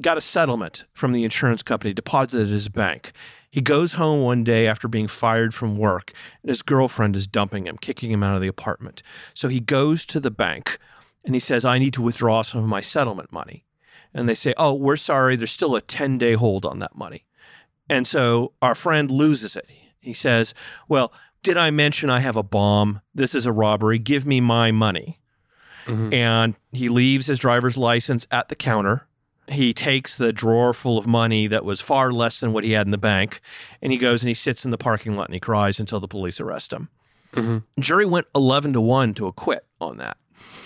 got 0.00 0.18
a 0.18 0.20
settlement 0.20 0.84
from 0.92 1.12
the 1.12 1.24
insurance 1.24 1.62
company, 1.62 1.94
deposited 1.94 2.48
at 2.48 2.52
his 2.52 2.68
bank. 2.68 3.12
He 3.50 3.60
goes 3.60 3.94
home 3.94 4.22
one 4.22 4.44
day 4.44 4.66
after 4.66 4.88
being 4.88 5.08
fired 5.08 5.54
from 5.54 5.78
work, 5.78 6.12
and 6.42 6.50
his 6.50 6.62
girlfriend 6.62 7.16
is 7.16 7.26
dumping 7.26 7.66
him, 7.66 7.78
kicking 7.78 8.10
him 8.10 8.22
out 8.22 8.34
of 8.36 8.42
the 8.42 8.48
apartment. 8.48 9.02
So 9.32 9.48
he 9.48 9.60
goes 9.60 10.04
to 10.06 10.20
the 10.20 10.30
bank 10.30 10.78
and 11.24 11.34
he 11.34 11.40
says, 11.40 11.64
I 11.64 11.78
need 11.78 11.94
to 11.94 12.02
withdraw 12.02 12.42
some 12.42 12.62
of 12.62 12.68
my 12.68 12.80
settlement 12.80 13.32
money. 13.32 13.64
And 14.14 14.28
they 14.28 14.34
say, 14.34 14.54
Oh, 14.56 14.74
we're 14.74 14.96
sorry, 14.96 15.36
there's 15.36 15.52
still 15.52 15.76
a 15.76 15.80
10 15.80 16.18
day 16.18 16.34
hold 16.34 16.64
on 16.64 16.78
that 16.80 16.96
money. 16.96 17.24
And 17.88 18.06
so 18.06 18.52
our 18.60 18.74
friend 18.74 19.10
loses 19.10 19.56
it. 19.56 19.66
He 20.00 20.14
says, 20.14 20.54
Well, 20.88 21.12
did 21.42 21.56
I 21.56 21.70
mention 21.70 22.10
I 22.10 22.20
have 22.20 22.36
a 22.36 22.42
bomb? 22.42 23.00
This 23.14 23.34
is 23.34 23.46
a 23.46 23.52
robbery. 23.52 23.98
Give 23.98 24.26
me 24.26 24.40
my 24.40 24.70
money. 24.72 25.20
Mm-hmm. 25.86 26.12
And 26.12 26.54
he 26.72 26.88
leaves 26.88 27.26
his 27.26 27.38
driver's 27.38 27.76
license 27.76 28.26
at 28.30 28.48
the 28.48 28.56
counter. 28.56 29.06
He 29.48 29.72
takes 29.72 30.16
the 30.16 30.32
drawer 30.32 30.74
full 30.74 30.98
of 30.98 31.06
money 31.06 31.46
that 31.46 31.64
was 31.64 31.80
far 31.80 32.12
less 32.12 32.40
than 32.40 32.52
what 32.52 32.64
he 32.64 32.72
had 32.72 32.86
in 32.86 32.90
the 32.90 32.98
bank. 32.98 33.40
And 33.80 33.92
he 33.92 33.98
goes 33.98 34.22
and 34.22 34.28
he 34.28 34.34
sits 34.34 34.64
in 34.64 34.70
the 34.70 34.78
parking 34.78 35.16
lot 35.16 35.28
and 35.28 35.34
he 35.34 35.40
cries 35.40 35.80
until 35.80 36.00
the 36.00 36.08
police 36.08 36.40
arrest 36.40 36.72
him. 36.72 36.88
Mm-hmm. 37.32 37.80
Jury 37.80 38.06
went 38.06 38.26
11 38.34 38.72
to 38.74 38.80
1 38.80 39.14
to 39.14 39.26
acquit 39.26 39.64
on 39.80 39.98
that. 39.98 40.16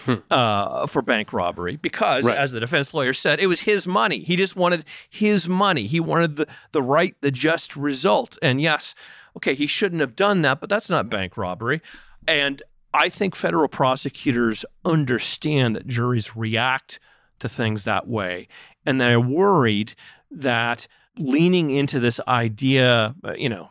Hmm. 0.04 0.14
Uh, 0.30 0.86
for 0.88 1.00
bank 1.00 1.32
robbery 1.32 1.76
because, 1.76 2.24
right. 2.24 2.36
as 2.36 2.50
the 2.50 2.60
defense 2.60 2.92
lawyer 2.92 3.14
said, 3.14 3.38
it 3.38 3.46
was 3.46 3.62
his 3.62 3.86
money. 3.86 4.18
He 4.18 4.36
just 4.36 4.56
wanted 4.56 4.84
his 5.08 5.48
money. 5.48 5.86
He 5.86 6.00
wanted 6.00 6.36
the, 6.36 6.48
the 6.72 6.82
right, 6.82 7.14
the 7.20 7.30
just 7.30 7.76
result. 7.76 8.36
And 8.42 8.60
yes, 8.60 8.96
okay, 9.36 9.54
he 9.54 9.66
shouldn't 9.66 10.00
have 10.00 10.16
done 10.16 10.42
that, 10.42 10.60
but 10.60 10.68
that's 10.68 10.90
not 10.90 11.08
bank 11.08 11.36
robbery. 11.36 11.80
And 12.26 12.62
I 12.92 13.08
think 13.08 13.34
federal 13.34 13.68
prosecutors 13.68 14.64
understand 14.84 15.76
that 15.76 15.86
juries 15.86 16.36
react 16.36 17.00
to 17.38 17.48
things 17.48 17.84
that 17.84 18.06
way. 18.06 18.48
And 18.84 19.00
they're 19.00 19.20
worried 19.20 19.94
that 20.30 20.86
leaning 21.18 21.70
into 21.70 22.00
this 22.00 22.20
idea, 22.26 23.14
uh, 23.24 23.34
you 23.34 23.48
know, 23.48 23.70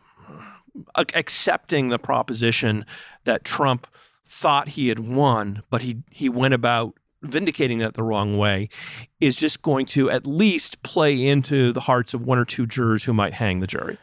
accepting 0.96 1.88
the 1.88 1.98
proposition 1.98 2.86
that 3.24 3.44
Trump 3.44 3.86
thought 4.24 4.68
he 4.68 4.88
had 4.88 5.00
won, 5.00 5.62
but 5.70 5.82
he 5.82 6.02
he 6.10 6.28
went 6.28 6.54
about 6.54 6.94
vindicating 7.22 7.78
that 7.78 7.94
the 7.94 8.02
wrong 8.02 8.36
way 8.36 8.68
is 9.20 9.36
just 9.36 9.62
going 9.62 9.86
to 9.86 10.10
at 10.10 10.26
least 10.26 10.82
play 10.82 11.26
into 11.26 11.72
the 11.72 11.80
hearts 11.80 12.14
of 12.14 12.22
one 12.22 12.38
or 12.38 12.44
two 12.44 12.66
jurors 12.66 13.04
who 13.04 13.12
might 13.12 13.34
hang 13.34 13.60
the 13.60 13.66
jury. 13.66 13.98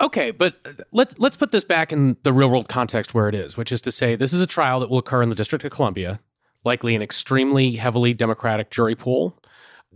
Okay, 0.00 0.30
but 0.30 0.56
let's 0.92 1.18
let's 1.18 1.36
put 1.36 1.50
this 1.50 1.64
back 1.64 1.92
in 1.92 2.16
the 2.22 2.32
real 2.32 2.48
world 2.48 2.68
context 2.68 3.14
where 3.14 3.28
it 3.28 3.34
is, 3.34 3.56
which 3.56 3.72
is 3.72 3.80
to 3.82 3.92
say 3.92 4.14
this 4.14 4.32
is 4.32 4.40
a 4.40 4.46
trial 4.46 4.80
that 4.80 4.90
will 4.90 4.98
occur 4.98 5.22
in 5.22 5.28
the 5.28 5.34
District 5.34 5.64
of 5.64 5.72
Columbia, 5.72 6.20
likely 6.64 6.94
an 6.94 7.02
extremely 7.02 7.76
heavily 7.76 8.14
democratic 8.14 8.70
jury 8.70 8.94
pool. 8.94 9.36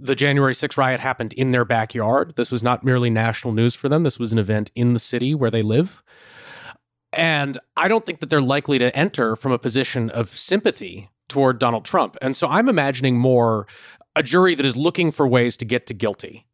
The 0.05 0.17
January 0.17 0.53
6th 0.53 0.77
riot 0.77 0.99
happened 0.99 1.33
in 1.35 1.53
their 1.53 1.65
backyard. 1.65 2.35
This 2.35 2.51
was 2.51 2.61
not 2.61 2.83
merely 2.83 3.09
national 3.09 3.53
news 3.53 3.77
for 3.77 3.89
them. 3.89 4.03
This 4.03 4.19
was 4.19 4.33
an 4.33 4.39
event 4.39 4.73
in 4.75 4.95
the 4.95 4.99
city 4.99 5.33
where 5.33 5.51
they 5.51 5.63
live. 5.63 6.03
And 7.13 7.61
I 7.77 7.87
don't 7.87 8.05
think 8.05 8.19
that 8.19 8.29
they're 8.29 8.41
likely 8.41 8.79
to 8.81 8.95
enter 8.97 9.37
from 9.37 9.53
a 9.53 9.59
position 9.59 10.11
of 10.11 10.37
sympathy 10.37 11.09
toward 11.29 11.61
Donald 11.61 11.85
Trump. 11.85 12.17
And 12.21 12.37
so 12.37 12.49
I'm 12.49 12.69
imagining 12.69 13.17
more 13.17 13.69
a 14.17 14.25
jury 14.25 14.57
that 14.57 14.67
is 14.67 14.77
looking 14.77 15.13
for 15.13 15.29
ways 15.29 15.57
to 15.59 15.65
get 15.65 15.87
to 15.87 15.95
guilty. 15.95 16.47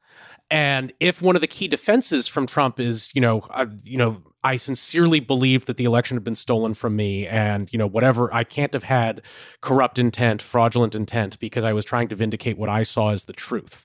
And 0.51 0.93
if 1.01 1.23
one 1.23 1.35
of 1.35 1.41
the 1.41 1.47
key 1.47 1.69
defenses 1.69 2.29
from 2.29 2.47
Trump 2.47 2.79
is, 2.79 3.11
you 3.15 3.21
know, 3.23 3.47
I, 3.51 3.67
you 3.83 3.97
know, 3.97 4.23
I 4.45 4.57
sincerely 4.57 5.21
believe 5.21 5.67
that 5.67 5.77
the 5.77 5.85
election 5.85 6.17
had 6.17 6.25
been 6.25 6.37
stolen 6.37 6.75
from 6.75 6.95
me, 6.95 7.27
and 7.27 7.69
you 7.73 7.79
know, 7.79 7.87
whatever, 7.87 8.33
I 8.33 8.45
can't 8.45 8.73
have 8.73 8.85
had 8.85 9.23
corrupt 9.61 9.99
intent, 9.99 10.41
fraudulent 10.41 10.95
intent, 10.95 11.39
because 11.41 11.65
I 11.65 11.73
was 11.73 11.85
trying 11.85 12.09
to 12.09 12.15
vindicate 12.15 12.57
what 12.57 12.69
I 12.69 12.85
saw 12.85 13.11
as 13.11 13.25
the 13.25 13.33
truth. 13.33 13.85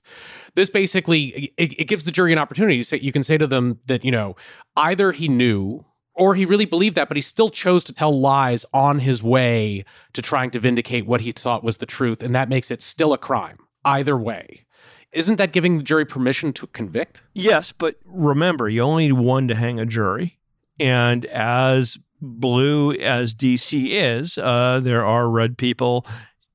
This 0.56 0.70
basically 0.70 1.54
it, 1.58 1.74
it 1.80 1.86
gives 1.86 2.06
the 2.06 2.12
jury 2.12 2.34
an 2.34 2.40
opportunity. 2.40 2.84
So 2.84 2.96
you 2.96 3.12
can 3.12 3.24
say 3.24 3.38
to 3.38 3.48
them 3.48 3.80
that 3.88 4.06
you 4.06 4.12
know, 4.12 4.36
either 4.76 5.12
he 5.12 5.28
knew 5.28 5.86
or 6.16 6.36
he 6.36 6.46
really 6.46 6.66
believed 6.66 6.96
that, 6.96 7.08
but 7.08 7.18
he 7.18 7.22
still 7.22 7.50
chose 7.50 7.84
to 7.86 7.94
tell 7.94 8.20
lies 8.20 8.66
on 8.74 9.00
his 9.00 9.24
way 9.24 9.84
to 10.14 10.22
trying 10.22 10.52
to 10.52 10.60
vindicate 10.60 11.08
what 11.08 11.22
he 11.22 11.32
thought 11.32 11.64
was 11.64 11.78
the 11.78 11.88
truth, 11.88 12.22
and 12.22 12.36
that 12.36 12.50
makes 12.50 12.70
it 12.70 12.82
still 12.82 13.14
a 13.14 13.18
crime. 13.18 13.58
Either 13.84 14.16
way. 14.16 14.66
Isn't 15.12 15.36
that 15.36 15.52
giving 15.52 15.78
the 15.78 15.84
jury 15.84 16.06
permission 16.06 16.54
to 16.54 16.68
convict? 16.68 17.22
Yes, 17.34 17.72
but 17.72 17.98
remember, 18.04 18.68
you 18.68 18.82
only 18.82 19.08
need 19.08 19.14
one 19.14 19.48
to 19.48 19.56
hang 19.56 19.80
a 19.80 19.86
jury. 19.86 20.40
And 20.80 21.26
as 21.28 21.98
blue 22.22 22.94
as 22.94 23.36
DC 23.36 23.90
is, 23.92 24.38
uh, 24.38 24.80
there 24.82 25.06
are 25.06 25.30
red 25.30 25.58
people 25.58 26.06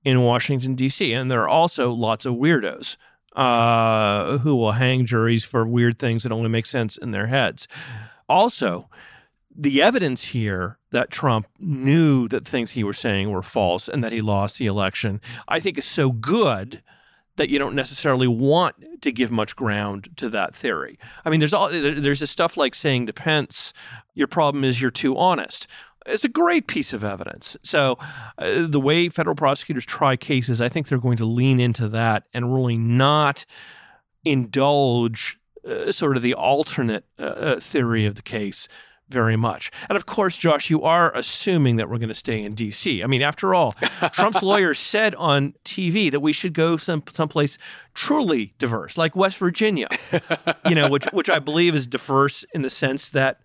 in 0.04 0.22
Washington, 0.22 0.74
D.C., 0.74 1.12
and 1.12 1.30
there 1.30 1.42
are 1.42 1.48
also 1.48 1.92
lots 1.92 2.24
of 2.24 2.34
weirdos 2.34 2.96
uh, 3.36 4.38
who 4.38 4.56
will 4.56 4.72
hang 4.72 5.06
juries 5.06 5.44
for 5.44 5.66
weird 5.66 5.98
things 5.98 6.22
that 6.22 6.32
only 6.32 6.48
make 6.48 6.66
sense 6.66 6.96
in 6.96 7.10
their 7.10 7.26
heads. 7.26 7.68
Also, 8.28 8.88
the 9.54 9.82
evidence 9.82 10.24
here 10.24 10.78
that 10.90 11.10
Trump 11.10 11.46
knew 11.58 12.28
that 12.28 12.46
things 12.46 12.72
he 12.72 12.84
was 12.84 12.98
saying 12.98 13.30
were 13.30 13.42
false 13.42 13.88
and 13.88 14.02
that 14.02 14.12
he 14.12 14.20
lost 14.20 14.58
the 14.58 14.66
election, 14.66 15.20
I 15.46 15.60
think 15.60 15.78
is 15.78 15.84
so 15.84 16.10
good 16.10 16.82
that 17.38 17.48
you 17.48 17.58
don't 17.58 17.74
necessarily 17.74 18.28
want 18.28 18.76
to 19.00 19.10
give 19.10 19.30
much 19.30 19.56
ground 19.56 20.10
to 20.16 20.28
that 20.28 20.54
theory. 20.54 20.98
I 21.24 21.30
mean, 21.30 21.40
there's 21.40 21.54
all 21.54 21.70
there's 21.70 22.20
this 22.20 22.30
stuff 22.30 22.56
like 22.56 22.74
saying 22.74 23.06
to 23.06 23.12
Pence, 23.12 23.72
"Your 24.14 24.26
problem 24.26 24.64
is 24.64 24.80
you're 24.80 24.90
too 24.90 25.16
honest." 25.16 25.66
It's 26.06 26.24
a 26.24 26.28
great 26.28 26.66
piece 26.66 26.92
of 26.92 27.04
evidence. 27.04 27.56
So, 27.62 27.98
uh, 28.38 28.66
the 28.66 28.80
way 28.80 29.08
federal 29.08 29.36
prosecutors 29.36 29.84
try 29.84 30.16
cases, 30.16 30.60
I 30.60 30.68
think 30.68 30.88
they're 30.88 30.98
going 30.98 31.18
to 31.18 31.26
lean 31.26 31.60
into 31.60 31.86
that 31.88 32.24
and 32.32 32.54
really 32.54 32.78
not 32.78 33.44
indulge 34.24 35.38
uh, 35.68 35.92
sort 35.92 36.16
of 36.16 36.22
the 36.22 36.34
alternate 36.34 37.04
uh, 37.18 37.24
uh 37.24 37.60
theory 37.60 38.06
of 38.06 38.14
the 38.14 38.22
case 38.22 38.68
very 39.08 39.36
much. 39.36 39.70
And 39.88 39.96
of 39.96 40.06
course, 40.06 40.36
Josh, 40.36 40.70
you 40.70 40.82
are 40.82 41.14
assuming 41.14 41.76
that 41.76 41.88
we're 41.88 41.98
going 41.98 42.08
to 42.08 42.14
stay 42.14 42.42
in 42.42 42.54
D.C. 42.54 43.02
I 43.02 43.06
mean, 43.06 43.22
after 43.22 43.54
all, 43.54 43.72
Trump's 44.12 44.42
lawyer 44.42 44.74
said 44.74 45.14
on 45.16 45.54
TV 45.64 46.10
that 46.10 46.20
we 46.20 46.32
should 46.32 46.52
go 46.52 46.76
some 46.76 47.02
someplace 47.12 47.58
truly 47.94 48.54
diverse, 48.58 48.96
like 48.96 49.16
West 49.16 49.38
Virginia. 49.38 49.88
you 50.68 50.74
know, 50.74 50.88
which 50.88 51.04
which 51.06 51.30
I 51.30 51.38
believe 51.38 51.74
is 51.74 51.86
diverse 51.86 52.44
in 52.54 52.62
the 52.62 52.70
sense 52.70 53.08
that 53.10 53.40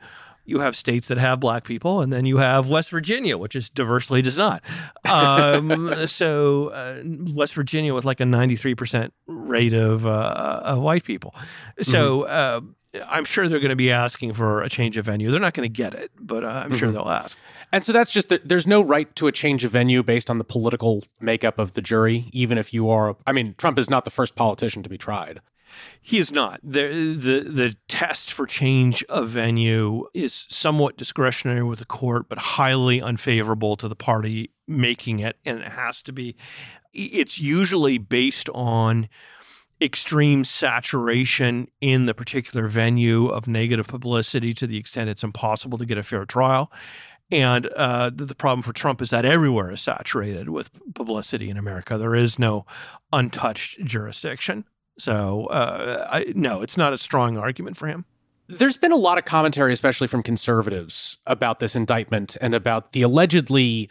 you 0.45 0.59
have 0.59 0.75
states 0.75 1.07
that 1.07 1.17
have 1.17 1.39
black 1.39 1.63
people, 1.63 2.01
and 2.01 2.11
then 2.11 2.25
you 2.25 2.37
have 2.37 2.69
West 2.69 2.89
Virginia, 2.89 3.37
which 3.37 3.55
is 3.55 3.69
diversely 3.69 4.21
does 4.21 4.37
not. 4.37 4.61
Um, 5.05 5.93
so 6.05 6.67
uh, 6.69 7.01
West 7.33 7.53
Virginia 7.53 7.93
with 7.93 8.05
like 8.05 8.19
a 8.19 8.25
ninety 8.25 8.55
three 8.55 8.75
percent 8.75 9.13
rate 9.27 9.73
of, 9.73 10.05
uh, 10.05 10.61
of 10.63 10.79
white 10.79 11.03
people. 11.03 11.33
So. 11.81 12.21
Mm-hmm. 12.21 12.67
Uh, 12.67 12.73
I'm 13.07 13.25
sure 13.25 13.47
they're 13.47 13.59
going 13.59 13.69
to 13.69 13.75
be 13.75 13.91
asking 13.91 14.33
for 14.33 14.61
a 14.61 14.69
change 14.69 14.97
of 14.97 15.05
venue. 15.05 15.31
They're 15.31 15.39
not 15.39 15.53
going 15.53 15.67
to 15.67 15.73
get 15.73 15.93
it, 15.93 16.11
but 16.19 16.43
uh, 16.43 16.47
I'm 16.47 16.69
mm-hmm. 16.69 16.77
sure 16.77 16.91
they'll 16.91 17.09
ask. 17.09 17.37
And 17.71 17.83
so 17.83 17.91
that's 17.91 18.11
just 18.11 18.29
that 18.29 18.47
there's 18.47 18.67
no 18.67 18.81
right 18.81 19.13
to 19.15 19.27
a 19.27 19.31
change 19.31 19.63
of 19.65 19.71
venue 19.71 20.03
based 20.03 20.29
on 20.29 20.37
the 20.37 20.43
political 20.43 21.03
makeup 21.19 21.57
of 21.57 21.73
the 21.73 21.81
jury, 21.81 22.29
even 22.31 22.57
if 22.57 22.71
you 22.71 22.89
are. 22.89 23.15
I 23.25 23.31
mean, 23.31 23.55
Trump 23.57 23.79
is 23.79 23.89
not 23.89 24.03
the 24.03 24.11
first 24.11 24.35
politician 24.35 24.83
to 24.83 24.89
be 24.89 24.97
tried. 24.97 25.41
He 25.99 26.19
is 26.19 26.31
not. 26.31 26.59
The, 26.61 27.15
the 27.15 27.39
the 27.49 27.75
test 27.87 28.31
for 28.31 28.45
change 28.45 29.03
of 29.05 29.29
venue 29.29 30.05
is 30.13 30.45
somewhat 30.49 30.97
discretionary 30.97 31.63
with 31.63 31.79
the 31.79 31.85
court, 31.85 32.29
but 32.29 32.37
highly 32.37 33.01
unfavorable 33.01 33.75
to 33.77 33.87
the 33.87 33.95
party 33.95 34.51
making 34.67 35.17
it, 35.17 35.37
and 35.43 35.59
it 35.61 35.69
has 35.69 36.03
to 36.03 36.13
be. 36.13 36.35
It's 36.93 37.39
usually 37.39 37.97
based 37.97 38.49
on 38.53 39.09
extreme 39.83 40.43
saturation 40.43 41.67
in 41.81 42.05
the 42.05 42.13
particular 42.13 42.67
venue 42.67 43.27
of 43.27 43.47
negative 43.47 43.87
publicity 43.87 44.53
to 44.53 44.65
the 44.65 44.77
extent 44.77 45.09
it's 45.09 45.23
impossible 45.23 45.77
to 45.77 45.85
get 45.85 45.97
a 45.97 46.03
fair 46.03 46.25
trial. 46.25 46.71
And 47.31 47.67
uh, 47.67 48.11
the, 48.13 48.35
problem 48.35 48.61
for 48.61 48.73
Trump 48.73 49.01
is 49.01 49.09
that 49.09 49.25
everywhere 49.25 49.71
is 49.71 49.81
saturated 49.81 50.49
with 50.49 50.69
publicity 50.93 51.49
in 51.49 51.57
America. 51.57 51.97
There 51.97 52.15
is 52.15 52.37
no 52.37 52.65
untouched 53.11 53.83
jurisdiction. 53.83 54.65
So, 54.99 55.47
uh, 55.47 56.07
I, 56.11 56.25
no, 56.35 56.61
it's 56.61 56.77
not 56.77 56.93
a 56.93 56.97
strong 56.97 57.37
argument 57.37 57.75
for 57.75 57.87
him. 57.87 58.05
There's 58.47 58.77
been 58.77 58.91
a 58.91 58.97
lot 58.97 59.17
of 59.17 59.25
commentary, 59.25 59.73
especially 59.73 60.07
from 60.07 60.21
conservatives, 60.21 61.17
about 61.25 61.59
this 61.59 61.75
indictment 61.75 62.37
and 62.39 62.53
about 62.53 62.91
the 62.91 63.01
allegedly 63.01 63.89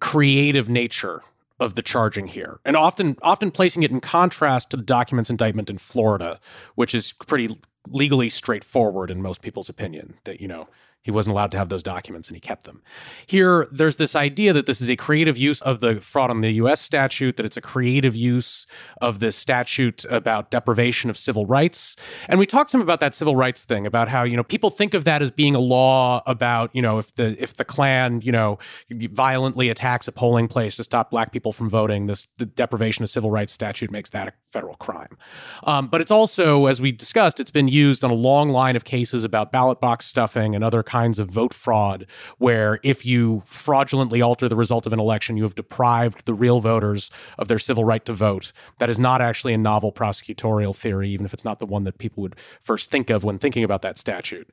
creative 0.00 0.68
nature 0.68 1.22
of 1.62 1.74
the 1.74 1.82
charging 1.82 2.26
here, 2.26 2.60
and 2.64 2.76
often 2.76 3.16
often 3.22 3.50
placing 3.50 3.82
it 3.82 3.90
in 3.90 4.00
contrast 4.00 4.70
to 4.70 4.76
the 4.76 4.82
documents 4.82 5.30
indictment 5.30 5.70
in 5.70 5.78
Florida, 5.78 6.40
which 6.74 6.94
is 6.94 7.12
pretty 7.12 7.58
legally 7.88 8.28
straightforward 8.28 9.10
in 9.10 9.22
most 9.22 9.42
people's 9.42 9.68
opinion. 9.68 10.14
That 10.24 10.40
you 10.40 10.48
know 10.48 10.68
He 11.02 11.10
wasn't 11.10 11.32
allowed 11.32 11.50
to 11.52 11.58
have 11.58 11.68
those 11.68 11.82
documents 11.82 12.28
and 12.28 12.36
he 12.36 12.40
kept 12.40 12.64
them. 12.64 12.82
Here, 13.26 13.68
there's 13.72 13.96
this 13.96 14.14
idea 14.14 14.52
that 14.52 14.66
this 14.66 14.80
is 14.80 14.88
a 14.88 14.96
creative 14.96 15.36
use 15.36 15.60
of 15.62 15.80
the 15.80 16.00
fraud 16.00 16.30
on 16.30 16.40
the 16.42 16.52
US 16.52 16.80
statute, 16.80 17.36
that 17.36 17.46
it's 17.46 17.56
a 17.56 17.60
creative 17.60 18.14
use 18.14 18.66
of 19.00 19.18
this 19.18 19.34
statute 19.34 20.04
about 20.08 20.50
deprivation 20.50 21.10
of 21.10 21.18
civil 21.18 21.44
rights. 21.44 21.96
And 22.28 22.38
we 22.38 22.46
talked 22.46 22.70
some 22.70 22.80
about 22.80 23.00
that 23.00 23.14
civil 23.14 23.34
rights 23.34 23.64
thing, 23.64 23.84
about 23.84 24.08
how, 24.08 24.22
you 24.22 24.36
know, 24.36 24.44
people 24.44 24.70
think 24.70 24.94
of 24.94 25.04
that 25.04 25.22
as 25.22 25.30
being 25.30 25.56
a 25.56 25.60
law 25.60 26.22
about, 26.26 26.74
you 26.74 26.82
know, 26.82 26.98
if 26.98 27.14
the 27.16 27.40
if 27.42 27.56
the 27.56 27.64
Klan, 27.64 28.20
you 28.20 28.32
know, 28.32 28.58
violently 28.90 29.68
attacks 29.70 30.06
a 30.06 30.12
polling 30.12 30.46
place 30.46 30.76
to 30.76 30.84
stop 30.84 31.10
black 31.10 31.32
people 31.32 31.52
from 31.52 31.68
voting, 31.68 32.06
this 32.06 32.28
the 32.38 32.46
deprivation 32.46 33.02
of 33.02 33.10
civil 33.10 33.30
rights 33.30 33.52
statute 33.52 33.90
makes 33.90 34.10
that 34.10 34.28
a 34.28 34.32
federal 34.44 34.76
crime. 34.76 35.18
Um, 35.64 35.88
but 35.88 36.00
it's 36.00 36.10
also, 36.10 36.66
as 36.66 36.80
we 36.80 36.92
discussed, 36.92 37.40
it's 37.40 37.50
been 37.50 37.68
used 37.68 38.04
on 38.04 38.10
a 38.10 38.14
long 38.14 38.50
line 38.50 38.76
of 38.76 38.84
cases 38.84 39.24
about 39.24 39.50
ballot 39.50 39.80
box 39.80 40.06
stuffing 40.06 40.54
and 40.54 40.62
other 40.62 40.82
kinds 40.92 41.18
of 41.18 41.30
vote 41.30 41.54
fraud, 41.54 42.06
where 42.36 42.78
if 42.82 43.06
you 43.06 43.42
fraudulently 43.46 44.20
alter 44.20 44.46
the 44.46 44.56
result 44.64 44.86
of 44.86 44.92
an 44.92 45.00
election, 45.00 45.38
you 45.38 45.42
have 45.44 45.54
deprived 45.54 46.26
the 46.26 46.34
real 46.34 46.60
voters 46.60 47.10
of 47.38 47.48
their 47.48 47.58
civil 47.58 47.82
right 47.82 48.04
to 48.04 48.12
vote. 48.12 48.52
That 48.78 48.90
is 48.90 48.98
not 48.98 49.22
actually 49.22 49.54
a 49.54 49.58
novel 49.58 49.90
prosecutorial 49.90 50.76
theory, 50.76 51.08
even 51.08 51.24
if 51.24 51.32
it's 51.32 51.46
not 51.46 51.60
the 51.60 51.66
one 51.66 51.84
that 51.84 51.96
people 51.96 52.20
would 52.22 52.36
first 52.60 52.90
think 52.90 53.08
of 53.08 53.24
when 53.24 53.38
thinking 53.38 53.64
about 53.64 53.80
that 53.80 53.96
statute. 53.96 54.50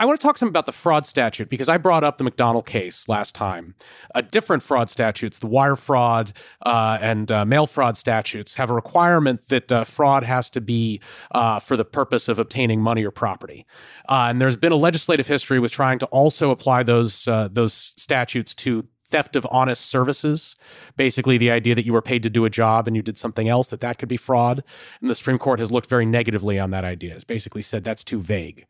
I 0.00 0.06
want 0.06 0.18
to 0.18 0.26
talk 0.26 0.38
some 0.38 0.48
about 0.48 0.64
the 0.64 0.72
fraud 0.72 1.06
statute 1.06 1.50
because 1.50 1.68
I 1.68 1.76
brought 1.76 2.02
up 2.02 2.16
the 2.16 2.24
McDonald 2.24 2.64
case 2.64 3.06
last 3.06 3.34
time. 3.34 3.74
Uh, 4.14 4.22
different 4.22 4.62
fraud 4.62 4.88
statutes, 4.88 5.38
the 5.38 5.46
wire 5.46 5.76
fraud 5.76 6.32
uh, 6.64 6.96
and 7.02 7.30
uh, 7.30 7.44
mail 7.44 7.66
fraud 7.66 7.98
statutes, 7.98 8.54
have 8.54 8.70
a 8.70 8.74
requirement 8.74 9.48
that 9.48 9.70
uh, 9.70 9.84
fraud 9.84 10.24
has 10.24 10.48
to 10.50 10.60
be 10.62 11.02
uh, 11.32 11.60
for 11.60 11.76
the 11.76 11.84
purpose 11.84 12.28
of 12.28 12.38
obtaining 12.38 12.80
money 12.80 13.04
or 13.04 13.10
property. 13.10 13.66
Uh, 14.08 14.28
and 14.30 14.40
there's 14.40 14.56
been 14.56 14.72
a 14.72 14.76
legislative 14.76 15.26
history 15.26 15.58
with 15.58 15.70
trying 15.70 15.98
to 15.98 16.06
also 16.06 16.50
apply 16.50 16.82
those 16.82 17.28
those 17.52 17.74
statutes 17.74 18.54
to 18.54 18.86
theft 19.04 19.34
of 19.34 19.46
honest 19.50 19.86
services 19.86 20.54
basically 20.96 21.36
the 21.36 21.50
idea 21.50 21.74
that 21.74 21.84
you 21.84 21.92
were 21.92 22.00
paid 22.00 22.22
to 22.22 22.30
do 22.30 22.44
a 22.44 22.50
job 22.50 22.86
and 22.86 22.96
you 22.96 23.02
did 23.02 23.18
something 23.18 23.48
else 23.48 23.68
that 23.68 23.80
that 23.80 23.98
could 23.98 24.08
be 24.08 24.16
fraud 24.16 24.62
and 25.00 25.10
the 25.10 25.14
supreme 25.16 25.38
court 25.38 25.58
has 25.58 25.72
looked 25.72 25.88
very 25.88 26.06
negatively 26.06 26.60
on 26.60 26.70
that 26.70 26.84
idea 26.84 27.12
it's 27.12 27.24
basically 27.24 27.60
said 27.60 27.82
that's 27.82 28.04
too 28.04 28.20
vague 28.20 28.66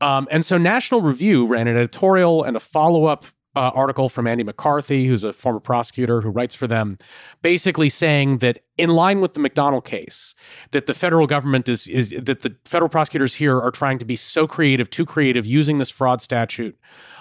um, 0.00 0.28
and 0.30 0.44
so 0.44 0.58
National 0.58 1.00
Review 1.00 1.46
ran 1.46 1.68
an 1.68 1.76
editorial 1.76 2.42
and 2.42 2.56
a 2.56 2.60
follow 2.60 3.06
up 3.06 3.26
uh, 3.56 3.70
article 3.74 4.08
from 4.08 4.26
Andy 4.26 4.42
McCarthy, 4.42 5.06
who's 5.06 5.22
a 5.22 5.32
former 5.32 5.60
prosecutor 5.60 6.20
who 6.20 6.28
writes 6.28 6.54
for 6.54 6.66
them, 6.66 6.98
basically 7.40 7.88
saying 7.88 8.38
that 8.38 8.60
in 8.76 8.90
line 8.90 9.20
with 9.20 9.34
the 9.34 9.40
McDonald 9.40 9.84
case, 9.84 10.34
that 10.72 10.86
the 10.86 10.94
federal 10.94 11.28
government 11.28 11.68
is, 11.68 11.86
is 11.86 12.10
that 12.10 12.40
the 12.40 12.56
federal 12.64 12.88
prosecutors 12.88 13.36
here 13.36 13.60
are 13.60 13.70
trying 13.70 14.00
to 14.00 14.04
be 14.04 14.16
so 14.16 14.48
creative, 14.48 14.90
too 14.90 15.06
creative, 15.06 15.46
using 15.46 15.78
this 15.78 15.90
fraud 15.90 16.20
statute 16.20 16.76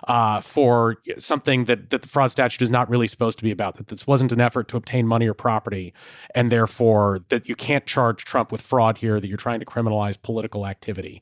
uh, 0.08 0.42
for 0.42 0.98
something 1.20 1.66
that 1.66 1.92
that 1.92 2.02
the 2.02 2.08
fraud 2.08 2.32
statute 2.32 2.64
is 2.64 2.72
not 2.72 2.90
really 2.90 3.08
supposed 3.08 3.38
to 3.38 3.44
be 3.44 3.52
about. 3.52 3.76
That 3.76 3.88
this 3.88 4.08
wasn't 4.08 4.32
an 4.32 4.42
effort 4.42 4.68
to 4.70 4.78
obtain 4.78 5.08
money 5.08 5.28
or 5.28 5.36
property, 5.36 5.94
and 6.34 6.52
therefore 6.52 7.20
that 7.30 7.48
you 7.48 7.56
can't 7.56 7.86
charge 7.86 8.26
Trump 8.26 8.52
with 8.52 8.62
fraud 8.62 8.98
here. 8.98 9.20
That 9.20 9.28
you're 9.28 9.38
trying 9.38 9.60
to 9.60 9.66
criminalize 9.68 10.20
political 10.20 10.66
activity 10.66 11.22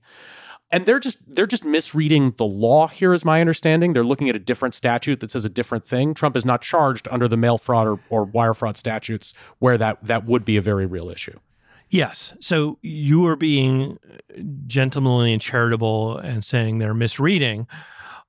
and 0.71 0.85
they're 0.85 0.99
just 0.99 1.17
they're 1.27 1.47
just 1.47 1.65
misreading 1.65 2.33
the 2.37 2.45
law 2.45 2.87
here 2.87 3.13
is 3.13 3.25
my 3.25 3.41
understanding. 3.41 3.93
They're 3.93 4.03
looking 4.03 4.29
at 4.29 4.35
a 4.35 4.39
different 4.39 4.73
statute 4.73 5.19
that 5.19 5.31
says 5.31 5.45
a 5.45 5.49
different 5.49 5.85
thing. 5.85 6.13
Trump 6.13 6.37
is 6.37 6.45
not 6.45 6.61
charged 6.61 7.07
under 7.11 7.27
the 7.27 7.37
mail 7.37 7.57
fraud 7.57 7.87
or, 7.87 7.99
or 8.09 8.23
wire 8.23 8.53
fraud 8.53 8.77
statutes 8.77 9.33
where 9.59 9.77
that 9.77 10.03
that 10.03 10.25
would 10.25 10.45
be 10.45 10.57
a 10.57 10.61
very 10.61 10.85
real 10.85 11.09
issue. 11.09 11.37
Yes. 11.89 12.33
So 12.39 12.77
you 12.81 13.27
are 13.27 13.35
being 13.35 13.99
gentlemanly 14.65 15.33
and 15.33 15.41
charitable 15.41 16.17
and 16.17 16.43
saying 16.43 16.79
they're 16.79 16.93
misreading. 16.93 17.67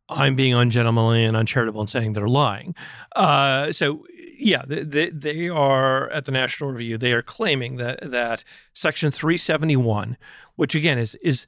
I'm 0.09 0.35
being 0.35 0.53
ungentlemanly 0.53 1.25
and 1.25 1.37
uncharitable 1.37 1.81
and 1.81 1.89
saying 1.89 2.13
they're 2.13 2.29
lying. 2.29 2.75
Uh, 3.15 3.71
so 3.71 4.05
yeah, 4.37 4.63
they, 4.67 5.11
they 5.11 5.49
are 5.49 6.11
at 6.11 6.25
the 6.25 6.33
National 6.33 6.73
Review. 6.73 6.99
They 6.99 7.13
are 7.13 7.23
claiming 7.23 7.77
that 7.77 8.01
that 8.03 8.43
Section 8.75 9.13
371, 9.13 10.17
which 10.57 10.75
again 10.75 10.99
is 10.99 11.15
is 11.17 11.47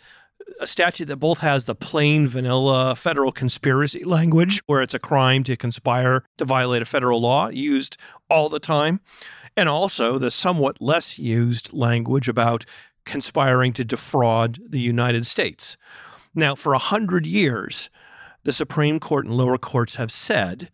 a 0.61 0.67
statute 0.67 1.07
that 1.07 1.17
both 1.17 1.39
has 1.39 1.65
the 1.65 1.75
plain 1.75 2.27
vanilla 2.29 2.95
federal 2.95 3.33
conspiracy 3.33 4.05
language, 4.05 4.63
where 4.67 4.83
it's 4.83 4.95
a 4.95 4.99
crime 4.99 5.45
to 5.45 5.57
conspire 5.57 6.25
to 6.39 6.45
violate 6.45 6.83
a 6.83 6.87
federal 6.87 7.21
law, 7.21 7.49
used 7.49 7.97
all 8.31 8.49
the 8.49 8.61
time, 8.61 9.01
and 9.57 9.69
also 9.69 10.19
the 10.19 10.31
somewhat 10.31 10.81
less 10.81 11.19
used 11.19 11.73
language 11.73 12.29
about 12.29 12.65
conspiring 13.05 13.73
to 13.73 13.85
defraud 13.85 14.59
the 14.69 14.81
United 14.81 15.27
States. 15.27 15.77
Now, 16.35 16.55
for 16.55 16.73
a 16.75 16.79
hundred 16.79 17.27
years, 17.27 17.91
the 18.45 18.53
Supreme 18.53 18.99
Court 18.99 19.27
and 19.27 19.35
lower 19.35 19.59
courts 19.59 19.95
have 19.97 20.11
said 20.11 20.71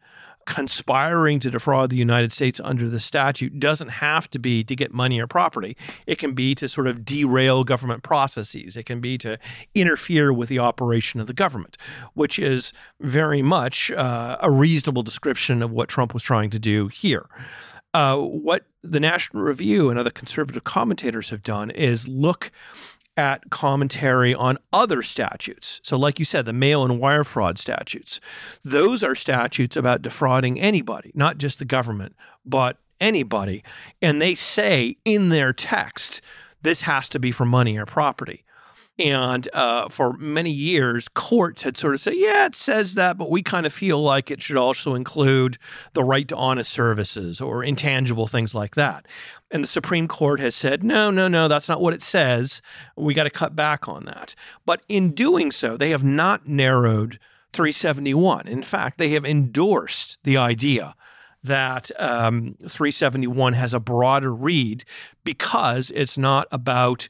conspiring 0.46 1.38
to 1.40 1.50
defraud 1.50 1.90
the 1.90 1.96
United 1.96 2.32
States 2.32 2.60
under 2.64 2.88
the 2.88 3.00
statute 3.00 3.60
doesn't 3.60 3.88
have 3.88 4.28
to 4.30 4.38
be 4.38 4.64
to 4.64 4.74
get 4.74 4.92
money 4.92 5.20
or 5.20 5.26
property. 5.26 5.76
It 6.06 6.18
can 6.18 6.34
be 6.34 6.54
to 6.56 6.68
sort 6.68 6.86
of 6.86 7.04
derail 7.04 7.64
government 7.64 8.02
processes. 8.02 8.76
It 8.76 8.84
can 8.84 9.00
be 9.00 9.18
to 9.18 9.38
interfere 9.74 10.32
with 10.32 10.48
the 10.48 10.58
operation 10.58 11.20
of 11.20 11.26
the 11.26 11.32
government, 11.32 11.76
which 12.14 12.38
is 12.38 12.72
very 13.00 13.42
much 13.42 13.90
uh, 13.90 14.38
a 14.40 14.50
reasonable 14.50 15.02
description 15.02 15.62
of 15.62 15.70
what 15.70 15.88
Trump 15.88 16.14
was 16.14 16.22
trying 16.22 16.50
to 16.50 16.58
do 16.58 16.88
here. 16.88 17.26
Uh, 17.92 18.16
what 18.16 18.66
the 18.82 19.00
National 19.00 19.42
Review 19.42 19.90
and 19.90 19.98
other 19.98 20.10
conservative 20.10 20.62
commentators 20.62 21.30
have 21.30 21.42
done 21.42 21.70
is 21.70 22.06
look 22.06 22.52
at 23.20 23.50
commentary 23.50 24.34
on 24.34 24.56
other 24.72 25.02
statutes. 25.02 25.78
So, 25.84 25.98
like 25.98 26.18
you 26.18 26.24
said, 26.24 26.46
the 26.46 26.54
mail 26.54 26.84
and 26.84 26.98
wire 26.98 27.22
fraud 27.22 27.58
statutes, 27.58 28.18
those 28.64 29.02
are 29.02 29.14
statutes 29.14 29.76
about 29.76 30.00
defrauding 30.00 30.58
anybody, 30.58 31.12
not 31.14 31.36
just 31.36 31.58
the 31.58 31.66
government, 31.66 32.16
but 32.46 32.78
anybody. 32.98 33.62
And 34.00 34.22
they 34.22 34.34
say 34.34 34.96
in 35.04 35.28
their 35.28 35.52
text, 35.52 36.22
this 36.62 36.80
has 36.82 37.10
to 37.10 37.18
be 37.18 37.30
for 37.30 37.44
money 37.44 37.76
or 37.76 37.84
property. 37.84 38.42
And 39.00 39.48
uh, 39.54 39.88
for 39.88 40.12
many 40.18 40.50
years, 40.50 41.08
courts 41.08 41.62
had 41.62 41.78
sort 41.78 41.94
of 41.94 42.02
said, 42.02 42.14
yeah, 42.16 42.44
it 42.44 42.54
says 42.54 42.94
that, 42.94 43.16
but 43.16 43.30
we 43.30 43.42
kind 43.42 43.64
of 43.64 43.72
feel 43.72 44.02
like 44.02 44.30
it 44.30 44.42
should 44.42 44.58
also 44.58 44.94
include 44.94 45.56
the 45.94 46.04
right 46.04 46.28
to 46.28 46.36
honest 46.36 46.70
services 46.70 47.40
or 47.40 47.64
intangible 47.64 48.26
things 48.26 48.54
like 48.54 48.74
that. 48.74 49.06
And 49.50 49.64
the 49.64 49.68
Supreme 49.68 50.06
Court 50.06 50.38
has 50.40 50.54
said, 50.54 50.84
no, 50.84 51.10
no, 51.10 51.28
no, 51.28 51.48
that's 51.48 51.68
not 51.68 51.80
what 51.80 51.94
it 51.94 52.02
says. 52.02 52.60
We 52.94 53.14
got 53.14 53.24
to 53.24 53.30
cut 53.30 53.56
back 53.56 53.88
on 53.88 54.04
that. 54.04 54.34
But 54.66 54.82
in 54.86 55.12
doing 55.12 55.50
so, 55.50 55.78
they 55.78 55.90
have 55.90 56.04
not 56.04 56.46
narrowed 56.46 57.18
371. 57.54 58.48
In 58.48 58.62
fact, 58.62 58.98
they 58.98 59.08
have 59.10 59.24
endorsed 59.24 60.18
the 60.24 60.36
idea 60.36 60.94
that 61.42 61.90
um, 61.98 62.56
371 62.68 63.54
has 63.54 63.72
a 63.72 63.80
broader 63.80 64.34
read 64.34 64.84
because 65.24 65.90
it's 65.94 66.18
not 66.18 66.46
about 66.52 67.08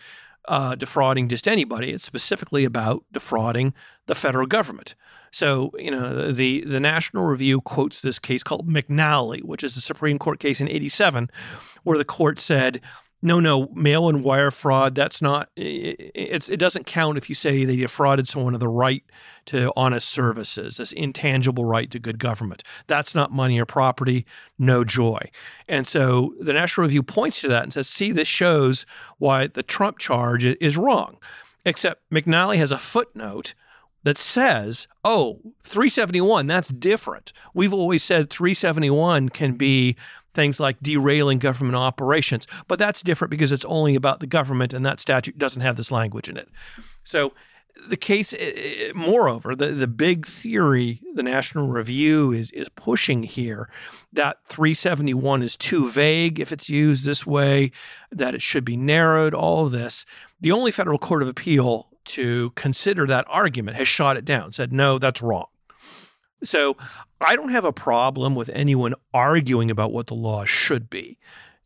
uh, 0.48 0.74
defrauding 0.74 1.28
just 1.28 1.46
anybody. 1.46 1.92
It's 1.92 2.04
specifically 2.04 2.64
about 2.64 3.04
defrauding 3.12 3.74
the 4.06 4.14
federal 4.14 4.46
government. 4.46 4.94
So, 5.32 5.70
you 5.78 5.90
know, 5.90 6.32
the, 6.32 6.64
the 6.64 6.80
National 6.80 7.24
Review 7.24 7.60
quotes 7.60 8.00
this 8.00 8.18
case 8.18 8.42
called 8.42 8.68
McNally, 8.68 9.42
which 9.44 9.62
is 9.62 9.76
a 9.76 9.80
Supreme 9.80 10.18
Court 10.18 10.40
case 10.40 10.60
in 10.60 10.68
87, 10.68 11.30
where 11.84 11.98
the 11.98 12.04
court 12.04 12.40
said, 12.40 12.80
no, 13.22 13.38
no, 13.38 13.68
mail 13.74 14.08
and 14.08 14.24
wire 14.24 14.50
fraud, 14.50 14.94
that's 14.94 15.20
not, 15.20 15.50
it, 15.54 16.48
it 16.48 16.56
doesn't 16.56 16.86
count 16.86 17.18
if 17.18 17.28
you 17.28 17.34
say 17.34 17.64
they 17.64 17.76
defrauded 17.76 18.28
someone 18.28 18.54
of 18.54 18.60
the 18.60 18.68
right 18.68 19.04
to 19.46 19.72
honest 19.76 20.08
services, 20.08 20.78
this 20.78 20.92
intangible 20.92 21.64
right 21.64 21.90
to 21.90 21.98
good 21.98 22.18
government. 22.18 22.62
That's 22.86 23.14
not 23.14 23.30
money 23.30 23.60
or 23.60 23.66
property, 23.66 24.24
no 24.58 24.84
joy. 24.84 25.30
And 25.68 25.86
so 25.86 26.34
the 26.40 26.54
National 26.54 26.86
Review 26.86 27.02
points 27.02 27.40
to 27.42 27.48
that 27.48 27.64
and 27.64 27.72
says, 27.72 27.88
see, 27.88 28.10
this 28.10 28.28
shows 28.28 28.86
why 29.18 29.48
the 29.48 29.62
Trump 29.62 29.98
charge 29.98 30.44
is 30.44 30.76
wrong. 30.76 31.18
Except 31.64 32.02
McNally 32.10 32.56
has 32.56 32.70
a 32.70 32.78
footnote 32.78 33.52
that 34.02 34.16
says, 34.16 34.88
oh, 35.04 35.40
371, 35.62 36.46
that's 36.46 36.70
different. 36.70 37.32
We've 37.52 37.74
always 37.74 38.02
said 38.02 38.30
371 38.30 39.28
can 39.28 39.54
be 39.54 39.96
things 40.34 40.60
like 40.60 40.80
derailing 40.80 41.38
government 41.38 41.76
operations. 41.76 42.46
But 42.68 42.78
that's 42.78 43.02
different 43.02 43.30
because 43.30 43.52
it's 43.52 43.64
only 43.64 43.94
about 43.94 44.20
the 44.20 44.26
government, 44.26 44.72
and 44.72 44.84
that 44.86 45.00
statute 45.00 45.38
doesn't 45.38 45.62
have 45.62 45.76
this 45.76 45.90
language 45.90 46.28
in 46.28 46.36
it. 46.36 46.48
So 47.04 47.32
the 47.88 47.96
case, 47.96 48.34
moreover, 48.94 49.54
the, 49.54 49.68
the 49.68 49.86
big 49.86 50.26
theory 50.26 51.00
the 51.14 51.22
National 51.22 51.68
Review 51.68 52.32
is 52.32 52.50
is 52.52 52.68
pushing 52.68 53.22
here 53.22 53.68
that 54.12 54.38
371 54.48 55.42
is 55.42 55.56
too 55.56 55.88
vague 55.90 56.40
if 56.40 56.52
it's 56.52 56.68
used 56.68 57.04
this 57.04 57.26
way, 57.26 57.72
that 58.10 58.34
it 58.34 58.42
should 58.42 58.64
be 58.64 58.76
narrowed, 58.76 59.34
all 59.34 59.66
of 59.66 59.72
this. 59.72 60.04
The 60.40 60.52
only 60.52 60.72
federal 60.72 60.98
court 60.98 61.22
of 61.22 61.28
appeal 61.28 61.88
to 62.06 62.50
consider 62.50 63.06
that 63.06 63.26
argument 63.28 63.76
has 63.76 63.88
shot 63.88 64.16
it 64.16 64.24
down, 64.24 64.52
said, 64.52 64.72
no, 64.72 64.98
that's 64.98 65.22
wrong. 65.22 65.46
So 66.42 66.76
I 67.20 67.36
don't 67.36 67.50
have 67.50 67.64
a 67.64 67.72
problem 67.72 68.34
with 68.34 68.50
anyone 68.50 68.94
arguing 69.12 69.70
about 69.70 69.92
what 69.92 70.06
the 70.06 70.14
law 70.14 70.44
should 70.44 70.88
be. 70.88 71.18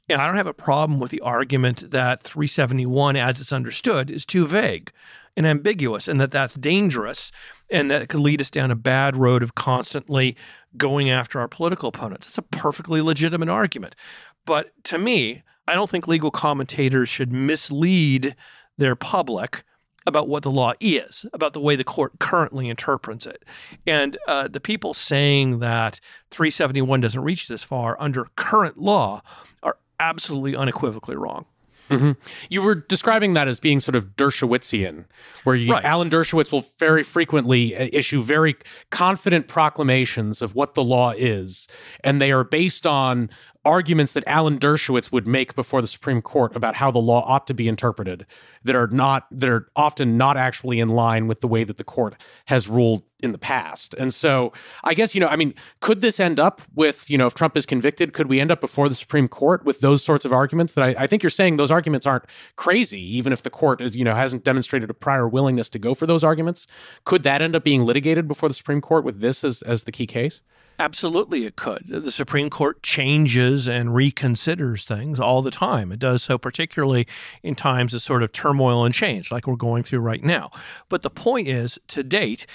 And 0.08 0.20
I 0.20 0.26
don't 0.26 0.36
have 0.36 0.46
a 0.46 0.52
problem 0.52 1.00
with 1.00 1.10
the 1.10 1.20
argument 1.20 1.90
that 1.90 2.22
371, 2.22 3.16
as 3.16 3.40
it's 3.40 3.52
understood, 3.52 4.10
is 4.10 4.26
too 4.26 4.46
vague 4.46 4.92
and 5.36 5.46
ambiguous, 5.46 6.06
and 6.06 6.20
that 6.20 6.30
that's 6.30 6.54
dangerous, 6.54 7.32
and 7.70 7.90
that 7.90 8.02
it 8.02 8.08
could 8.08 8.20
lead 8.20 8.40
us 8.40 8.50
down 8.50 8.70
a 8.70 8.76
bad 8.76 9.16
road 9.16 9.42
of 9.42 9.54
constantly 9.54 10.36
going 10.76 11.10
after 11.10 11.40
our 11.40 11.48
political 11.48 11.88
opponents. 11.88 12.28
It's 12.28 12.38
a 12.38 12.42
perfectly 12.42 13.00
legitimate 13.00 13.48
argument. 13.48 13.96
But 14.44 14.72
to 14.84 14.98
me, 14.98 15.42
I 15.66 15.74
don't 15.74 15.88
think 15.88 16.06
legal 16.06 16.30
commentators 16.30 17.08
should 17.08 17.32
mislead 17.32 18.36
their 18.76 18.94
public 18.94 19.64
about 20.06 20.28
what 20.28 20.42
the 20.42 20.50
law 20.50 20.72
is, 20.80 21.24
about 21.32 21.52
the 21.52 21.60
way 21.60 21.76
the 21.76 21.84
court 21.84 22.18
currently 22.18 22.68
interprets 22.68 23.26
it. 23.26 23.44
And 23.86 24.16
uh, 24.28 24.48
the 24.48 24.60
people 24.60 24.94
saying 24.94 25.60
that 25.60 26.00
371 26.30 27.00
doesn't 27.00 27.22
reach 27.22 27.48
this 27.48 27.62
far 27.62 27.96
under 28.00 28.26
current 28.36 28.78
law 28.78 29.22
are 29.62 29.78
absolutely 29.98 30.56
unequivocally 30.56 31.16
wrong. 31.16 31.46
Mm-hmm. 31.90 32.12
You 32.48 32.62
were 32.62 32.74
describing 32.74 33.34
that 33.34 33.46
as 33.46 33.60
being 33.60 33.78
sort 33.78 33.94
of 33.94 34.16
Dershowitzian, 34.16 35.04
where 35.44 35.54
you, 35.54 35.72
right. 35.72 35.84
Alan 35.84 36.08
Dershowitz 36.08 36.50
will 36.50 36.64
very 36.78 37.02
frequently 37.02 37.76
uh, 37.76 37.88
issue 37.92 38.22
very 38.22 38.56
confident 38.90 39.48
proclamations 39.48 40.40
of 40.40 40.54
what 40.54 40.74
the 40.74 40.82
law 40.82 41.12
is, 41.16 41.68
and 42.02 42.20
they 42.20 42.32
are 42.32 42.44
based 42.44 42.86
on 42.86 43.28
arguments 43.64 44.12
that 44.12 44.24
Alan 44.26 44.58
Dershowitz 44.58 45.10
would 45.10 45.26
make 45.26 45.54
before 45.54 45.80
the 45.80 45.86
Supreme 45.86 46.22
Court 46.22 46.54
about 46.54 46.76
how 46.76 46.90
the 46.90 46.98
law 46.98 47.24
ought 47.26 47.46
to 47.46 47.54
be 47.54 47.68
interpreted 47.68 48.26
that 48.62 48.74
are 48.74 48.86
not 48.88 49.26
that 49.30 49.48
are 49.48 49.68
often 49.76 50.16
not 50.16 50.36
actually 50.36 50.80
in 50.80 50.90
line 50.90 51.26
with 51.26 51.40
the 51.40 51.48
way 51.48 51.64
that 51.64 51.76
the 51.76 51.84
court 51.84 52.14
has 52.46 52.68
ruled 52.68 53.02
in 53.20 53.32
the 53.32 53.38
past. 53.38 53.94
And 53.94 54.12
so 54.12 54.52
I 54.82 54.92
guess, 54.92 55.14
you 55.14 55.20
know, 55.20 55.28
I 55.28 55.36
mean, 55.36 55.54
could 55.80 56.02
this 56.02 56.20
end 56.20 56.38
up 56.38 56.60
with, 56.74 57.08
you 57.08 57.16
know, 57.16 57.26
if 57.26 57.34
Trump 57.34 57.56
is 57.56 57.64
convicted, 57.64 58.12
could 58.12 58.28
we 58.28 58.38
end 58.38 58.50
up 58.50 58.60
before 58.60 58.88
the 58.88 58.94
Supreme 58.94 59.28
Court 59.28 59.64
with 59.64 59.80
those 59.80 60.04
sorts 60.04 60.24
of 60.24 60.32
arguments 60.32 60.74
that 60.74 60.84
I, 60.84 61.04
I 61.04 61.06
think 61.06 61.22
you're 61.22 61.30
saying 61.30 61.56
those 61.56 61.70
arguments 61.70 62.06
aren't 62.06 62.24
crazy, 62.56 63.00
even 63.16 63.32
if 63.32 63.42
the 63.42 63.50
court, 63.50 63.80
is, 63.80 63.96
you 63.96 64.04
know, 64.04 64.14
hasn't 64.14 64.44
demonstrated 64.44 64.90
a 64.90 64.94
prior 64.94 65.26
willingness 65.26 65.70
to 65.70 65.78
go 65.78 65.94
for 65.94 66.06
those 66.06 66.22
arguments? 66.22 66.66
Could 67.04 67.22
that 67.22 67.40
end 67.40 67.56
up 67.56 67.64
being 67.64 67.84
litigated 67.84 68.28
before 68.28 68.48
the 68.48 68.54
Supreme 68.54 68.82
Court 68.82 69.04
with 69.04 69.20
this 69.20 69.42
as, 69.42 69.62
as 69.62 69.84
the 69.84 69.92
key 69.92 70.06
case? 70.06 70.42
Absolutely, 70.78 71.44
it 71.44 71.54
could. 71.54 71.84
The 71.86 72.10
Supreme 72.10 72.50
Court 72.50 72.82
changes 72.82 73.68
and 73.68 73.90
reconsiders 73.90 74.84
things 74.84 75.20
all 75.20 75.40
the 75.40 75.52
time. 75.52 75.92
It 75.92 76.00
does 76.00 76.22
so 76.22 76.36
particularly 76.36 77.06
in 77.42 77.54
times 77.54 77.94
of 77.94 78.02
sort 78.02 78.24
of 78.24 78.32
turmoil 78.32 78.84
and 78.84 78.94
change, 78.94 79.30
like 79.30 79.46
we're 79.46 79.54
going 79.54 79.84
through 79.84 80.00
right 80.00 80.22
now. 80.22 80.50
But 80.88 81.02
the 81.02 81.10
point 81.10 81.46
is, 81.46 81.78
to 81.88 82.02
date, 82.02 82.46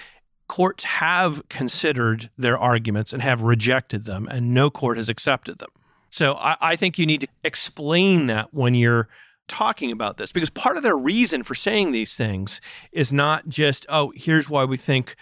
courts 0.48 0.84
have 0.84 1.48
considered 1.48 2.30
their 2.38 2.58
arguments 2.58 3.14
and 3.14 3.22
have 3.22 3.42
rejected 3.42 4.04
them, 4.04 4.28
and 4.30 4.54
no 4.54 4.70
court 4.70 4.98
has 4.98 5.08
accepted 5.08 5.60
them. 5.60 5.70
So 6.10 6.34
I, 6.34 6.58
I 6.60 6.76
think 6.76 6.98
you 6.98 7.06
need 7.06 7.22
to 7.22 7.28
explain 7.44 8.28
that 8.28 8.54
when 8.54 8.76
you're 8.76 9.08
talking 9.48 9.92
about 9.92 10.18
this, 10.18 10.32
because 10.32 10.50
part 10.50 10.76
of 10.76 10.84
their 10.84 10.98
reason 10.98 11.44
for 11.44 11.56
saying 11.56 11.92
these 11.92 12.16
things 12.16 12.60
is 12.92 13.14
not 13.14 13.48
just, 13.48 13.86
oh, 13.88 14.12
here's 14.16 14.50
why 14.50 14.66
we 14.66 14.76
think 14.76 15.16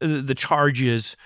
the 0.00 0.34
charges 0.34 1.16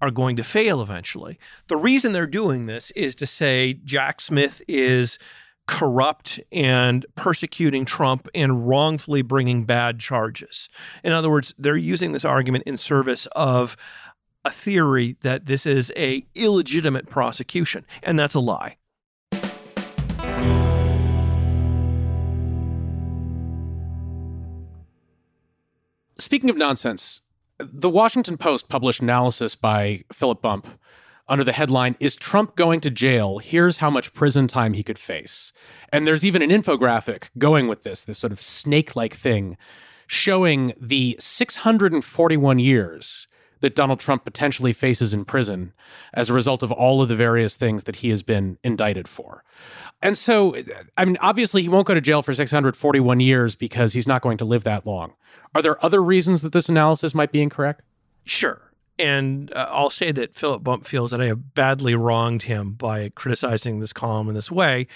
are 0.00 0.10
going 0.10 0.36
to 0.36 0.44
fail 0.44 0.82
eventually. 0.82 1.38
The 1.68 1.76
reason 1.76 2.12
they're 2.12 2.26
doing 2.26 2.66
this 2.66 2.90
is 2.92 3.14
to 3.16 3.26
say 3.26 3.74
Jack 3.84 4.20
Smith 4.20 4.62
is 4.68 5.18
corrupt 5.66 6.38
and 6.52 7.04
persecuting 7.16 7.84
Trump 7.84 8.28
and 8.34 8.68
wrongfully 8.68 9.22
bringing 9.22 9.64
bad 9.64 9.98
charges. 9.98 10.68
In 11.02 11.12
other 11.12 11.30
words, 11.30 11.54
they're 11.58 11.76
using 11.76 12.12
this 12.12 12.24
argument 12.24 12.64
in 12.66 12.76
service 12.76 13.26
of 13.34 13.76
a 14.44 14.50
theory 14.50 15.16
that 15.22 15.46
this 15.46 15.66
is 15.66 15.92
a 15.96 16.24
illegitimate 16.36 17.10
prosecution, 17.10 17.84
and 18.02 18.18
that's 18.18 18.34
a 18.34 18.40
lie. 18.40 18.76
Speaking 26.18 26.48
of 26.48 26.56
nonsense, 26.56 27.22
the 27.58 27.90
Washington 27.90 28.36
Post 28.36 28.68
published 28.68 29.00
analysis 29.00 29.54
by 29.54 30.04
Philip 30.12 30.42
Bump 30.42 30.78
under 31.28 31.44
the 31.44 31.52
headline 31.52 31.96
Is 32.00 32.16
Trump 32.16 32.54
Going 32.54 32.80
to 32.80 32.90
Jail? 32.90 33.38
Here's 33.38 33.78
How 33.78 33.90
Much 33.90 34.12
Prison 34.12 34.46
Time 34.46 34.74
He 34.74 34.82
Could 34.82 34.98
Face. 34.98 35.52
And 35.92 36.06
there's 36.06 36.24
even 36.24 36.42
an 36.42 36.50
infographic 36.50 37.24
going 37.38 37.66
with 37.66 37.82
this, 37.82 38.04
this 38.04 38.18
sort 38.18 38.32
of 38.32 38.40
snake 38.40 38.94
like 38.94 39.14
thing, 39.14 39.56
showing 40.06 40.74
the 40.80 41.16
641 41.18 42.58
years 42.58 43.26
that 43.60 43.74
Donald 43.74 44.00
Trump 44.00 44.24
potentially 44.24 44.72
faces 44.72 45.14
in 45.14 45.24
prison 45.24 45.72
as 46.12 46.28
a 46.28 46.34
result 46.34 46.62
of 46.62 46.70
all 46.70 47.00
of 47.02 47.08
the 47.08 47.16
various 47.16 47.56
things 47.56 47.84
that 47.84 47.96
he 47.96 48.10
has 48.10 48.22
been 48.22 48.58
indicted 48.62 49.08
for. 49.08 49.44
And 50.02 50.16
so, 50.16 50.56
I 50.96 51.04
mean, 51.04 51.16
obviously, 51.20 51.62
he 51.62 51.68
won't 51.68 51.86
go 51.86 51.94
to 51.94 52.00
jail 52.00 52.22
for 52.22 52.34
641 52.34 53.20
years 53.20 53.54
because 53.54 53.92
he's 53.94 54.06
not 54.06 54.22
going 54.22 54.38
to 54.38 54.44
live 54.44 54.64
that 54.64 54.86
long. 54.86 55.14
Are 55.54 55.62
there 55.62 55.82
other 55.84 56.02
reasons 56.02 56.42
that 56.42 56.52
this 56.52 56.68
analysis 56.68 57.14
might 57.14 57.32
be 57.32 57.40
incorrect? 57.40 57.82
Sure. 58.24 58.66
And 58.98 59.52
uh, 59.52 59.66
I'll 59.70 59.90
say 59.90 60.10
that 60.12 60.34
Philip 60.34 60.62
Bump 60.62 60.86
feels 60.86 61.10
that 61.10 61.20
I 61.20 61.26
have 61.26 61.54
badly 61.54 61.94
wronged 61.94 62.42
him 62.42 62.72
by 62.72 63.10
criticizing 63.10 63.80
this 63.80 63.92
column 63.92 64.28
in 64.28 64.34
this 64.34 64.50
way. 64.50 64.86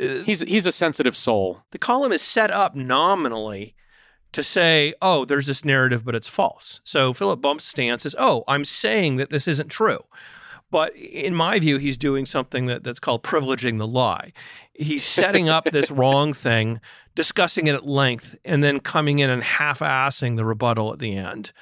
Uh, 0.00 0.22
he's 0.22 0.40
he's 0.40 0.66
a 0.66 0.72
sensitive 0.72 1.16
soul. 1.16 1.62
The 1.72 1.78
column 1.78 2.12
is 2.12 2.22
set 2.22 2.50
up 2.50 2.76
nominally 2.76 3.74
to 4.32 4.42
say, 4.42 4.94
"Oh, 5.02 5.24
there's 5.24 5.46
this 5.46 5.64
narrative, 5.64 6.04
but 6.04 6.14
it's 6.14 6.28
false." 6.28 6.80
So 6.84 7.12
Philip 7.12 7.40
Bump's 7.40 7.64
stance 7.64 8.06
is, 8.06 8.14
"Oh, 8.18 8.44
I'm 8.48 8.64
saying 8.64 9.16
that 9.16 9.30
this 9.30 9.48
isn't 9.48 9.68
true." 9.68 10.04
But 10.70 10.94
in 10.94 11.34
my 11.34 11.58
view, 11.58 11.78
he's 11.78 11.96
doing 11.96 12.26
something 12.26 12.66
that, 12.66 12.84
that's 12.84 13.00
called 13.00 13.22
privileging 13.22 13.78
the 13.78 13.86
lie. 13.86 14.32
He's 14.72 15.04
setting 15.04 15.48
up 15.48 15.64
this 15.64 15.90
wrong 15.90 16.32
thing, 16.32 16.80
discussing 17.14 17.66
it 17.66 17.74
at 17.74 17.86
length, 17.86 18.38
and 18.44 18.62
then 18.62 18.80
coming 18.80 19.18
in 19.18 19.30
and 19.30 19.42
half 19.42 19.80
assing 19.80 20.36
the 20.36 20.44
rebuttal 20.44 20.92
at 20.92 21.00
the 21.00 21.16
end. 21.16 21.52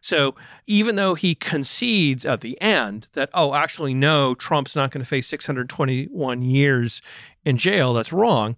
So 0.00 0.34
even 0.66 0.96
though 0.96 1.14
he 1.14 1.34
concedes 1.34 2.26
at 2.26 2.42
the 2.42 2.60
end 2.60 3.08
that, 3.14 3.30
oh, 3.32 3.54
actually, 3.54 3.94
no, 3.94 4.34
Trump's 4.34 4.76
not 4.76 4.90
going 4.90 5.02
to 5.02 5.08
face 5.08 5.26
621 5.28 6.42
years 6.42 7.00
in 7.44 7.56
jail, 7.56 7.94
that's 7.94 8.12
wrong, 8.12 8.56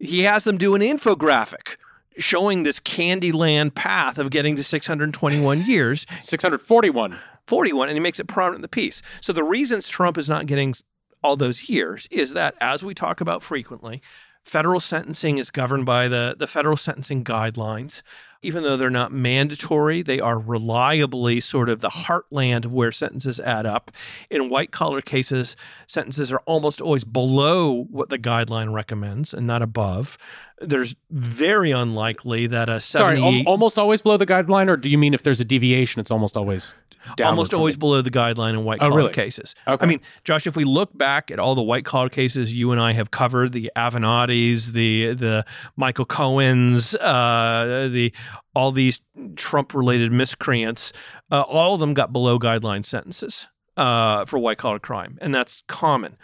he 0.00 0.22
has 0.22 0.42
them 0.42 0.58
do 0.58 0.74
an 0.74 0.80
infographic 0.80 1.76
showing 2.18 2.62
this 2.62 2.80
Candyland 2.80 3.74
path 3.74 4.18
of 4.18 4.30
getting 4.30 4.56
to 4.56 4.64
621 4.64 5.64
years. 5.66 6.06
641. 6.20 7.18
41, 7.46 7.88
and 7.88 7.96
he 7.96 8.00
makes 8.00 8.20
it 8.20 8.28
prominent 8.28 8.56
in 8.58 8.62
the 8.62 8.68
piece. 8.68 9.02
So 9.20 9.32
the 9.32 9.44
reasons 9.44 9.88
Trump 9.88 10.16
is 10.16 10.28
not 10.28 10.46
getting 10.46 10.74
all 11.22 11.36
those 11.36 11.68
years 11.68 12.08
is 12.10 12.32
that, 12.34 12.54
as 12.60 12.82
we 12.82 12.94
talk 12.94 13.20
about 13.20 13.42
frequently, 13.42 14.02
federal 14.44 14.80
sentencing 14.80 15.38
is 15.38 15.50
governed 15.50 15.86
by 15.86 16.08
the, 16.08 16.34
the 16.38 16.46
federal 16.46 16.76
sentencing 16.76 17.24
guidelines. 17.24 18.02
Even 18.44 18.64
though 18.64 18.76
they're 18.76 18.90
not 18.90 19.12
mandatory, 19.12 20.02
they 20.02 20.18
are 20.18 20.36
reliably 20.36 21.38
sort 21.38 21.68
of 21.68 21.78
the 21.78 21.88
heartland 21.88 22.64
of 22.64 22.72
where 22.72 22.90
sentences 22.90 23.38
add 23.38 23.66
up. 23.66 23.92
In 24.30 24.50
white 24.50 24.72
collar 24.72 25.00
cases, 25.00 25.54
sentences 25.86 26.32
are 26.32 26.40
almost 26.44 26.80
always 26.80 27.04
below 27.04 27.84
what 27.84 28.08
the 28.08 28.18
guideline 28.18 28.72
recommends 28.72 29.32
and 29.32 29.46
not 29.46 29.62
above. 29.62 30.18
There's 30.60 30.96
very 31.08 31.70
unlikely 31.70 32.48
that 32.48 32.68
a 32.68 32.80
70 32.80 33.20
Sorry, 33.20 33.40
al- 33.40 33.46
almost 33.46 33.78
always 33.78 34.02
below 34.02 34.16
the 34.16 34.26
guideline, 34.26 34.68
or 34.68 34.76
do 34.76 34.90
you 34.90 34.98
mean 34.98 35.14
if 35.14 35.22
there's 35.22 35.40
a 35.40 35.44
deviation, 35.44 36.00
it's 36.00 36.10
almost 36.10 36.36
always 36.36 36.74
almost 37.22 37.54
always 37.54 37.76
below 37.76 38.02
the 38.02 38.10
guideline 38.10 38.50
in 38.50 38.64
white 38.64 38.80
collar 38.80 38.92
oh, 38.92 38.96
really? 38.96 39.12
cases. 39.12 39.54
Okay. 39.66 39.84
I 39.84 39.88
mean, 39.88 40.00
Josh, 40.24 40.46
if 40.46 40.56
we 40.56 40.64
look 40.64 40.96
back 40.96 41.30
at 41.30 41.38
all 41.38 41.54
the 41.54 41.62
white 41.62 41.84
collar 41.84 42.08
cases 42.08 42.52
you 42.52 42.72
and 42.72 42.80
I 42.80 42.92
have 42.92 43.10
covered, 43.10 43.52
the 43.52 43.70
Avenattis, 43.76 44.72
the 44.72 45.14
the 45.14 45.44
Michael 45.76 46.06
Cohens, 46.06 46.94
uh, 47.00 47.88
the 47.88 48.12
all 48.54 48.72
these 48.72 49.00
Trump 49.36 49.74
related 49.74 50.12
miscreants, 50.12 50.92
uh, 51.30 51.42
all 51.42 51.74
of 51.74 51.80
them 51.80 51.94
got 51.94 52.12
below 52.12 52.38
guideline 52.38 52.84
sentences 52.84 53.46
uh, 53.76 54.24
for 54.24 54.38
white 54.38 54.58
collar 54.58 54.78
crime, 54.78 55.18
and 55.20 55.34
that's 55.34 55.62
common. 55.66 56.16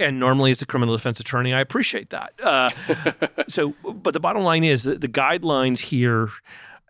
And 0.00 0.20
normally, 0.20 0.52
as 0.52 0.62
a 0.62 0.66
criminal 0.66 0.96
defense 0.96 1.18
attorney, 1.18 1.52
I 1.52 1.60
appreciate 1.60 2.10
that. 2.10 2.32
Uh, 2.40 2.70
so, 3.48 3.74
but 3.82 4.14
the 4.14 4.20
bottom 4.20 4.42
line 4.42 4.62
is 4.62 4.84
that 4.84 5.00
the 5.00 5.08
guidelines 5.08 5.78
here 5.78 6.30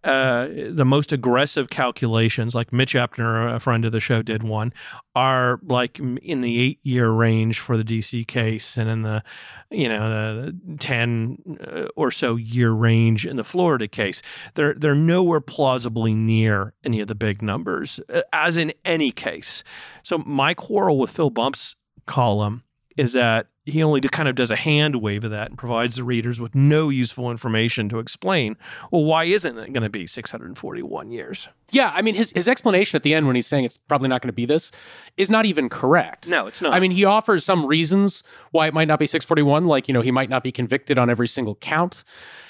uh, 0.05 0.49
the 0.70 0.84
most 0.84 1.12
aggressive 1.12 1.70
calculations, 1.70 2.55
like 2.55 2.72
Mitch 2.72 2.94
Epner, 2.94 3.55
a 3.55 3.61
friend 3.61 3.84
of 3.84 3.92
the 3.92 4.01
show, 4.01 4.22
did 4.22 4.42
one, 4.42 4.72
are 5.14 5.59
like 5.64 5.99
in 5.99 6.40
the 6.40 6.61
eight 6.61 6.78
year 6.82 7.11
range 7.11 7.59
for 7.59 7.76
the 7.76 7.82
DC 7.82 8.26
case, 8.26 8.76
and 8.76 8.88
in 8.88 9.03
the 9.03 9.22
you 9.70 9.88
know 9.88 10.42
the 10.42 10.76
ten 10.78 11.59
uh, 11.61 11.88
or 11.96 12.11
so 12.11 12.36
year 12.36 12.70
range 12.70 13.26
in 13.26 13.36
the 13.36 13.44
Florida 13.44 13.88
case. 13.88 14.22
They're 14.55 14.74
they're 14.74 14.94
nowhere 14.94 15.40
plausibly 15.40 16.14
near 16.14 16.74
any 16.84 17.01
of 17.01 17.09
the 17.09 17.14
big 17.14 17.42
numbers, 17.42 17.99
uh, 18.12 18.22
as 18.32 18.57
in 18.57 18.72
any 18.84 19.11
case. 19.11 19.64
So 20.03 20.18
my 20.18 20.55
quarrel 20.55 20.99
with 20.99 21.11
Phil 21.11 21.30
Bump's 21.30 21.74
column 22.07 22.62
is 22.96 23.12
that 23.12 23.49
he 23.71 23.83
only 23.83 24.01
kind 24.01 24.29
of 24.29 24.35
does 24.35 24.51
a 24.51 24.57
hand 24.57 24.97
wave 24.97 25.25
of 25.25 25.31
that 25.31 25.51
and 25.51 25.59
provides 25.59 25.97
the 25.97 26.05
readers 26.05 26.41
with 26.41 26.55
no 26.55 26.89
useful 26.89 27.31
information 27.31 27.89
to 27.89 27.99
explain, 27.99 28.57
well, 28.91 29.05
why 29.05 29.25
isn't 29.25 29.59
it 29.59 29.73
going 29.73 29.83
to 29.83 29.89
be 29.89 30.07
641 30.07 31.11
years? 31.11 31.49
Yeah, 31.71 31.93
I 31.95 32.03
mean, 32.03 32.14
his, 32.14 32.31
his 32.31 32.49
explanation 32.49 32.97
at 32.97 33.03
the 33.03 33.14
end 33.14 33.27
when 33.27 33.37
he's 33.37 33.47
saying 33.47 33.64
it's 33.64 33.77
probably 33.77 34.09
not 34.09 34.23
going 34.23 34.29
to 34.29 34.35
be 34.35 34.47
this 34.47 34.71
is 35.16 35.29
not 35.29 35.45
even 35.45 35.69
correct. 35.69 36.29
No, 36.29 36.47
it's 36.47 36.62
not. 36.62 36.73
I 36.73 36.81
mean, 36.81 36.93
he 36.93 37.05
offers 37.05 37.45
some 37.45 37.66
reasons 37.66 38.23
why 38.53 38.66
it 38.66 38.75
might 38.75 38.89
not 38.89 38.99
be 38.99 39.07
641, 39.07 39.66
like, 39.66 39.87
you 39.89 39.95
know, 39.95 40.01
he 40.01 40.11
might 40.11 40.31
not 40.31 40.43
be 40.43 40.53
convicted 40.53 40.97
on 40.97 41.11
every 41.11 41.29
single 41.29 41.57
count. 41.57 42.05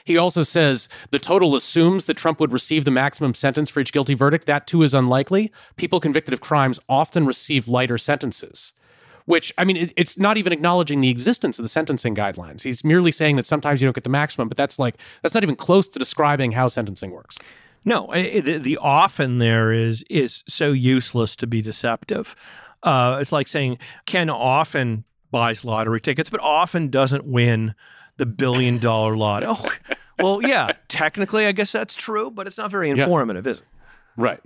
He 0.04 0.16
also 0.16 0.42
says 0.42 0.88
the 1.10 1.18
total 1.18 1.56
assumes 1.56 2.04
that 2.04 2.16
Trump 2.16 2.40
would 2.40 2.52
receive 2.52 2.84
the 2.84 2.90
maximum 2.90 3.34
sentence 3.34 3.68
for 3.68 3.80
each 3.80 3.92
guilty 3.92 4.14
verdict. 4.14 4.46
That 4.46 4.66
too 4.66 4.82
is 4.82 4.94
unlikely. 4.94 5.52
People 5.76 6.00
convicted 6.00 6.32
of 6.32 6.40
crimes 6.40 6.78
often 6.88 7.26
receive 7.26 7.68
lighter 7.68 7.98
sentences 7.98 8.72
which 9.28 9.52
I 9.58 9.64
mean, 9.66 9.76
it, 9.76 9.92
it's 9.94 10.16
not 10.16 10.38
even 10.38 10.54
acknowledging 10.54 11.02
the 11.02 11.10
existence 11.10 11.58
of 11.58 11.62
the 11.62 11.68
sentencing 11.68 12.14
guidelines. 12.14 12.62
He's 12.62 12.82
merely 12.82 13.12
saying 13.12 13.36
that 13.36 13.44
sometimes 13.44 13.82
you 13.82 13.86
don't 13.86 13.94
get 13.94 14.04
the 14.04 14.10
maximum, 14.10 14.48
but 14.48 14.56
that's 14.56 14.78
like 14.78 14.96
that's 15.22 15.34
not 15.34 15.42
even 15.42 15.54
close 15.54 15.86
to 15.90 15.98
describing 15.98 16.52
how 16.52 16.66
sentencing 16.66 17.10
works. 17.10 17.36
No, 17.84 18.10
the, 18.10 18.56
the 18.56 18.78
often 18.78 19.38
there 19.38 19.70
is 19.70 20.02
is 20.08 20.44
so 20.48 20.72
useless 20.72 21.36
to 21.36 21.46
be 21.46 21.60
deceptive. 21.60 22.34
Uh, 22.82 23.18
it's 23.20 23.30
like 23.30 23.48
saying 23.48 23.76
Ken 24.06 24.30
often 24.30 25.04
buys 25.30 25.62
lottery 25.62 26.00
tickets, 26.00 26.30
but 26.30 26.40
often 26.40 26.88
doesn't 26.88 27.26
win 27.26 27.74
the 28.16 28.24
billion 28.24 28.78
dollar 28.78 29.14
lot. 29.14 29.42
Oh, 29.46 29.70
well, 30.18 30.40
yeah, 30.42 30.72
technically, 30.88 31.44
I 31.44 31.52
guess 31.52 31.70
that's 31.70 31.94
true, 31.94 32.30
but 32.30 32.46
it's 32.46 32.56
not 32.56 32.70
very 32.70 32.88
informative, 32.88 33.44
yeah. 33.44 33.52
is 33.52 33.58
it? 33.58 33.66
Right. 34.18 34.40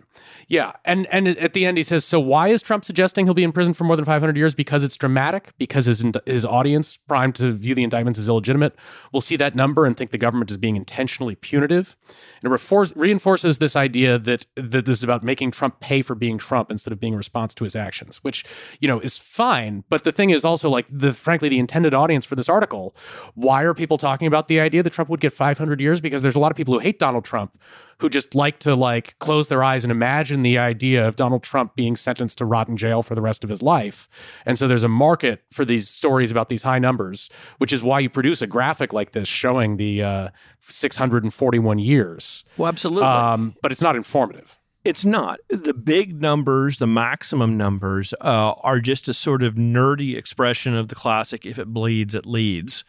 Yeah, 0.48 0.72
and 0.84 1.06
and 1.10 1.26
at 1.26 1.54
the 1.54 1.64
end 1.64 1.78
he 1.78 1.82
says, 1.82 2.04
"So 2.04 2.20
why 2.20 2.48
is 2.48 2.60
Trump 2.60 2.84
suggesting 2.84 3.24
he'll 3.24 3.32
be 3.32 3.42
in 3.42 3.52
prison 3.52 3.72
for 3.72 3.84
more 3.84 3.96
than 3.96 4.04
500 4.04 4.36
years? 4.36 4.54
Because 4.54 4.84
it's 4.84 4.98
dramatic. 4.98 5.54
Because 5.56 5.86
his 5.86 6.04
his 6.26 6.44
audience, 6.44 6.98
primed 7.08 7.36
to 7.36 7.52
view 7.52 7.74
the 7.74 7.82
indictments 7.82 8.18
as 8.18 8.28
illegitimate, 8.28 8.76
will 9.14 9.22
see 9.22 9.34
that 9.36 9.56
number 9.56 9.86
and 9.86 9.96
think 9.96 10.10
the 10.10 10.18
government 10.18 10.50
is 10.50 10.58
being 10.58 10.76
intentionally 10.76 11.36
punitive. 11.36 11.96
And 12.42 12.52
it 12.52 12.92
reinforces 12.96 13.56
this 13.58 13.74
idea 13.74 14.18
that 14.18 14.44
that 14.56 14.84
this 14.84 14.98
is 14.98 15.04
about 15.04 15.24
making 15.24 15.52
Trump 15.52 15.80
pay 15.80 16.02
for 16.02 16.14
being 16.14 16.36
Trump 16.36 16.70
instead 16.70 16.92
of 16.92 17.00
being 17.00 17.14
a 17.14 17.16
response 17.16 17.54
to 17.54 17.64
his 17.64 17.74
actions, 17.74 18.18
which 18.18 18.44
you 18.78 18.88
know 18.88 19.00
is 19.00 19.16
fine. 19.16 19.84
But 19.88 20.04
the 20.04 20.12
thing 20.12 20.28
is 20.28 20.44
also 20.44 20.68
like 20.68 20.84
the 20.90 21.14
frankly 21.14 21.48
the 21.48 21.58
intended 21.58 21.94
audience 21.94 22.26
for 22.26 22.36
this 22.36 22.50
article. 22.50 22.94
Why 23.34 23.62
are 23.62 23.72
people 23.72 23.96
talking 23.96 24.26
about 24.26 24.48
the 24.48 24.60
idea 24.60 24.82
that 24.82 24.92
Trump 24.92 25.08
would 25.08 25.20
get 25.20 25.32
500 25.32 25.80
years? 25.80 26.02
Because 26.02 26.20
there's 26.20 26.36
a 26.36 26.40
lot 26.40 26.52
of 26.52 26.58
people 26.58 26.74
who 26.74 26.80
hate 26.80 26.98
Donald 26.98 27.24
Trump 27.24 27.58
who 28.02 28.08
just 28.08 28.34
like 28.34 28.58
to 28.58 28.74
like 28.74 29.16
close 29.20 29.46
their 29.46 29.62
eyes 29.62 29.84
and 29.84 29.92
imagine 29.92 30.42
the 30.42 30.58
idea 30.58 31.06
of 31.06 31.14
Donald 31.14 31.44
Trump 31.44 31.76
being 31.76 31.94
sentenced 31.94 32.36
to 32.36 32.44
rot 32.44 32.68
in 32.68 32.76
jail 32.76 33.00
for 33.00 33.14
the 33.14 33.22
rest 33.22 33.44
of 33.44 33.50
his 33.50 33.62
life. 33.62 34.08
And 34.44 34.58
so 34.58 34.66
there's 34.66 34.82
a 34.82 34.88
market 34.88 35.44
for 35.52 35.64
these 35.64 35.88
stories 35.88 36.32
about 36.32 36.48
these 36.48 36.64
high 36.64 36.80
numbers, 36.80 37.30
which 37.58 37.72
is 37.72 37.80
why 37.80 38.00
you 38.00 38.10
produce 38.10 38.42
a 38.42 38.48
graphic 38.48 38.92
like 38.92 39.12
this 39.12 39.28
showing 39.28 39.76
the 39.76 40.02
uh, 40.02 40.28
641 40.66 41.78
years. 41.78 42.42
Well, 42.56 42.66
absolutely. 42.68 43.04
Um, 43.04 43.54
but 43.62 43.70
it's 43.70 43.82
not 43.82 43.94
informative. 43.94 44.58
It's 44.84 45.04
not. 45.04 45.38
The 45.48 45.72
big 45.72 46.20
numbers, 46.20 46.78
the 46.78 46.88
maximum 46.88 47.56
numbers, 47.56 48.14
uh, 48.20 48.54
are 48.64 48.80
just 48.80 49.06
a 49.06 49.14
sort 49.14 49.44
of 49.44 49.54
nerdy 49.54 50.16
expression 50.16 50.74
of 50.74 50.88
the 50.88 50.96
classic 50.96 51.46
if 51.46 51.56
it 51.56 51.68
bleeds, 51.68 52.16
it 52.16 52.26
leads 52.26 52.82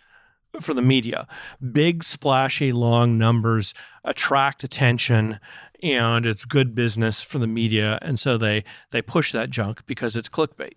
for 0.62 0.74
the 0.74 0.82
media. 0.82 1.28
Big, 1.72 2.04
splashy, 2.04 2.72
long 2.72 3.18
numbers 3.18 3.74
attract 4.04 4.64
attention 4.64 5.40
and 5.82 6.26
it's 6.26 6.46
good 6.46 6.74
business 6.74 7.22
for 7.22 7.40
the 7.40 7.48
media. 7.48 8.00
And 8.02 8.20
so 8.20 8.38
they, 8.38 8.64
they 8.92 9.02
push 9.02 9.32
that 9.34 9.50
junk 9.50 9.86
because 9.86 10.16
it's 10.16 10.30
clickbait. 10.30 10.74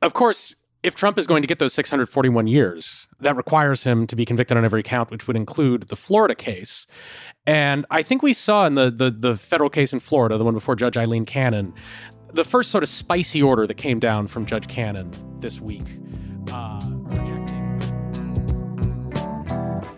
Of 0.00 0.14
course, 0.14 0.54
if 0.82 0.94
Trump 0.94 1.18
is 1.18 1.26
going 1.26 1.42
to 1.42 1.48
get 1.48 1.58
those 1.58 1.74
641 1.74 2.46
years, 2.46 3.08
that 3.20 3.36
requires 3.36 3.84
him 3.84 4.06
to 4.06 4.16
be 4.16 4.24
convicted 4.24 4.56
on 4.56 4.64
every 4.64 4.82
count, 4.82 5.10
which 5.10 5.26
would 5.26 5.36
include 5.36 5.88
the 5.88 5.96
Florida 5.96 6.34
case. 6.34 6.86
And 7.46 7.84
I 7.90 8.02
think 8.02 8.22
we 8.22 8.32
saw 8.32 8.66
in 8.66 8.74
the, 8.74 8.90
the, 8.90 9.10
the 9.10 9.36
federal 9.36 9.68
case 9.68 9.92
in 9.92 10.00
Florida, 10.00 10.38
the 10.38 10.44
one 10.44 10.54
before 10.54 10.76
Judge 10.76 10.96
Aileen 10.96 11.26
Cannon, 11.26 11.74
the 12.32 12.44
first 12.44 12.70
sort 12.70 12.82
of 12.82 12.88
spicy 12.88 13.42
order 13.42 13.66
that 13.66 13.74
came 13.74 13.98
down 13.98 14.26
from 14.28 14.46
Judge 14.46 14.68
Cannon 14.68 15.10
this 15.40 15.60
week. 15.60 15.84
Uh, 16.52 16.95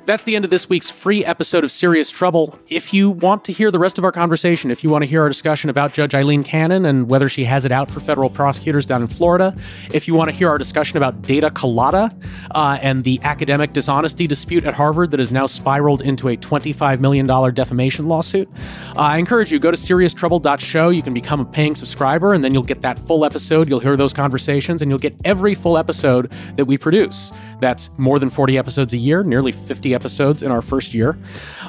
that's 0.08 0.24
the 0.24 0.34
end 0.34 0.44
of 0.46 0.50
this 0.50 0.70
week's 0.70 0.88
free 0.88 1.22
episode 1.22 1.64
of 1.64 1.70
Serious 1.70 2.10
Trouble. 2.10 2.58
If 2.68 2.94
you 2.94 3.10
want 3.10 3.44
to 3.44 3.52
hear 3.52 3.70
the 3.70 3.78
rest 3.78 3.98
of 3.98 4.04
our 4.04 4.10
conversation, 4.10 4.70
if 4.70 4.82
you 4.82 4.88
want 4.88 5.02
to 5.02 5.06
hear 5.06 5.20
our 5.20 5.28
discussion 5.28 5.68
about 5.68 5.92
Judge 5.92 6.14
Aileen 6.14 6.42
Cannon 6.42 6.86
and 6.86 7.10
whether 7.10 7.28
she 7.28 7.44
has 7.44 7.66
it 7.66 7.72
out 7.72 7.90
for 7.90 8.00
federal 8.00 8.30
prosecutors 8.30 8.86
down 8.86 9.02
in 9.02 9.06
Florida, 9.06 9.54
if 9.92 10.08
you 10.08 10.14
want 10.14 10.30
to 10.30 10.34
hear 10.34 10.48
our 10.48 10.56
discussion 10.56 10.96
about 10.96 11.20
data 11.20 11.50
colada 11.50 12.10
uh, 12.52 12.78
and 12.80 13.04
the 13.04 13.20
academic 13.22 13.74
dishonesty 13.74 14.26
dispute 14.26 14.64
at 14.64 14.72
Harvard 14.72 15.10
that 15.10 15.20
has 15.20 15.30
now 15.30 15.44
spiraled 15.44 16.00
into 16.00 16.28
a 16.28 16.38
$25 16.38 17.00
million 17.00 17.26
defamation 17.52 18.08
lawsuit, 18.08 18.48
uh, 18.96 19.00
I 19.00 19.18
encourage 19.18 19.52
you 19.52 19.58
go 19.58 19.70
to 19.70 19.76
serioustrouble.show. 19.76 20.88
You 20.88 21.02
can 21.02 21.12
become 21.12 21.40
a 21.40 21.44
paying 21.44 21.74
subscriber, 21.74 22.32
and 22.32 22.42
then 22.42 22.54
you'll 22.54 22.62
get 22.62 22.80
that 22.80 22.98
full 22.98 23.26
episode. 23.26 23.68
You'll 23.68 23.80
hear 23.80 23.94
those 23.94 24.14
conversations, 24.14 24.80
and 24.80 24.90
you'll 24.90 24.98
get 24.98 25.14
every 25.26 25.54
full 25.54 25.76
episode 25.76 26.32
that 26.56 26.64
we 26.64 26.78
produce. 26.78 27.30
That's 27.60 27.90
more 27.98 28.18
than 28.18 28.30
40 28.30 28.56
episodes 28.56 28.92
a 28.92 28.96
year, 28.96 29.22
nearly 29.22 29.52
50 29.52 29.94
episodes 29.94 30.42
in 30.42 30.50
our 30.50 30.62
first 30.62 30.94
year. 30.94 31.18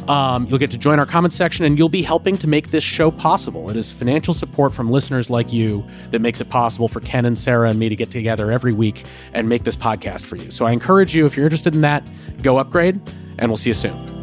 Um, 0.07 0.45
you'll 0.47 0.59
get 0.59 0.71
to 0.71 0.77
join 0.77 0.99
our 0.99 1.05
comment 1.05 1.33
section 1.33 1.65
and 1.65 1.77
you'll 1.77 1.89
be 1.89 2.03
helping 2.03 2.35
to 2.37 2.47
make 2.47 2.69
this 2.69 2.83
show 2.83 3.11
possible. 3.11 3.69
It 3.69 3.75
is 3.75 3.91
financial 3.91 4.33
support 4.33 4.73
from 4.73 4.91
listeners 4.91 5.29
like 5.29 5.51
you 5.51 5.85
that 6.11 6.19
makes 6.19 6.41
it 6.41 6.49
possible 6.49 6.87
for 6.87 6.99
Ken 6.99 7.25
and 7.25 7.37
Sarah 7.37 7.69
and 7.69 7.79
me 7.79 7.89
to 7.89 7.95
get 7.95 8.11
together 8.11 8.51
every 8.51 8.73
week 8.73 9.05
and 9.33 9.49
make 9.49 9.63
this 9.63 9.75
podcast 9.75 10.25
for 10.25 10.35
you. 10.35 10.51
So 10.51 10.65
I 10.65 10.71
encourage 10.71 11.15
you, 11.15 11.25
if 11.25 11.35
you're 11.35 11.45
interested 11.45 11.75
in 11.75 11.81
that, 11.81 12.07
go 12.41 12.57
upgrade 12.57 12.99
and 13.39 13.49
we'll 13.49 13.57
see 13.57 13.69
you 13.69 13.73
soon. 13.73 14.18